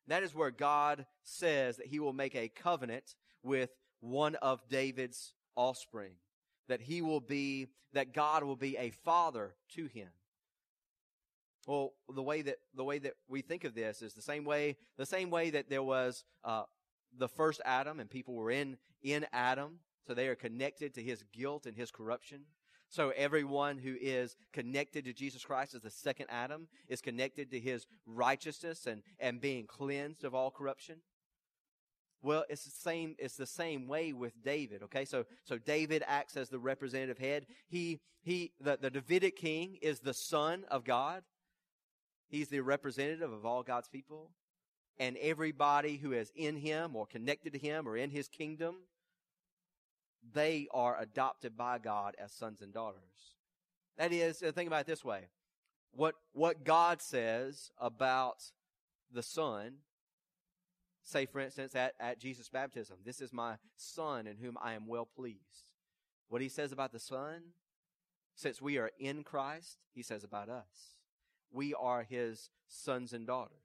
That 0.08 0.22
is 0.22 0.34
where 0.34 0.50
God 0.50 1.06
says 1.22 1.76
that 1.76 1.86
he 1.86 2.00
will 2.00 2.12
make 2.12 2.34
a 2.34 2.48
covenant 2.48 3.14
with 3.42 3.70
one 4.00 4.34
of 4.36 4.68
David's 4.68 5.34
offspring. 5.56 6.14
That 6.68 6.80
he 6.80 7.02
will 7.02 7.20
be, 7.20 7.68
that 7.92 8.12
God 8.12 8.44
will 8.44 8.56
be 8.56 8.76
a 8.76 8.90
father 8.90 9.54
to 9.74 9.86
him. 9.86 10.08
Well, 11.66 11.92
the 12.12 12.22
way 12.22 12.42
that 12.42 12.56
the 12.74 12.82
way 12.82 12.98
that 12.98 13.14
we 13.28 13.40
think 13.40 13.62
of 13.62 13.74
this 13.74 14.02
is 14.02 14.14
the 14.14 14.22
same 14.22 14.44
way 14.44 14.76
the 14.98 15.06
same 15.06 15.30
way 15.30 15.50
that 15.50 15.70
there 15.70 15.82
was 15.82 16.24
uh, 16.42 16.64
the 17.16 17.28
first 17.28 17.60
Adam 17.64 18.00
and 18.00 18.10
people 18.10 18.34
were 18.34 18.50
in 18.50 18.78
in 19.00 19.26
Adam, 19.32 19.78
so 20.06 20.12
they 20.12 20.26
are 20.26 20.34
connected 20.34 20.94
to 20.94 21.02
his 21.02 21.22
guilt 21.32 21.66
and 21.66 21.76
his 21.76 21.92
corruption. 21.92 22.42
So 22.92 23.10
everyone 23.16 23.78
who 23.78 23.96
is 23.98 24.36
connected 24.52 25.06
to 25.06 25.14
Jesus 25.14 25.42
Christ 25.42 25.74
as 25.74 25.80
the 25.80 25.88
second 25.88 26.26
Adam 26.28 26.68
is 26.88 27.00
connected 27.00 27.50
to 27.50 27.58
his 27.58 27.86
righteousness 28.04 28.86
and, 28.86 29.02
and 29.18 29.40
being 29.40 29.66
cleansed 29.66 30.24
of 30.24 30.34
all 30.34 30.50
corruption. 30.50 30.96
Well, 32.20 32.44
it's 32.50 32.64
the 32.64 32.70
same, 32.70 33.16
it's 33.18 33.36
the 33.36 33.46
same 33.46 33.88
way 33.88 34.12
with 34.12 34.42
David, 34.44 34.82
okay? 34.82 35.06
So, 35.06 35.24
so 35.42 35.56
David 35.56 36.04
acts 36.06 36.36
as 36.36 36.50
the 36.50 36.58
representative 36.58 37.16
head. 37.16 37.46
He, 37.66 38.02
he, 38.20 38.52
the, 38.60 38.76
the 38.78 38.90
Davidic 38.90 39.36
king 39.36 39.78
is 39.80 40.00
the 40.00 40.12
son 40.12 40.64
of 40.70 40.84
God. 40.84 41.22
He's 42.28 42.48
the 42.48 42.60
representative 42.60 43.32
of 43.32 43.46
all 43.46 43.62
God's 43.62 43.88
people. 43.88 44.32
And 44.98 45.16
everybody 45.16 45.96
who 45.96 46.12
is 46.12 46.30
in 46.36 46.56
him 46.56 46.94
or 46.94 47.06
connected 47.06 47.54
to 47.54 47.58
him 47.58 47.88
or 47.88 47.96
in 47.96 48.10
his 48.10 48.28
kingdom 48.28 48.76
they 50.32 50.68
are 50.72 51.00
adopted 51.00 51.56
by 51.56 51.78
God 51.78 52.14
as 52.18 52.32
sons 52.32 52.62
and 52.62 52.72
daughters. 52.72 53.00
That 53.98 54.12
is, 54.12 54.42
uh, 54.42 54.52
think 54.52 54.68
about 54.68 54.82
it 54.82 54.86
this 54.86 55.04
way. 55.04 55.28
What, 55.92 56.14
what 56.32 56.64
God 56.64 57.02
says 57.02 57.70
about 57.78 58.42
the 59.12 59.22
Son, 59.22 59.74
say 61.02 61.26
for 61.26 61.40
instance 61.40 61.74
at, 61.74 61.94
at 62.00 62.18
Jesus' 62.18 62.48
baptism, 62.48 62.98
this 63.04 63.20
is 63.20 63.32
my 63.32 63.56
Son 63.76 64.26
in 64.26 64.36
whom 64.38 64.56
I 64.62 64.74
am 64.74 64.86
well 64.86 65.06
pleased. 65.06 65.72
What 66.28 66.40
he 66.40 66.48
says 66.48 66.72
about 66.72 66.92
the 66.92 66.98
Son, 66.98 67.42
since 68.34 68.62
we 68.62 68.78
are 68.78 68.90
in 68.98 69.22
Christ, 69.22 69.78
he 69.92 70.02
says 70.02 70.24
about 70.24 70.48
us. 70.48 70.96
We 71.52 71.74
are 71.74 72.02
his 72.02 72.48
sons 72.66 73.12
and 73.12 73.26
daughters. 73.26 73.58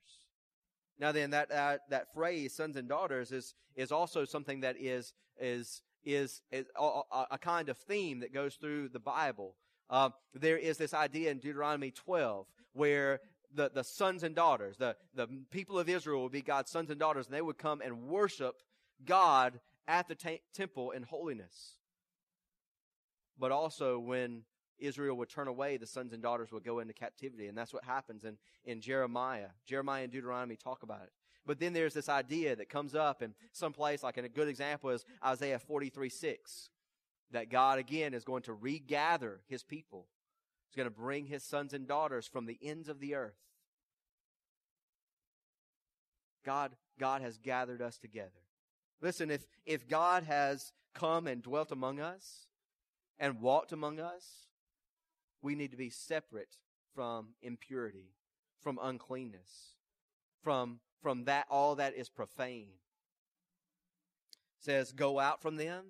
Now 0.99 1.11
then, 1.11 1.29
that, 1.29 1.51
uh, 1.51 1.77
that 1.89 2.13
phrase, 2.13 2.53
sons 2.53 2.75
and 2.75 2.89
daughters, 2.89 3.31
is, 3.31 3.53
is 3.75 3.91
also 3.91 4.25
something 4.25 4.61
that 4.61 4.75
is, 4.77 5.13
is 5.39 5.81
is, 6.07 6.41
is 6.51 6.65
a, 6.79 7.01
a, 7.31 7.37
kind 7.37 7.67
of 7.67 7.77
theme 7.77 8.21
that 8.21 8.33
goes 8.33 8.55
through 8.55 8.87
the 8.89 8.99
Bible. 8.99 9.55
Uh, 9.89 10.09
there 10.33 10.57
is 10.57 10.77
this 10.77 10.93
idea 10.93 11.31
in 11.31 11.39
Deuteronomy 11.39 11.91
12 11.91 12.47
where 12.71 13.19
the, 13.53 13.69
the 13.73 13.83
sons 13.83 14.23
and 14.23 14.33
daughters, 14.33 14.77
the, 14.77 14.95
the 15.13 15.27
people 15.51 15.77
of 15.77 15.89
Israel 15.89 16.23
would 16.23 16.31
be 16.31 16.41
God's 16.41 16.71
sons 16.71 16.89
and 16.89 16.99
daughters, 16.99 17.25
and 17.25 17.35
they 17.35 17.41
would 17.41 17.57
come 17.57 17.81
and 17.81 18.03
worship 18.07 18.55
God 19.05 19.59
at 19.85 20.07
the 20.07 20.15
t- 20.15 20.41
temple 20.53 20.91
in 20.91 21.03
holiness. 21.03 21.73
But 23.37 23.51
also, 23.51 23.99
when 23.99 24.43
Israel 24.79 25.17
would 25.17 25.29
turn 25.29 25.49
away, 25.49 25.75
the 25.75 25.87
sons 25.87 26.13
and 26.13 26.21
daughters 26.21 26.51
would 26.53 26.63
go 26.63 26.79
into 26.79 26.93
captivity. 26.93 27.47
And 27.47 27.57
that's 27.57 27.73
what 27.73 27.83
happens 27.83 28.23
in, 28.23 28.37
in 28.63 28.79
Jeremiah. 28.79 29.49
Jeremiah 29.65 30.03
and 30.03 30.11
Deuteronomy 30.11 30.55
talk 30.55 30.83
about 30.83 31.03
it. 31.03 31.11
But 31.47 31.59
then 31.59 31.71
there's 31.71 31.93
this 31.93 32.09
idea 32.09 32.57
that 32.57 32.69
comes 32.69 32.93
up 32.93 33.23
in 33.23 33.33
some 33.53 33.71
place, 33.71 34.03
like 34.03 34.17
a 34.17 34.27
good 34.27 34.49
example 34.49 34.89
is 34.89 35.05
Isaiah 35.25 35.57
43 35.57 36.09
6, 36.09 36.69
that 37.31 37.49
God 37.49 37.79
again 37.79 38.13
is 38.13 38.25
going 38.25 38.43
to 38.43 38.53
regather 38.53 39.39
his 39.47 39.63
people. 39.63 40.07
He's 40.67 40.75
going 40.75 40.93
to 40.93 40.95
bring 40.95 41.25
his 41.25 41.43
sons 41.43 41.73
and 41.73 41.87
daughters 41.87 42.27
from 42.27 42.45
the 42.45 42.59
ends 42.61 42.89
of 42.89 42.99
the 42.99 43.15
earth. 43.15 43.39
God, 46.45 46.75
God 46.99 47.21
has 47.21 47.37
gathered 47.37 47.81
us 47.81 47.97
together. 47.97 48.43
Listen, 49.01 49.31
if, 49.31 49.47
if 49.65 49.87
God 49.87 50.23
has 50.23 50.73
come 50.93 51.27
and 51.27 51.41
dwelt 51.41 51.71
among 51.71 52.01
us 52.01 52.47
and 53.19 53.39
walked 53.39 53.71
among 53.71 53.99
us, 53.99 54.47
we 55.41 55.55
need 55.55 55.71
to 55.71 55.77
be 55.77 55.89
separate 55.89 56.57
from 56.93 57.29
impurity, 57.41 58.11
from 58.59 58.79
uncleanness, 58.81 59.75
from 60.41 60.79
from 61.01 61.25
that 61.25 61.45
all 61.49 61.75
that 61.75 61.95
is 61.95 62.09
profane. 62.09 62.69
It 64.59 64.65
says 64.65 64.91
go 64.91 65.19
out 65.19 65.41
from 65.41 65.55
them. 65.55 65.85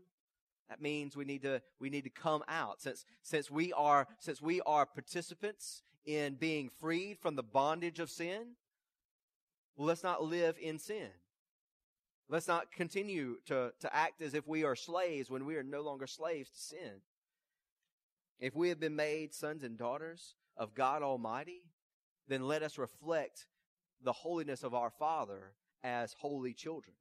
That 0.70 0.82
means 0.82 1.15
we 1.15 1.26
need 1.26 1.43
to 1.43 1.62
we 1.80 1.89
need 1.89 2.04
to 2.04 2.10
come 2.10 2.43
out 2.48 2.82
since 2.82 3.06
since 3.24 3.50
we 3.50 3.72
are 3.74 4.08
since 4.20 4.41
we 4.41 4.62
are 4.62 4.86
participants 4.86 5.84
in 6.06 6.36
being 6.36 6.70
freed 6.80 7.20
from 7.20 7.36
the 7.36 7.43
bondage 7.43 8.00
of 8.00 8.10
sin. 8.10 8.56
Well, 9.76 9.88
let's 9.88 10.04
not 10.04 10.24
live 10.24 10.58
in 10.60 10.80
sin. 10.80 11.10
Let's 12.30 12.48
not 12.48 12.72
continue 12.72 13.38
to, 13.46 13.72
to 13.80 13.96
act 13.96 14.22
as 14.22 14.34
if 14.34 14.48
we 14.48 14.63
are 14.65 14.76
slaves 14.76 15.30
when 15.30 15.46
we 15.46 15.56
are 15.56 15.63
no 15.63 15.82
longer 15.82 16.08
slaves 16.08 16.50
to 16.50 16.60
sin. 16.60 17.02
If 18.39 18.56
we 18.56 18.70
have 18.70 18.80
been 18.80 18.96
made 18.96 19.34
sons 19.34 19.63
and 19.63 19.78
daughters 19.78 20.36
of 20.58 20.76
God 20.76 21.04
Almighty, 21.04 21.63
then 22.28 22.48
let 22.48 22.63
us 22.63 22.78
reflect 22.78 23.46
the 24.03 24.13
holiness 24.13 24.63
of 24.63 24.73
our 24.73 24.89
Father 24.89 25.53
as 25.83 26.13
holy 26.19 26.53
children. 26.53 26.95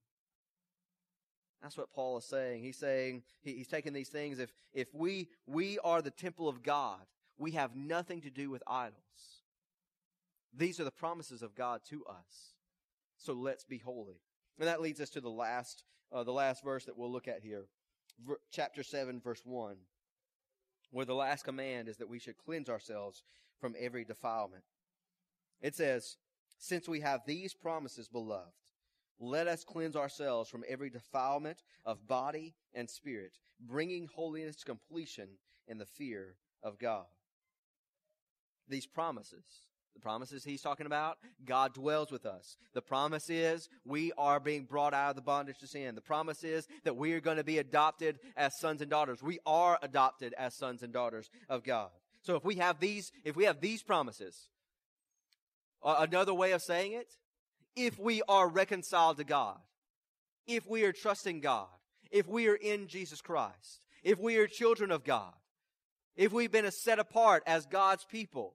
That's 1.62 1.76
what 1.76 1.92
Paul 1.92 2.18
is 2.18 2.24
saying. 2.24 2.62
He's 2.62 2.76
saying 2.76 3.22
he, 3.42 3.54
he's 3.54 3.68
taking 3.68 3.92
these 3.92 4.10
things. 4.10 4.38
If 4.38 4.52
if 4.72 4.94
we 4.94 5.30
we 5.46 5.78
are 5.80 6.02
the 6.02 6.10
temple 6.10 6.48
of 6.48 6.62
God, 6.62 7.00
we 7.38 7.52
have 7.52 7.74
nothing 7.74 8.20
to 8.22 8.30
do 8.30 8.50
with 8.50 8.62
idols. 8.66 9.42
These 10.54 10.78
are 10.80 10.84
the 10.84 10.90
promises 10.90 11.42
of 11.42 11.54
God 11.54 11.80
to 11.90 12.04
us. 12.06 12.54
So 13.18 13.32
let's 13.32 13.64
be 13.64 13.78
holy. 13.78 14.20
And 14.58 14.68
that 14.68 14.80
leads 14.80 15.00
us 15.00 15.10
to 15.10 15.20
the 15.20 15.30
last 15.30 15.84
uh, 16.12 16.24
the 16.24 16.32
last 16.32 16.62
verse 16.62 16.84
that 16.84 16.96
we'll 16.96 17.10
look 17.10 17.26
at 17.26 17.42
here, 17.42 17.64
v- 18.26 18.34
chapter 18.52 18.82
seven, 18.82 19.20
verse 19.20 19.42
one, 19.44 19.76
where 20.90 21.06
the 21.06 21.14
last 21.14 21.44
command 21.44 21.88
is 21.88 21.96
that 21.96 22.08
we 22.08 22.18
should 22.18 22.36
cleanse 22.36 22.68
ourselves 22.68 23.22
from 23.60 23.74
every 23.78 24.04
defilement. 24.04 24.62
It 25.60 25.74
says, 25.74 26.16
since 26.58 26.88
we 26.88 27.00
have 27.00 27.20
these 27.26 27.54
promises, 27.54 28.08
beloved, 28.08 28.52
let 29.18 29.46
us 29.46 29.64
cleanse 29.64 29.96
ourselves 29.96 30.50
from 30.50 30.64
every 30.68 30.90
defilement 30.90 31.62
of 31.84 32.06
body 32.06 32.54
and 32.74 32.88
spirit, 32.88 33.32
bringing 33.60 34.08
holiness 34.14 34.56
to 34.56 34.64
completion 34.64 35.28
in 35.66 35.78
the 35.78 35.86
fear 35.86 36.36
of 36.62 36.78
God. 36.78 37.06
These 38.68 38.86
promises, 38.86 39.44
the 39.94 40.00
promises 40.00 40.44
he's 40.44 40.60
talking 40.60 40.86
about, 40.86 41.18
God 41.44 41.72
dwells 41.72 42.10
with 42.10 42.26
us. 42.26 42.56
The 42.74 42.82
promise 42.82 43.30
is 43.30 43.68
we 43.84 44.12
are 44.18 44.40
being 44.40 44.64
brought 44.64 44.92
out 44.92 45.10
of 45.10 45.16
the 45.16 45.22
bondage 45.22 45.58
to 45.60 45.66
sin. 45.66 45.94
The 45.94 46.00
promise 46.02 46.44
is 46.44 46.66
that 46.84 46.96
we 46.96 47.12
are 47.14 47.20
going 47.20 47.38
to 47.38 47.44
be 47.44 47.58
adopted 47.58 48.18
as 48.36 48.58
sons 48.58 48.82
and 48.82 48.90
daughters. 48.90 49.22
We 49.22 49.38
are 49.46 49.78
adopted 49.80 50.34
as 50.36 50.54
sons 50.54 50.82
and 50.82 50.92
daughters 50.92 51.30
of 51.48 51.64
God. 51.64 51.90
So 52.22 52.34
if 52.34 52.44
we 52.44 52.56
have 52.56 52.80
these, 52.80 53.12
if 53.24 53.36
we 53.36 53.44
have 53.44 53.60
these 53.60 53.82
promises, 53.82 54.48
Another 55.84 56.34
way 56.34 56.52
of 56.52 56.62
saying 56.62 56.92
it, 56.92 57.08
if 57.76 57.98
we 57.98 58.22
are 58.28 58.48
reconciled 58.48 59.18
to 59.18 59.24
God, 59.24 59.58
if 60.46 60.66
we 60.68 60.84
are 60.84 60.92
trusting 60.92 61.40
God, 61.40 61.68
if 62.10 62.26
we 62.28 62.48
are 62.48 62.54
in 62.54 62.88
Jesus 62.88 63.20
Christ, 63.20 63.80
if 64.02 64.18
we 64.18 64.36
are 64.36 64.46
children 64.46 64.90
of 64.90 65.04
God, 65.04 65.32
if 66.16 66.32
we've 66.32 66.52
been 66.52 66.70
set 66.70 66.98
apart 66.98 67.42
as 67.46 67.66
God's 67.66 68.04
people, 68.04 68.54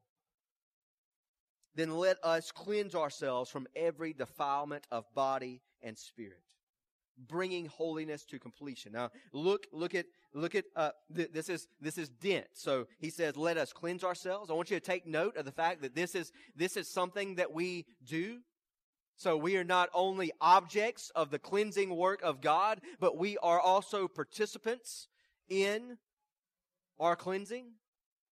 then 1.76 1.92
let 1.92 2.18
us 2.24 2.52
cleanse 2.52 2.96
ourselves 2.96 3.50
from 3.50 3.68
every 3.76 4.14
defilement 4.14 4.86
of 4.92 5.06
body 5.14 5.62
and 5.82 5.98
spirit, 5.98 6.42
bringing 7.18 7.68
holiness 7.68 8.26
to 8.26 8.40
completion. 8.40 8.92
Now, 8.94 9.12
look, 9.32 9.68
look 9.72 9.96
at, 9.96 10.06
look 10.34 10.56
at, 10.56 10.66
uh, 10.76 10.92
th- 11.16 11.32
this 11.32 11.50
is, 11.50 11.68
this 11.80 11.98
is 11.98 12.10
dent. 12.10 12.48
So 12.54 12.88
he 13.00 13.10
says, 13.10 13.36
let 13.38 13.58
us 13.58 13.74
cleanse 13.74 14.04
ourselves. 14.04 14.50
I 14.50 14.54
want 14.54 14.72
you 14.72 14.80
to 14.80 14.86
take 14.86 15.06
note 15.06 15.38
of 15.38 15.46
the 15.46 15.52
fact 15.52 15.82
that 15.82 15.96
this 15.96 16.16
is, 16.16 16.32
this 16.56 16.78
is 16.78 16.88
something 16.88 17.36
that 17.36 17.52
we 17.52 17.86
do. 18.06 18.40
So 19.18 19.38
we 19.38 19.58
are 19.58 19.64
not 19.64 19.90
only 19.94 20.32
objects 20.42 21.12
of 21.16 21.30
the 21.30 21.40
cleansing 21.40 21.96
work 21.96 22.22
of 22.24 22.42
God, 22.42 22.82
but 23.00 23.18
we 23.18 23.38
are 23.38 23.60
also 23.60 24.08
participants 24.08 25.08
in 25.50 25.98
our 27.00 27.16
cleansing. 27.16 27.66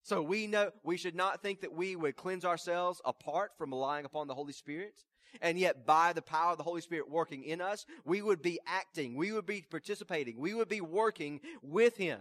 So 0.03 0.21
we 0.21 0.47
know 0.47 0.71
we 0.83 0.95
should 0.95 1.15
not 1.15 1.41
think 1.41 1.61
that 1.61 1.73
we 1.73 1.97
would 1.97 2.15
cleanse 2.15 2.45
ourselves 2.45 3.01
apart 3.03 3.51
from 3.57 3.71
relying 3.71 4.05
upon 4.05 4.27
the 4.27 4.35
Holy 4.35 4.53
Spirit. 4.53 4.93
And 5.41 5.57
yet 5.57 5.85
by 5.85 6.13
the 6.13 6.21
power 6.21 6.51
of 6.51 6.57
the 6.57 6.63
Holy 6.63 6.81
Spirit 6.81 7.09
working 7.09 7.43
in 7.43 7.61
us, 7.61 7.85
we 8.05 8.21
would 8.21 8.41
be 8.41 8.59
acting, 8.65 9.15
we 9.15 9.31
would 9.31 9.45
be 9.45 9.65
participating, 9.69 10.39
we 10.39 10.53
would 10.53 10.69
be 10.69 10.81
working 10.81 11.41
with 11.61 11.97
Him. 11.97 12.19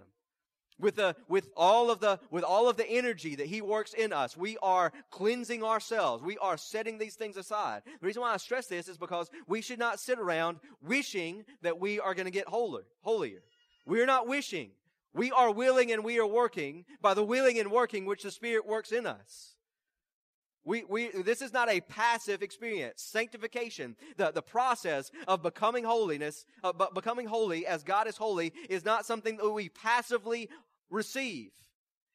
With 0.79 0.97
the, 0.97 1.17
with 1.27 1.49
all 1.57 1.91
of 1.91 2.01
the, 2.01 2.21
with 2.31 2.45
all 2.45 2.69
of 2.69 2.77
the 2.77 2.87
energy 2.87 3.35
that 3.37 3.47
He 3.47 3.63
works 3.63 3.95
in 3.95 4.13
us, 4.13 4.37
we 4.37 4.59
are 4.63 4.93
cleansing 5.11 5.65
ourselves. 5.65 6.23
We 6.23 6.37
are 6.37 6.59
setting 6.59 6.99
these 6.99 7.15
things 7.15 7.39
aside. 7.39 7.83
The 7.87 8.07
reason 8.07 8.21
why 8.21 8.35
I 8.35 8.37
stress 8.37 8.67
this 8.67 8.87
is 8.87 8.99
because 8.99 9.31
we 9.47 9.63
should 9.63 9.79
not 9.79 10.01
sit 10.01 10.19
around 10.19 10.59
wishing 10.83 11.47
that 11.63 11.81
we 11.81 11.99
are 11.99 12.13
going 12.13 12.27
to 12.27 12.31
get 12.31 12.47
holier, 12.47 12.85
holier. 13.01 13.41
We're 13.87 14.05
not 14.05 14.29
wishing. 14.29 14.73
We 15.15 15.33
are 15.33 15.51
willing 15.51 15.93
and 15.93 16.05
we 16.05 16.19
are 16.19 16.27
working 16.27 16.85
by 17.01 17.15
the 17.15 17.25
willing 17.25 17.59
and 17.59 17.71
working 17.71 18.05
which 18.05 18.23
the 18.23 18.31
Spirit 18.31 18.67
works 18.67 18.93
in 18.93 19.07
us. 19.07 19.56
We, 20.67 20.83
we, 20.89 21.09
this 21.23 21.43
is 21.43 21.53
not 21.53 21.71
a 21.71 21.81
passive 21.81 22.43
experience. 22.43 23.01
Sanctification, 23.01 23.95
the, 24.17 24.33
the 24.33 24.43
process 24.43 25.13
of 25.29 25.41
becoming 25.43 25.85
holiness, 25.85 26.45
uh, 26.65 26.73
but 26.73 26.93
becoming 26.93 27.27
holy 27.27 27.67
as 27.67 27.85
God 27.85 28.09
is 28.09 28.17
holy 28.17 28.53
is 28.69 28.85
not 28.85 29.07
something 29.07 29.37
that 29.37 29.49
we 29.49 29.69
passively 29.69 30.51
receive. 30.91 31.53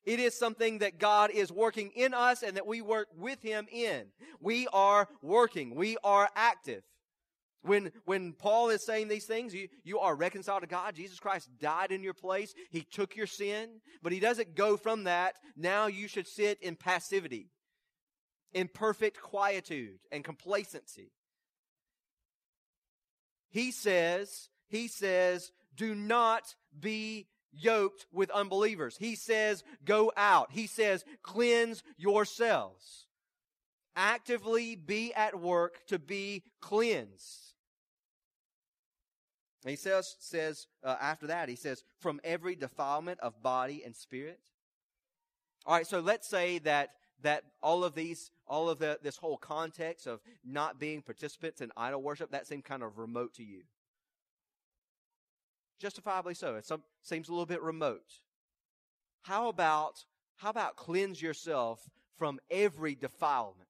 It 0.04 0.20
is 0.20 0.38
something 0.38 0.80
that 0.80 1.00
God 1.00 1.32
is 1.32 1.50
working 1.50 1.92
in 1.96 2.14
us 2.14 2.44
and 2.44 2.58
that 2.58 2.68
we 2.68 2.82
work 2.82 3.08
with 3.16 3.42
Him 3.42 3.68
in. 3.72 4.08
We 4.42 4.68
are 4.74 5.08
working. 5.22 5.74
We 5.76 5.96
are 6.04 6.30
active. 6.36 6.84
When, 7.64 7.92
when 8.06 8.34
Paul 8.34 8.70
is 8.70 8.84
saying 8.84 9.08
these 9.08 9.26
things, 9.26 9.54
you, 9.54 9.70
you 9.84 10.00
are 10.00 10.16
reconciled 10.16 10.62
to 10.62 10.68
God. 10.68 10.96
Jesus 10.96 11.20
Christ 11.20 11.48
died 11.60 11.92
in 11.92 12.04
your 12.04 12.16
place. 12.16 12.54
He 12.70 12.82
took 12.82 13.16
your 13.16 13.28
sin, 13.28 13.70
but 14.02 14.12
he 14.12 14.20
doesn't 14.20 14.56
go 14.56 14.76
from 14.76 15.06
that. 15.06 15.36
Now 15.56 15.88
you 15.88 16.10
should 16.10 16.28
sit 16.28 16.60
in 16.62 16.76
passivity, 16.76 17.50
in 18.54 18.68
perfect 18.68 19.22
quietude 19.22 20.00
and 20.12 20.24
complacency. 20.24 21.12
He 23.50 23.72
says, 23.72 24.50
he 24.68 24.88
says, 24.88 25.52
do 25.76 25.94
not 25.96 26.56
be 26.80 27.28
yoked 27.52 28.06
with 28.12 28.30
unbelievers. 28.32 28.96
He 28.98 29.16
says, 29.16 29.64
go 29.84 30.12
out. 30.16 30.52
He 30.52 30.68
says, 30.68 31.04
cleanse 31.22 31.84
yourselves. 31.98 33.08
Actively 33.96 34.76
be 34.76 35.14
at 35.14 35.40
work 35.40 35.86
to 35.88 36.00
be 36.00 36.44
cleansed. 36.62 37.54
He 39.66 39.76
says, 39.76 40.16
says 40.20 40.68
uh, 40.84 40.96
after 41.00 41.28
that, 41.28 41.50
he 41.50 41.56
says, 41.56 41.84
from 42.00 42.22
every 42.24 42.56
defilement 42.56 43.20
of 43.20 43.44
body 43.44 43.84
and 43.86 43.96
spirit. 43.96 44.40
All 45.66 45.76
right, 45.76 45.86
so 45.86 46.00
let's 46.00 46.28
say 46.28 46.60
that 46.60 46.92
that 47.24 47.44
all 47.62 47.84
of 47.84 47.96
these, 47.96 48.32
all 48.48 48.70
of 48.70 48.80
the, 48.80 49.00
this 49.02 49.18
whole 49.18 49.38
context 49.38 50.08
of 50.08 50.20
not 50.44 50.80
being 50.80 51.02
participants 51.02 51.62
in 51.62 51.72
idol 51.78 52.02
worship, 52.02 52.32
that 52.32 52.48
seemed 52.48 52.64
kind 52.64 52.84
of 52.84 52.98
remote 52.98 53.34
to 53.36 53.44
you. 53.44 53.62
Justifiably 55.80 56.34
so. 56.34 56.56
It 56.56 56.66
some, 56.66 56.84
seems 57.02 57.30
a 57.30 57.32
little 57.32 57.46
bit 57.46 57.62
remote. 57.62 58.22
How 59.24 59.50
about, 59.50 60.06
how 60.38 60.50
about 60.50 60.76
cleanse 60.76 61.22
yourself 61.22 61.90
from 62.18 62.40
every 62.50 62.96
defilement? 62.96 63.70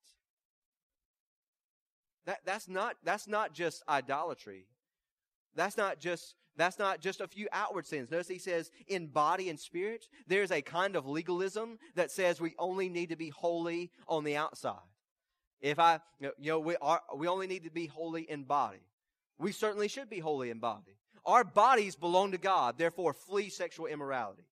That, 2.25 2.39
that's 2.45 2.67
not, 2.67 2.95
that's 3.03 3.27
not 3.27 3.53
just 3.53 3.83
idolatry. 3.87 4.65
That's 5.55 5.77
not 5.77 5.99
just 5.99 6.35
that's 6.61 6.79
not 6.79 7.01
just 7.01 7.21
a 7.21 7.27
few 7.27 7.47
outward 7.51 7.87
sins. 7.87 8.11
Notice 8.11 8.27
he 8.27 8.37
says 8.37 8.71
in 8.87 9.07
body 9.07 9.49
and 9.49 9.59
spirit, 9.59 10.07
there's 10.27 10.51
a 10.51 10.61
kind 10.61 10.95
of 10.95 11.07
legalism 11.07 11.79
that 11.95 12.11
says 12.11 12.39
we 12.39 12.53
only 12.59 12.87
need 12.87 13.09
to 13.09 13.15
be 13.15 13.29
holy 13.29 13.91
on 14.07 14.23
the 14.23 14.35
outside. 14.35 14.75
If 15.59 15.79
I, 15.79 15.99
you 16.19 16.31
know, 16.39 16.59
we 16.59 16.75
are, 16.81 17.01
we 17.15 17.27
only 17.27 17.47
need 17.47 17.63
to 17.63 17.71
be 17.71 17.87
holy 17.87 18.29
in 18.29 18.43
body. 18.43 18.81
We 19.37 19.51
certainly 19.51 19.87
should 19.87 20.09
be 20.09 20.19
holy 20.19 20.49
in 20.49 20.59
body. 20.59 20.97
Our 21.25 21.43
bodies 21.43 21.95
belong 21.95 22.31
to 22.31 22.37
God, 22.37 22.77
therefore 22.77 23.13
flee 23.13 23.49
sexual 23.49 23.87
immorality. 23.87 24.43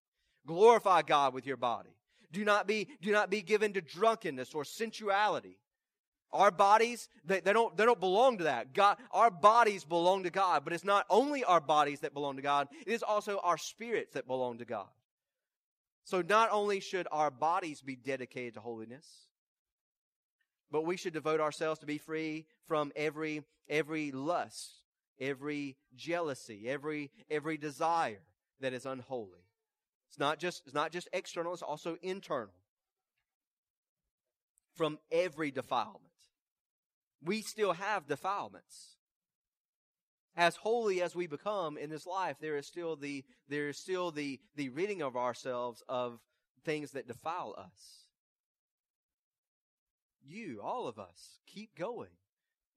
Glorify 0.46 1.02
God 1.04 1.34
with 1.34 1.46
your 1.46 1.58
body. 1.58 1.90
Do 2.32 2.46
not 2.46 2.68
be, 2.68 2.88
do 3.02 3.12
not 3.12 3.30
be 3.30 3.42
given 3.42 3.74
to 3.74 3.82
drunkenness 3.82 4.54
or 4.54 4.64
sensuality. 4.64 5.58
Our 6.32 6.52
bodies, 6.52 7.10
they, 7.26 7.40
they, 7.40 7.54
don't, 7.54 7.76
they 7.76 7.86
don't 7.86 8.00
belong 8.00 8.38
to 8.38 8.44
that. 8.44 8.74
God, 8.74 8.98
our 9.12 9.32
bodies 9.32 9.84
belong 9.84 10.24
to 10.24 10.30
God, 10.30 10.64
but 10.64 10.74
it's 10.74 10.84
not 10.84 11.06
only 11.10 11.44
our 11.44 11.60
bodies 11.60 12.02
that 12.02 12.14
belong 12.14 12.36
to 12.36 12.42
God, 12.42 12.68
it 12.86 12.92
is 12.92 13.02
also 13.02 13.40
our 13.44 13.58
spirits 13.58 14.14
that 14.14 14.28
belong 14.28 14.60
to 14.60 14.66
God. 14.66 14.88
So 16.04 16.22
not 16.22 16.50
only 16.52 16.80
should 16.80 17.08
our 17.12 17.32
bodies 17.32 17.82
be 17.82 17.96
dedicated 17.96 18.56
to 18.56 18.60
holiness, 18.60 19.08
but 20.72 20.86
we 20.86 20.98
should 20.98 21.14
devote 21.14 21.40
ourselves 21.40 21.80
to 21.80 21.88
be 21.88 21.98
free 21.98 22.46
from 22.68 22.92
every, 22.96 23.44
every 23.68 24.12
lust, 24.12 24.72
every 25.20 25.78
jealousy, 25.96 26.66
every, 26.68 27.10
every 27.32 27.58
desire 27.58 28.22
that 28.62 28.74
is 28.74 28.86
unholy. 28.86 29.46
It's 30.10 30.20
not 30.20 30.38
just, 30.38 30.62
it's 30.66 30.76
not 30.76 30.92
just 30.92 31.10
external, 31.12 31.54
it's 31.54 31.64
also 31.64 31.98
internal. 32.04 32.54
From 34.76 35.00
every 35.12 35.50
defilement 35.50 36.09
we 37.24 37.42
still 37.42 37.74
have 37.74 38.08
defilements. 38.08 38.96
As 40.36 40.56
holy 40.56 41.02
as 41.02 41.16
we 41.16 41.28
become 41.28 41.78
in 41.78 41.90
this 41.90 42.06
life, 42.06 42.38
there 42.40 42.58
is 42.58 42.66
still 42.66 42.96
the 42.96 43.26
there 43.50 43.68
is 43.70 43.78
still 43.78 44.12
the 44.12 44.40
the 44.56 44.70
ridding 44.70 45.02
of 45.02 45.18
ourselves 45.18 45.84
of 45.90 46.20
things 46.64 46.92
that 46.92 47.08
defile 47.08 47.56
us. 47.58 48.06
You, 50.26 50.62
all 50.64 50.88
of 50.88 51.00
us, 51.00 51.40
keep 51.48 51.76
going. 51.76 52.10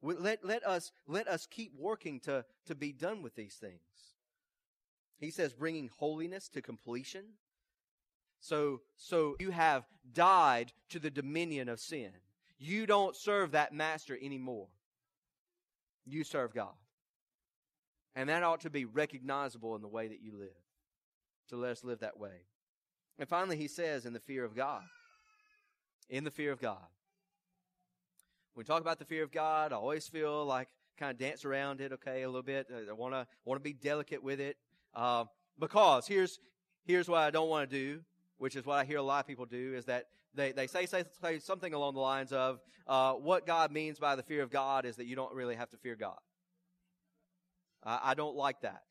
Let, 0.03 0.45
let 0.45 0.67
us 0.67 0.91
let 1.07 1.29
us 1.29 1.47
keep 1.47 1.73
working 1.79 2.19
to, 2.21 2.45
to 2.67 2.75
be 2.75 2.93
done 2.93 3.23
with 3.23 3.37
these 3.37 3.55
things. 3.55 3.81
He 5.19 5.31
says, 5.31 5.53
bringing 5.53 5.89
holiness 5.99 6.49
to 6.49 6.63
completion. 6.63 7.25
So, 8.41 8.81
so 8.97 9.37
you 9.39 9.53
have 9.53 9.85
died 10.13 10.73
to 10.89 10.99
the 10.99 11.11
dominion 11.11 11.69
of 11.69 11.79
sin. 11.79 12.11
You 12.63 12.87
don't 12.87 13.17
serve 13.17 13.53
that 13.53 13.73
master 13.73 14.17
anymore. 14.23 14.69
You 16.07 16.23
serve 16.23 16.55
God. 16.55 16.75
And 18.15 18.29
that 18.29 18.45
ought 18.45 18.61
to 18.61 18.71
be 18.71 18.85
recognizable 18.85 19.75
in 19.75 19.83
the 19.83 19.89
way 19.89 20.07
that 20.07 20.23
you 20.23 20.39
live. 20.39 20.51
To 21.49 21.57
let 21.57 21.73
us 21.73 21.83
live 21.83 21.99
that 22.01 22.21
way. 22.21 22.47
And 23.19 23.29
finally, 23.29 23.57
he 23.57 23.67
says, 23.67 24.07
in 24.07 24.13
the 24.13 24.21
fear 24.21 24.45
of 24.45 24.55
God. 24.55 24.83
In 26.09 26.23
the 26.23 26.31
fear 26.31 26.53
of 26.53 26.61
God. 26.61 26.87
When 28.55 28.63
we 28.63 28.65
talk 28.65 28.81
about 28.81 29.01
the 29.01 29.07
fear 29.07 29.25
of 29.25 29.33
God, 29.33 29.73
I 29.73 29.77
always 29.77 30.07
feel 30.07 30.45
like 30.45 30.69
kind 30.97 31.11
of 31.11 31.19
dance 31.19 31.45
around 31.45 31.81
it, 31.81 31.93
okay, 31.93 32.23
a 32.23 32.29
little 32.29 32.45
bit. 32.45 32.69
I 32.71 32.93
want 32.93 33.15
to 33.15 33.27
want 33.45 33.59
to 33.59 33.65
be 33.65 33.73
delicate 33.73 34.23
with 34.23 34.39
it, 34.41 34.57
uh, 34.95 35.25
because 35.59 36.07
here's 36.07 36.39
here's 36.85 37.09
what 37.09 37.23
I 37.23 37.31
don't 37.31 37.49
want 37.49 37.69
to 37.69 37.77
do, 37.77 38.03
which 38.43 38.57
is 38.57 38.67
what 38.67 38.77
I 38.77 38.85
hear 38.85 38.99
a 38.99 39.03
lot 39.03 39.21
of 39.21 39.29
people 39.29 39.47
do, 39.47 39.75
is 39.77 39.85
that 39.85 40.07
they, 40.35 40.51
they 40.51 40.67
say, 40.67 40.87
say, 40.87 41.05
say 41.21 41.39
something 41.39 41.73
along 41.73 41.95
the 41.95 42.01
lines 42.01 42.33
of, 42.33 42.59
uh, 42.89 43.13
what 43.13 43.47
God 43.47 43.71
means 43.71 44.01
by 44.01 44.17
the 44.17 44.23
fear 44.25 44.43
of 44.43 44.51
God 44.51 44.85
is 44.85 44.97
that 44.97 45.07
you 45.07 45.15
don't 45.15 45.33
really 45.33 45.55
have 45.55 45.71
to 45.71 45.77
fear 45.77 45.95
God. 45.95 46.19
I, 47.85 48.15
don't 48.15 48.35
like 48.35 48.63
that. 48.63 48.83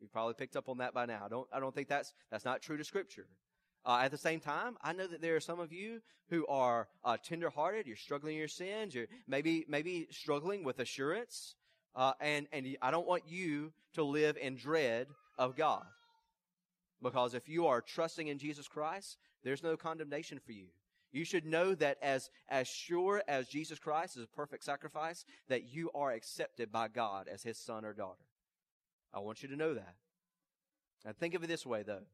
You've 0.00 0.12
probably 0.12 0.34
picked 0.34 0.54
up 0.54 0.68
on 0.68 0.78
that 0.78 0.92
by 0.92 1.06
now. 1.06 1.22
I 1.24 1.28
don't, 1.28 1.48
I 1.50 1.60
don't 1.60 1.74
think 1.74 1.88
that's, 1.88 2.12
that's 2.30 2.44
not 2.44 2.60
true 2.60 2.76
to 2.76 2.84
scripture. 2.84 3.26
Uh, 3.86 4.00
at 4.02 4.10
the 4.10 4.18
same 4.18 4.38
time, 4.38 4.76
I 4.82 4.92
know 4.92 5.06
that 5.06 5.22
there 5.22 5.34
are 5.34 5.40
some 5.40 5.60
of 5.60 5.72
you 5.72 6.02
who 6.28 6.46
are 6.46 6.86
uh, 7.02 7.16
tenderhearted. 7.24 7.86
You're 7.86 7.96
struggling 7.96 8.34
in 8.34 8.38
your 8.38 8.48
sins. 8.48 8.94
You're 8.94 9.06
maybe 9.26 9.64
maybe 9.66 10.08
struggling 10.10 10.62
with 10.62 10.78
assurance, 10.78 11.54
uh, 11.96 12.12
and 12.20 12.46
and 12.52 12.76
I 12.82 12.90
don't 12.90 13.06
want 13.06 13.22
you 13.26 13.72
to 13.94 14.04
live 14.04 14.36
in 14.36 14.56
dread 14.56 15.06
of 15.38 15.56
God, 15.56 15.84
because 17.02 17.34
if 17.34 17.48
you 17.48 17.66
are 17.66 17.80
trusting 17.80 18.28
in 18.28 18.38
Jesus 18.38 18.68
Christ, 18.68 19.18
there's 19.44 19.62
no 19.62 19.76
condemnation 19.76 20.38
for 20.38 20.52
you. 20.52 20.66
You 21.12 21.24
should 21.24 21.44
know 21.46 21.74
that 21.74 21.98
as, 22.02 22.30
as 22.48 22.68
sure 22.68 23.22
as 23.26 23.48
Jesus 23.48 23.78
Christ 23.78 24.16
is 24.16 24.24
a 24.24 24.28
perfect 24.28 24.64
sacrifice, 24.64 25.24
that 25.48 25.74
you 25.74 25.90
are 25.94 26.12
accepted 26.12 26.70
by 26.70 26.88
God 26.88 27.28
as 27.32 27.42
his 27.42 27.58
son 27.58 27.84
or 27.84 27.92
daughter. 27.92 28.24
I 29.12 29.18
want 29.20 29.42
you 29.42 29.48
to 29.48 29.56
know 29.56 29.74
that. 29.74 29.94
And 31.04 31.16
think 31.16 31.34
of 31.34 31.42
it 31.42 31.48
this 31.48 31.66
way, 31.66 31.82
though. 31.82 32.04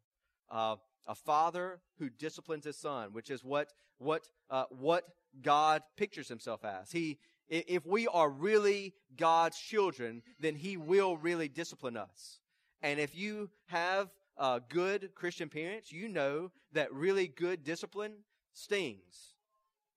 uh, 0.51 0.77
a 1.07 1.15
father 1.15 1.81
who 1.99 2.09
disciplines 2.11 2.65
his 2.65 2.77
son, 2.77 3.11
which 3.13 3.31
is 3.31 3.45
what 3.45 3.73
what 3.99 4.29
uh, 4.51 4.65
what 4.71 5.05
God 5.43 5.83
pictures 5.97 6.29
himself 6.29 6.65
as. 6.65 6.93
He, 6.93 7.19
if 7.49 7.87
we 7.87 8.07
are 8.09 8.29
really 8.29 8.95
God's 9.17 9.59
children, 9.59 10.23
then 10.41 10.55
He 10.55 10.77
will 10.77 11.17
really 11.17 11.49
discipline 11.49 11.97
us. 11.97 12.41
And 12.83 13.01
if 13.01 13.15
you 13.17 13.51
have 13.67 14.09
uh, 14.39 14.61
good 14.69 15.15
Christian 15.15 15.49
parents, 15.49 15.93
you 15.93 16.09
know 16.09 16.51
that 16.73 16.93
really 16.93 17.29
good 17.29 17.65
discipline 17.65 18.13
stings. 18.53 19.35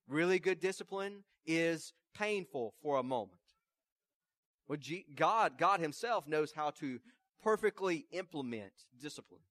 Really 0.08 0.40
good 0.40 0.60
discipline 0.60 1.24
is 1.46 1.94
painful 2.16 2.74
for 2.82 2.98
a 2.98 3.04
moment. 3.04 3.40
Well, 4.68 4.80
God, 5.16 5.58
God 5.58 5.80
Himself 5.80 6.28
knows 6.28 6.52
how 6.52 6.70
to 6.72 7.00
perfectly 7.42 8.06
implement 8.12 8.74
discipline. 9.02 9.42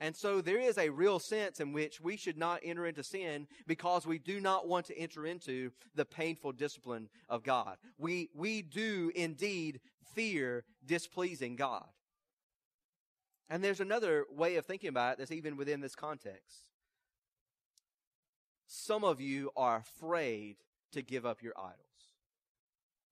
And 0.00 0.16
so 0.16 0.40
there 0.40 0.58
is 0.58 0.78
a 0.78 0.88
real 0.88 1.20
sense 1.20 1.60
in 1.60 1.72
which 1.72 2.00
we 2.00 2.16
should 2.16 2.36
not 2.36 2.60
enter 2.64 2.86
into 2.86 3.04
sin 3.04 3.46
because 3.68 4.04
we 4.04 4.18
do 4.18 4.40
not 4.40 4.66
want 4.66 4.86
to 4.86 4.98
enter 4.98 5.26
into 5.26 5.70
the 5.94 6.04
painful 6.04 6.52
discipline 6.52 7.08
of 7.28 7.44
God. 7.44 7.76
We, 7.98 8.28
we 8.34 8.62
do 8.62 9.12
indeed 9.14 9.80
fear 10.14 10.64
displeasing 10.84 11.54
God. 11.54 11.86
And 13.52 13.62
there's 13.62 13.80
another 13.80 14.24
way 14.30 14.56
of 14.56 14.64
thinking 14.64 14.88
about 14.88 15.12
it 15.12 15.18
that's 15.18 15.30
even 15.30 15.56
within 15.58 15.80
this 15.80 15.94
context. 15.94 16.70
Some 18.66 19.04
of 19.04 19.20
you 19.20 19.50
are 19.56 19.76
afraid 19.76 20.56
to 20.92 21.02
give 21.02 21.26
up 21.26 21.42
your 21.42 21.52
idols. 21.58 21.76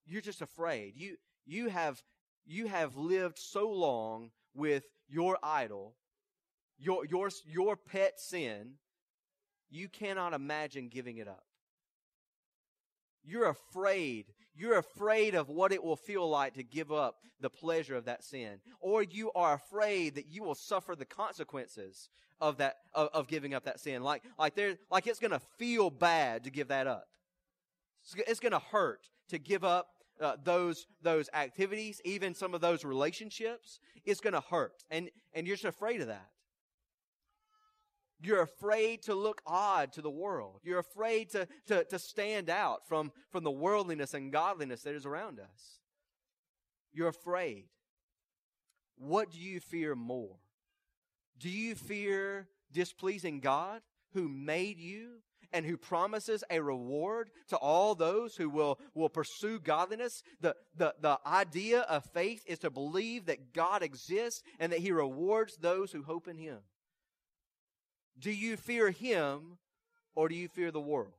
You're 0.06 0.22
just 0.22 0.40
afraid. 0.40 0.94
You, 0.96 1.16
you 1.44 1.68
have, 1.68 2.02
you 2.46 2.68
have 2.68 2.96
lived 2.96 3.38
so 3.38 3.70
long 3.70 4.30
with 4.54 4.84
your 5.08 5.36
idol 5.42 5.94
your, 6.80 7.04
your, 7.04 7.28
your 7.46 7.76
pet 7.76 8.18
sin, 8.18 8.72
you 9.70 9.88
cannot 9.88 10.32
imagine 10.32 10.88
giving 10.88 11.18
it 11.18 11.28
up. 11.28 11.44
You're 13.22 13.50
afraid. 13.50 14.26
You're 14.60 14.76
afraid 14.76 15.34
of 15.34 15.48
what 15.48 15.72
it 15.72 15.82
will 15.82 15.96
feel 15.96 16.28
like 16.28 16.52
to 16.56 16.62
give 16.62 16.92
up 16.92 17.16
the 17.40 17.48
pleasure 17.48 17.96
of 17.96 18.04
that 18.04 18.22
sin. 18.22 18.60
Or 18.78 19.02
you 19.02 19.32
are 19.32 19.54
afraid 19.54 20.16
that 20.16 20.26
you 20.28 20.42
will 20.42 20.54
suffer 20.54 20.94
the 20.94 21.06
consequences 21.06 22.10
of 22.42 22.58
that, 22.58 22.76
of, 22.92 23.08
of 23.14 23.26
giving 23.26 23.54
up 23.54 23.64
that 23.64 23.80
sin. 23.80 24.02
Like, 24.02 24.22
like 24.38 24.54
there, 24.54 24.76
like 24.90 25.06
it's 25.06 25.18
gonna 25.18 25.40
feel 25.56 25.88
bad 25.88 26.44
to 26.44 26.50
give 26.50 26.68
that 26.68 26.86
up. 26.86 27.08
It's, 28.28 28.38
gonna 28.38 28.58
hurt 28.58 29.08
to 29.30 29.38
give 29.38 29.64
up 29.64 29.88
uh, 30.20 30.36
those, 30.44 30.86
those 31.00 31.30
activities, 31.32 32.02
even 32.04 32.34
some 32.34 32.52
of 32.52 32.60
those 32.60 32.84
relationships. 32.84 33.80
It's 34.04 34.20
gonna 34.20 34.42
hurt. 34.42 34.84
And, 34.90 35.08
and 35.32 35.46
you're 35.46 35.56
just 35.56 35.64
afraid 35.64 36.02
of 36.02 36.08
that. 36.08 36.28
You're 38.22 38.42
afraid 38.42 39.02
to 39.02 39.14
look 39.14 39.40
odd 39.46 39.92
to 39.94 40.02
the 40.02 40.10
world. 40.10 40.60
You're 40.62 40.78
afraid 40.78 41.30
to, 41.30 41.48
to, 41.68 41.84
to 41.84 41.98
stand 41.98 42.50
out 42.50 42.86
from, 42.86 43.12
from 43.30 43.44
the 43.44 43.50
worldliness 43.50 44.12
and 44.12 44.30
godliness 44.30 44.82
that 44.82 44.94
is 44.94 45.06
around 45.06 45.40
us. 45.40 45.80
You're 46.92 47.08
afraid. 47.08 47.64
What 48.98 49.30
do 49.30 49.38
you 49.38 49.60
fear 49.60 49.94
more? 49.94 50.36
Do 51.38 51.48
you 51.48 51.74
fear 51.74 52.48
displeasing 52.72 53.40
God 53.40 53.80
who 54.12 54.28
made 54.28 54.78
you 54.78 55.22
and 55.52 55.64
who 55.64 55.78
promises 55.78 56.44
a 56.50 56.60
reward 56.60 57.30
to 57.48 57.56
all 57.56 57.94
those 57.94 58.36
who 58.36 58.50
will, 58.50 58.78
will 58.94 59.08
pursue 59.08 59.58
godliness? 59.58 60.22
The, 60.40 60.54
the, 60.76 60.94
the 61.00 61.18
idea 61.26 61.80
of 61.80 62.04
faith 62.12 62.44
is 62.46 62.58
to 62.58 62.70
believe 62.70 63.26
that 63.26 63.54
God 63.54 63.82
exists 63.82 64.42
and 64.58 64.72
that 64.72 64.80
he 64.80 64.92
rewards 64.92 65.56
those 65.56 65.90
who 65.90 66.02
hope 66.02 66.28
in 66.28 66.36
him. 66.36 66.58
Do 68.20 68.30
you 68.30 68.56
fear 68.56 68.90
him 68.90 69.58
or 70.14 70.28
do 70.28 70.34
you 70.34 70.48
fear 70.48 70.70
the 70.70 70.80
world? 70.80 71.14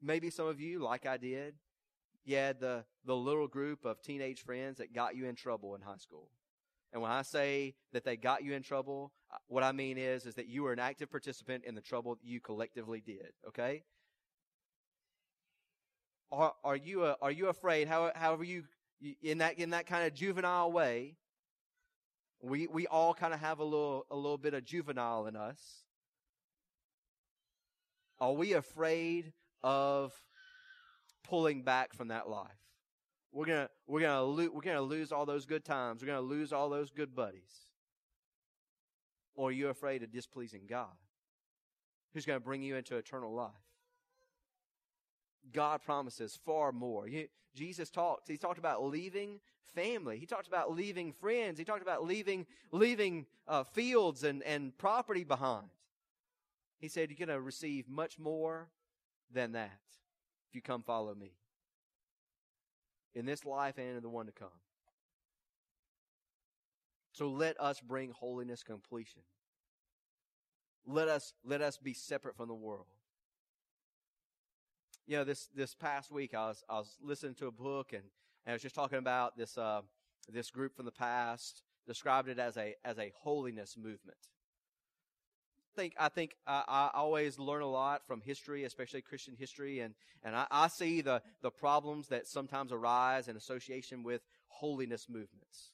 Maybe 0.00 0.30
some 0.30 0.46
of 0.46 0.60
you, 0.60 0.78
like 0.78 1.04
I 1.04 1.16
did, 1.16 1.54
you 2.24 2.36
had 2.36 2.60
the, 2.60 2.84
the 3.04 3.16
little 3.16 3.48
group 3.48 3.84
of 3.84 4.00
teenage 4.00 4.40
friends 4.42 4.78
that 4.78 4.94
got 4.94 5.16
you 5.16 5.26
in 5.26 5.34
trouble 5.34 5.74
in 5.74 5.80
high 5.80 5.96
school. 5.96 6.28
And 6.92 7.02
when 7.02 7.10
I 7.10 7.22
say 7.22 7.74
that 7.92 8.04
they 8.04 8.16
got 8.16 8.42
you 8.42 8.54
in 8.54 8.62
trouble, 8.62 9.12
uh, 9.32 9.36
what 9.46 9.62
I 9.62 9.72
mean 9.72 9.98
is, 9.98 10.26
is 10.26 10.34
that 10.34 10.48
you 10.48 10.62
were 10.62 10.72
an 10.72 10.78
active 10.78 11.10
participant 11.10 11.64
in 11.64 11.74
the 11.74 11.80
trouble 11.80 12.18
you 12.22 12.40
collectively 12.40 13.00
did. 13.00 13.32
Okay? 13.48 13.82
Are, 16.32 16.54
are 16.64 16.76
you, 16.76 17.02
uh, 17.04 17.14
are 17.20 17.30
you 17.30 17.48
afraid, 17.48 17.88
how, 17.88 18.12
however 18.14 18.44
you, 18.44 18.64
in 19.22 19.38
that, 19.38 19.58
in 19.58 19.70
that 19.70 19.86
kind 19.86 20.06
of 20.06 20.14
juvenile 20.14 20.70
way, 20.72 21.16
we, 22.42 22.66
we 22.66 22.86
all 22.86 23.14
kind 23.14 23.34
of 23.34 23.40
have 23.40 23.58
a 23.58 23.64
little, 23.64 24.06
a 24.10 24.16
little 24.16 24.38
bit 24.38 24.54
of 24.54 24.64
juvenile 24.64 25.26
in 25.26 25.36
us. 25.36 25.58
Are 28.20 28.32
we 28.32 28.52
afraid 28.52 29.32
of 29.62 30.12
pulling 31.24 31.62
back 31.62 31.94
from 31.94 32.08
that 32.08 32.28
life? 32.28 32.48
We're 33.32 33.46
gonna, 33.46 33.68
we're 33.86 34.00
gonna, 34.00 34.22
lo- 34.22 34.50
we're 34.52 34.60
gonna 34.60 34.80
lose 34.82 35.12
all 35.12 35.24
those 35.24 35.46
good 35.46 35.64
times. 35.64 36.02
We're 36.02 36.08
gonna 36.08 36.20
lose 36.20 36.52
all 36.52 36.68
those 36.68 36.90
good 36.90 37.14
buddies. 37.14 37.68
Or 39.34 39.48
are 39.48 39.52
you 39.52 39.68
afraid 39.68 40.02
of 40.02 40.10
displeasing 40.10 40.62
God? 40.68 40.88
Who's 42.12 42.26
gonna 42.26 42.40
bring 42.40 42.62
you 42.62 42.76
into 42.76 42.96
eternal 42.96 43.32
life? 43.32 43.69
God 45.52 45.82
promises 45.82 46.38
far 46.44 46.72
more. 46.72 47.06
Jesus 47.54 47.90
talked, 47.90 48.28
he 48.28 48.36
talked 48.36 48.58
about 48.58 48.84
leaving 48.84 49.40
family. 49.74 50.18
He 50.18 50.26
talked 50.26 50.46
about 50.46 50.74
leaving 50.74 51.12
friends. 51.12 51.58
He 51.58 51.64
talked 51.64 51.82
about 51.82 52.04
leaving, 52.04 52.46
leaving 52.72 53.26
uh, 53.48 53.64
fields 53.64 54.24
and, 54.24 54.42
and 54.42 54.76
property 54.78 55.24
behind. 55.24 55.68
He 56.78 56.88
said, 56.88 57.10
You're 57.10 57.26
going 57.26 57.36
to 57.36 57.40
receive 57.40 57.88
much 57.88 58.18
more 58.18 58.68
than 59.32 59.52
that 59.52 59.80
if 60.48 60.54
you 60.54 60.62
come 60.62 60.82
follow 60.82 61.14
me 61.14 61.32
in 63.14 63.26
this 63.26 63.44
life 63.44 63.78
and 63.78 63.96
in 63.96 64.02
the 64.02 64.08
one 64.08 64.26
to 64.26 64.32
come. 64.32 64.48
So 67.12 67.28
let 67.28 67.60
us 67.60 67.80
bring 67.80 68.12
holiness 68.12 68.62
completion. 68.62 69.22
Let 70.86 71.08
us, 71.08 71.34
let 71.44 71.60
us 71.60 71.76
be 71.76 71.92
separate 71.92 72.36
from 72.36 72.48
the 72.48 72.54
world 72.54 72.86
you 75.10 75.16
know, 75.16 75.24
this, 75.24 75.48
this 75.56 75.74
past 75.74 76.12
week 76.12 76.34
I 76.34 76.46
was, 76.46 76.62
I 76.68 76.78
was 76.78 76.96
listening 77.02 77.34
to 77.40 77.48
a 77.48 77.50
book 77.50 77.92
and, 77.92 78.04
and 78.46 78.50
I 78.50 78.52
was 78.52 78.62
just 78.62 78.76
talking 78.76 78.98
about 78.98 79.36
this, 79.36 79.58
uh, 79.58 79.80
this 80.32 80.52
group 80.52 80.76
from 80.76 80.84
the 80.84 80.92
past 80.92 81.62
described 81.84 82.28
it 82.28 82.38
as 82.38 82.56
a, 82.56 82.76
as 82.84 82.96
a 82.96 83.10
holiness 83.16 83.76
movement. 83.76 84.18
I 85.74 85.80
think, 85.80 85.94
I 85.98 86.10
think 86.10 86.36
I, 86.46 86.62
I 86.68 86.90
always 86.94 87.40
learn 87.40 87.62
a 87.62 87.68
lot 87.68 88.06
from 88.06 88.20
history, 88.20 88.62
especially 88.62 89.02
Christian 89.02 89.34
history, 89.36 89.80
and, 89.80 89.94
and 90.22 90.36
I, 90.36 90.46
I 90.48 90.68
see 90.68 91.00
the, 91.00 91.22
the 91.42 91.50
problems 91.50 92.06
that 92.08 92.28
sometimes 92.28 92.70
arise 92.70 93.26
in 93.26 93.36
association 93.36 94.04
with 94.04 94.20
holiness 94.46 95.08
movements. 95.08 95.72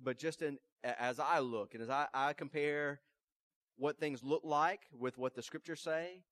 But 0.00 0.20
just 0.20 0.40
in, 0.40 0.58
as 0.84 1.18
I 1.18 1.40
look 1.40 1.74
and 1.74 1.82
as 1.82 1.90
I, 1.90 2.06
I 2.14 2.32
compare 2.32 3.00
what 3.80 3.98
things 3.98 4.22
look 4.22 4.42
like 4.44 4.82
with 4.96 5.16
what 5.16 5.34
the 5.34 5.42
scriptures 5.42 5.80
say, 5.80 6.22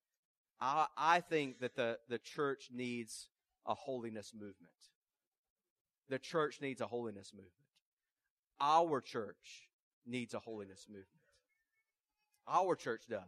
I, 0.60 0.86
I 0.96 1.20
think 1.20 1.60
that 1.60 1.74
the, 1.74 1.98
the 2.08 2.18
church 2.18 2.68
needs 2.72 3.28
a 3.66 3.74
holiness 3.74 4.32
movement. 4.34 4.54
The 6.10 6.18
church 6.18 6.60
needs 6.60 6.80
a 6.80 6.86
holiness 6.86 7.32
movement. 7.32 7.52
Our 8.60 9.00
church 9.00 9.70
needs 10.06 10.34
a 10.34 10.38
holiness 10.38 10.86
movement. 10.88 11.06
Our 12.46 12.76
church 12.76 13.04
does. 13.08 13.22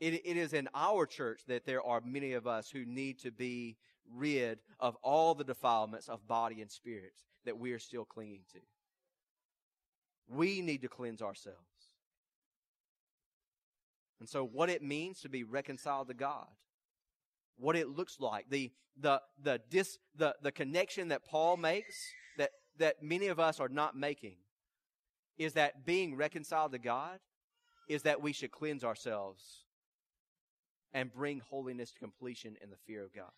It, 0.00 0.14
it 0.24 0.36
is 0.36 0.54
in 0.54 0.68
our 0.74 1.06
church 1.06 1.42
that 1.48 1.66
there 1.66 1.82
are 1.82 2.00
many 2.04 2.32
of 2.32 2.46
us 2.46 2.70
who 2.70 2.84
need 2.84 3.18
to 3.20 3.30
be 3.30 3.76
rid 4.14 4.58
of 4.80 4.96
all 5.02 5.34
the 5.34 5.44
defilements 5.44 6.08
of 6.08 6.26
body 6.26 6.62
and 6.62 6.70
spirit 6.70 7.12
that 7.44 7.58
we 7.58 7.72
are 7.72 7.78
still 7.78 8.04
clinging 8.04 8.42
to. 8.52 8.58
We 10.28 10.62
need 10.62 10.82
to 10.82 10.88
cleanse 10.88 11.20
ourselves. 11.20 11.71
And 14.22 14.28
so 14.28 14.44
what 14.46 14.70
it 14.70 14.84
means 14.84 15.20
to 15.22 15.28
be 15.28 15.42
reconciled 15.42 16.06
to 16.06 16.14
God, 16.14 16.46
what 17.56 17.74
it 17.74 17.88
looks 17.88 18.20
like, 18.20 18.48
the, 18.48 18.70
the, 18.96 19.20
the, 19.42 19.60
dis, 19.68 19.98
the, 20.16 20.36
the 20.40 20.52
connection 20.52 21.08
that 21.08 21.24
Paul 21.24 21.56
makes 21.56 21.96
that, 22.38 22.50
that 22.78 23.02
many 23.02 23.26
of 23.26 23.40
us 23.40 23.58
are 23.58 23.68
not 23.68 23.96
making 23.96 24.36
is 25.38 25.54
that 25.54 25.84
being 25.84 26.14
reconciled 26.14 26.70
to 26.70 26.78
God 26.78 27.18
is 27.88 28.02
that 28.02 28.22
we 28.22 28.32
should 28.32 28.52
cleanse 28.52 28.84
ourselves 28.84 29.64
and 30.92 31.12
bring 31.12 31.40
holiness 31.40 31.90
to 31.90 31.98
completion 31.98 32.54
in 32.62 32.70
the 32.70 32.76
fear 32.86 33.02
of 33.02 33.12
God. 33.12 33.32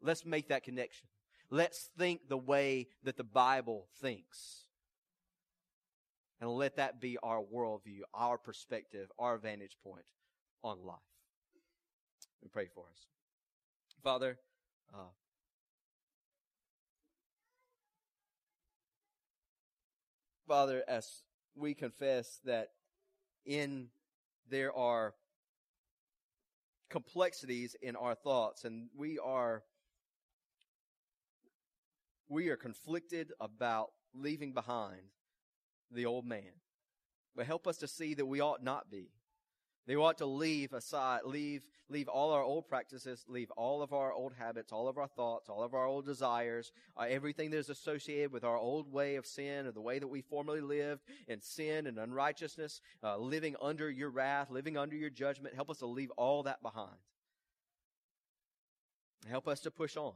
Let's 0.00 0.24
make 0.24 0.50
that 0.50 0.62
connection. 0.62 1.08
Let's 1.50 1.90
think 1.98 2.28
the 2.28 2.38
way 2.38 2.86
that 3.02 3.16
the 3.16 3.24
Bible 3.24 3.88
thinks. 4.00 4.65
And 6.40 6.50
let 6.50 6.76
that 6.76 7.00
be 7.00 7.16
our 7.22 7.42
worldview, 7.42 8.00
our 8.12 8.36
perspective, 8.36 9.10
our 9.18 9.38
vantage 9.38 9.76
point 9.82 10.04
on 10.62 10.84
life. 10.84 10.98
And 12.42 12.52
pray 12.52 12.68
for 12.74 12.84
us. 12.92 13.06
Father, 14.02 14.38
uh, 14.94 15.08
Father, 20.46 20.84
as 20.86 21.22
we 21.56 21.74
confess 21.74 22.38
that 22.44 22.68
in 23.44 23.88
there 24.48 24.72
are 24.76 25.14
complexities 26.88 27.74
in 27.82 27.96
our 27.96 28.14
thoughts 28.14 28.64
and 28.64 28.88
we 28.96 29.18
are 29.18 29.64
we 32.28 32.48
are 32.48 32.56
conflicted 32.56 33.32
about 33.40 33.88
leaving 34.14 34.52
behind 34.52 35.02
the 35.90 36.06
old 36.06 36.24
man. 36.24 36.52
But 37.34 37.46
help 37.46 37.66
us 37.66 37.78
to 37.78 37.88
see 37.88 38.14
that 38.14 38.26
we 38.26 38.40
ought 38.40 38.62
not 38.62 38.90
be. 38.90 39.10
They 39.86 39.94
ought 39.94 40.18
to 40.18 40.26
leave 40.26 40.72
aside, 40.72 41.20
leave, 41.24 41.64
leave 41.88 42.08
all 42.08 42.32
our 42.32 42.42
old 42.42 42.66
practices, 42.66 43.24
leave 43.28 43.52
all 43.52 43.82
of 43.82 43.92
our 43.92 44.12
old 44.12 44.32
habits, 44.36 44.72
all 44.72 44.88
of 44.88 44.98
our 44.98 45.06
thoughts, 45.06 45.48
all 45.48 45.62
of 45.62 45.74
our 45.74 45.86
old 45.86 46.04
desires, 46.04 46.72
uh, 46.96 47.04
everything 47.08 47.50
that 47.50 47.58
is 47.58 47.70
associated 47.70 48.32
with 48.32 48.42
our 48.42 48.56
old 48.56 48.92
way 48.92 49.14
of 49.14 49.26
sin 49.26 49.64
or 49.64 49.70
the 49.70 49.80
way 49.80 50.00
that 50.00 50.08
we 50.08 50.22
formerly 50.22 50.60
lived 50.60 51.02
in 51.28 51.40
sin 51.40 51.86
and 51.86 51.98
unrighteousness, 51.98 52.80
uh, 53.04 53.16
living 53.16 53.54
under 53.62 53.88
your 53.88 54.10
wrath, 54.10 54.50
living 54.50 54.76
under 54.76 54.96
your 54.96 55.10
judgment. 55.10 55.54
Help 55.54 55.70
us 55.70 55.78
to 55.78 55.86
leave 55.86 56.10
all 56.16 56.42
that 56.42 56.60
behind. 56.62 56.96
Help 59.28 59.46
us 59.46 59.60
to 59.60 59.70
push 59.70 59.96
on. 59.96 60.14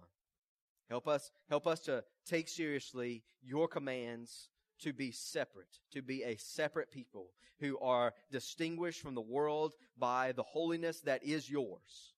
Help 0.88 1.06
us, 1.06 1.30
help 1.48 1.68
us 1.68 1.78
to 1.80 2.02
take 2.26 2.48
seriously 2.48 3.22
your 3.40 3.68
commands 3.68 4.48
to 4.80 4.92
be 4.92 5.10
separate, 5.10 5.78
to 5.92 6.02
be 6.02 6.22
a 6.22 6.36
separate 6.36 6.90
people 6.90 7.30
who 7.60 7.78
are 7.78 8.14
distinguished 8.30 9.00
from 9.00 9.14
the 9.14 9.20
world 9.20 9.74
by 9.98 10.32
the 10.32 10.42
holiness 10.42 11.00
that 11.02 11.22
is 11.22 11.50
yours, 11.50 12.14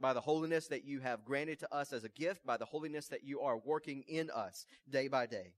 by 0.00 0.12
the 0.12 0.20
holiness 0.20 0.68
that 0.68 0.84
you 0.84 1.00
have 1.00 1.24
granted 1.24 1.58
to 1.60 1.74
us 1.74 1.92
as 1.92 2.04
a 2.04 2.08
gift, 2.10 2.44
by 2.44 2.56
the 2.56 2.64
holiness 2.64 3.08
that 3.08 3.24
you 3.24 3.40
are 3.40 3.58
working 3.58 4.04
in 4.08 4.30
us 4.30 4.66
day 4.88 5.08
by 5.08 5.26
day. 5.26 5.54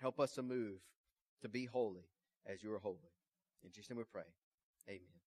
Help 0.00 0.18
us 0.18 0.32
to 0.32 0.42
move 0.42 0.78
to 1.42 1.48
be 1.48 1.66
holy 1.66 2.08
as 2.46 2.62
you 2.62 2.72
are 2.72 2.78
holy. 2.78 2.96
In 3.64 3.70
Jesus' 3.70 3.90
name 3.90 3.98
we 3.98 4.04
pray. 4.04 4.22
Amen. 4.88 5.19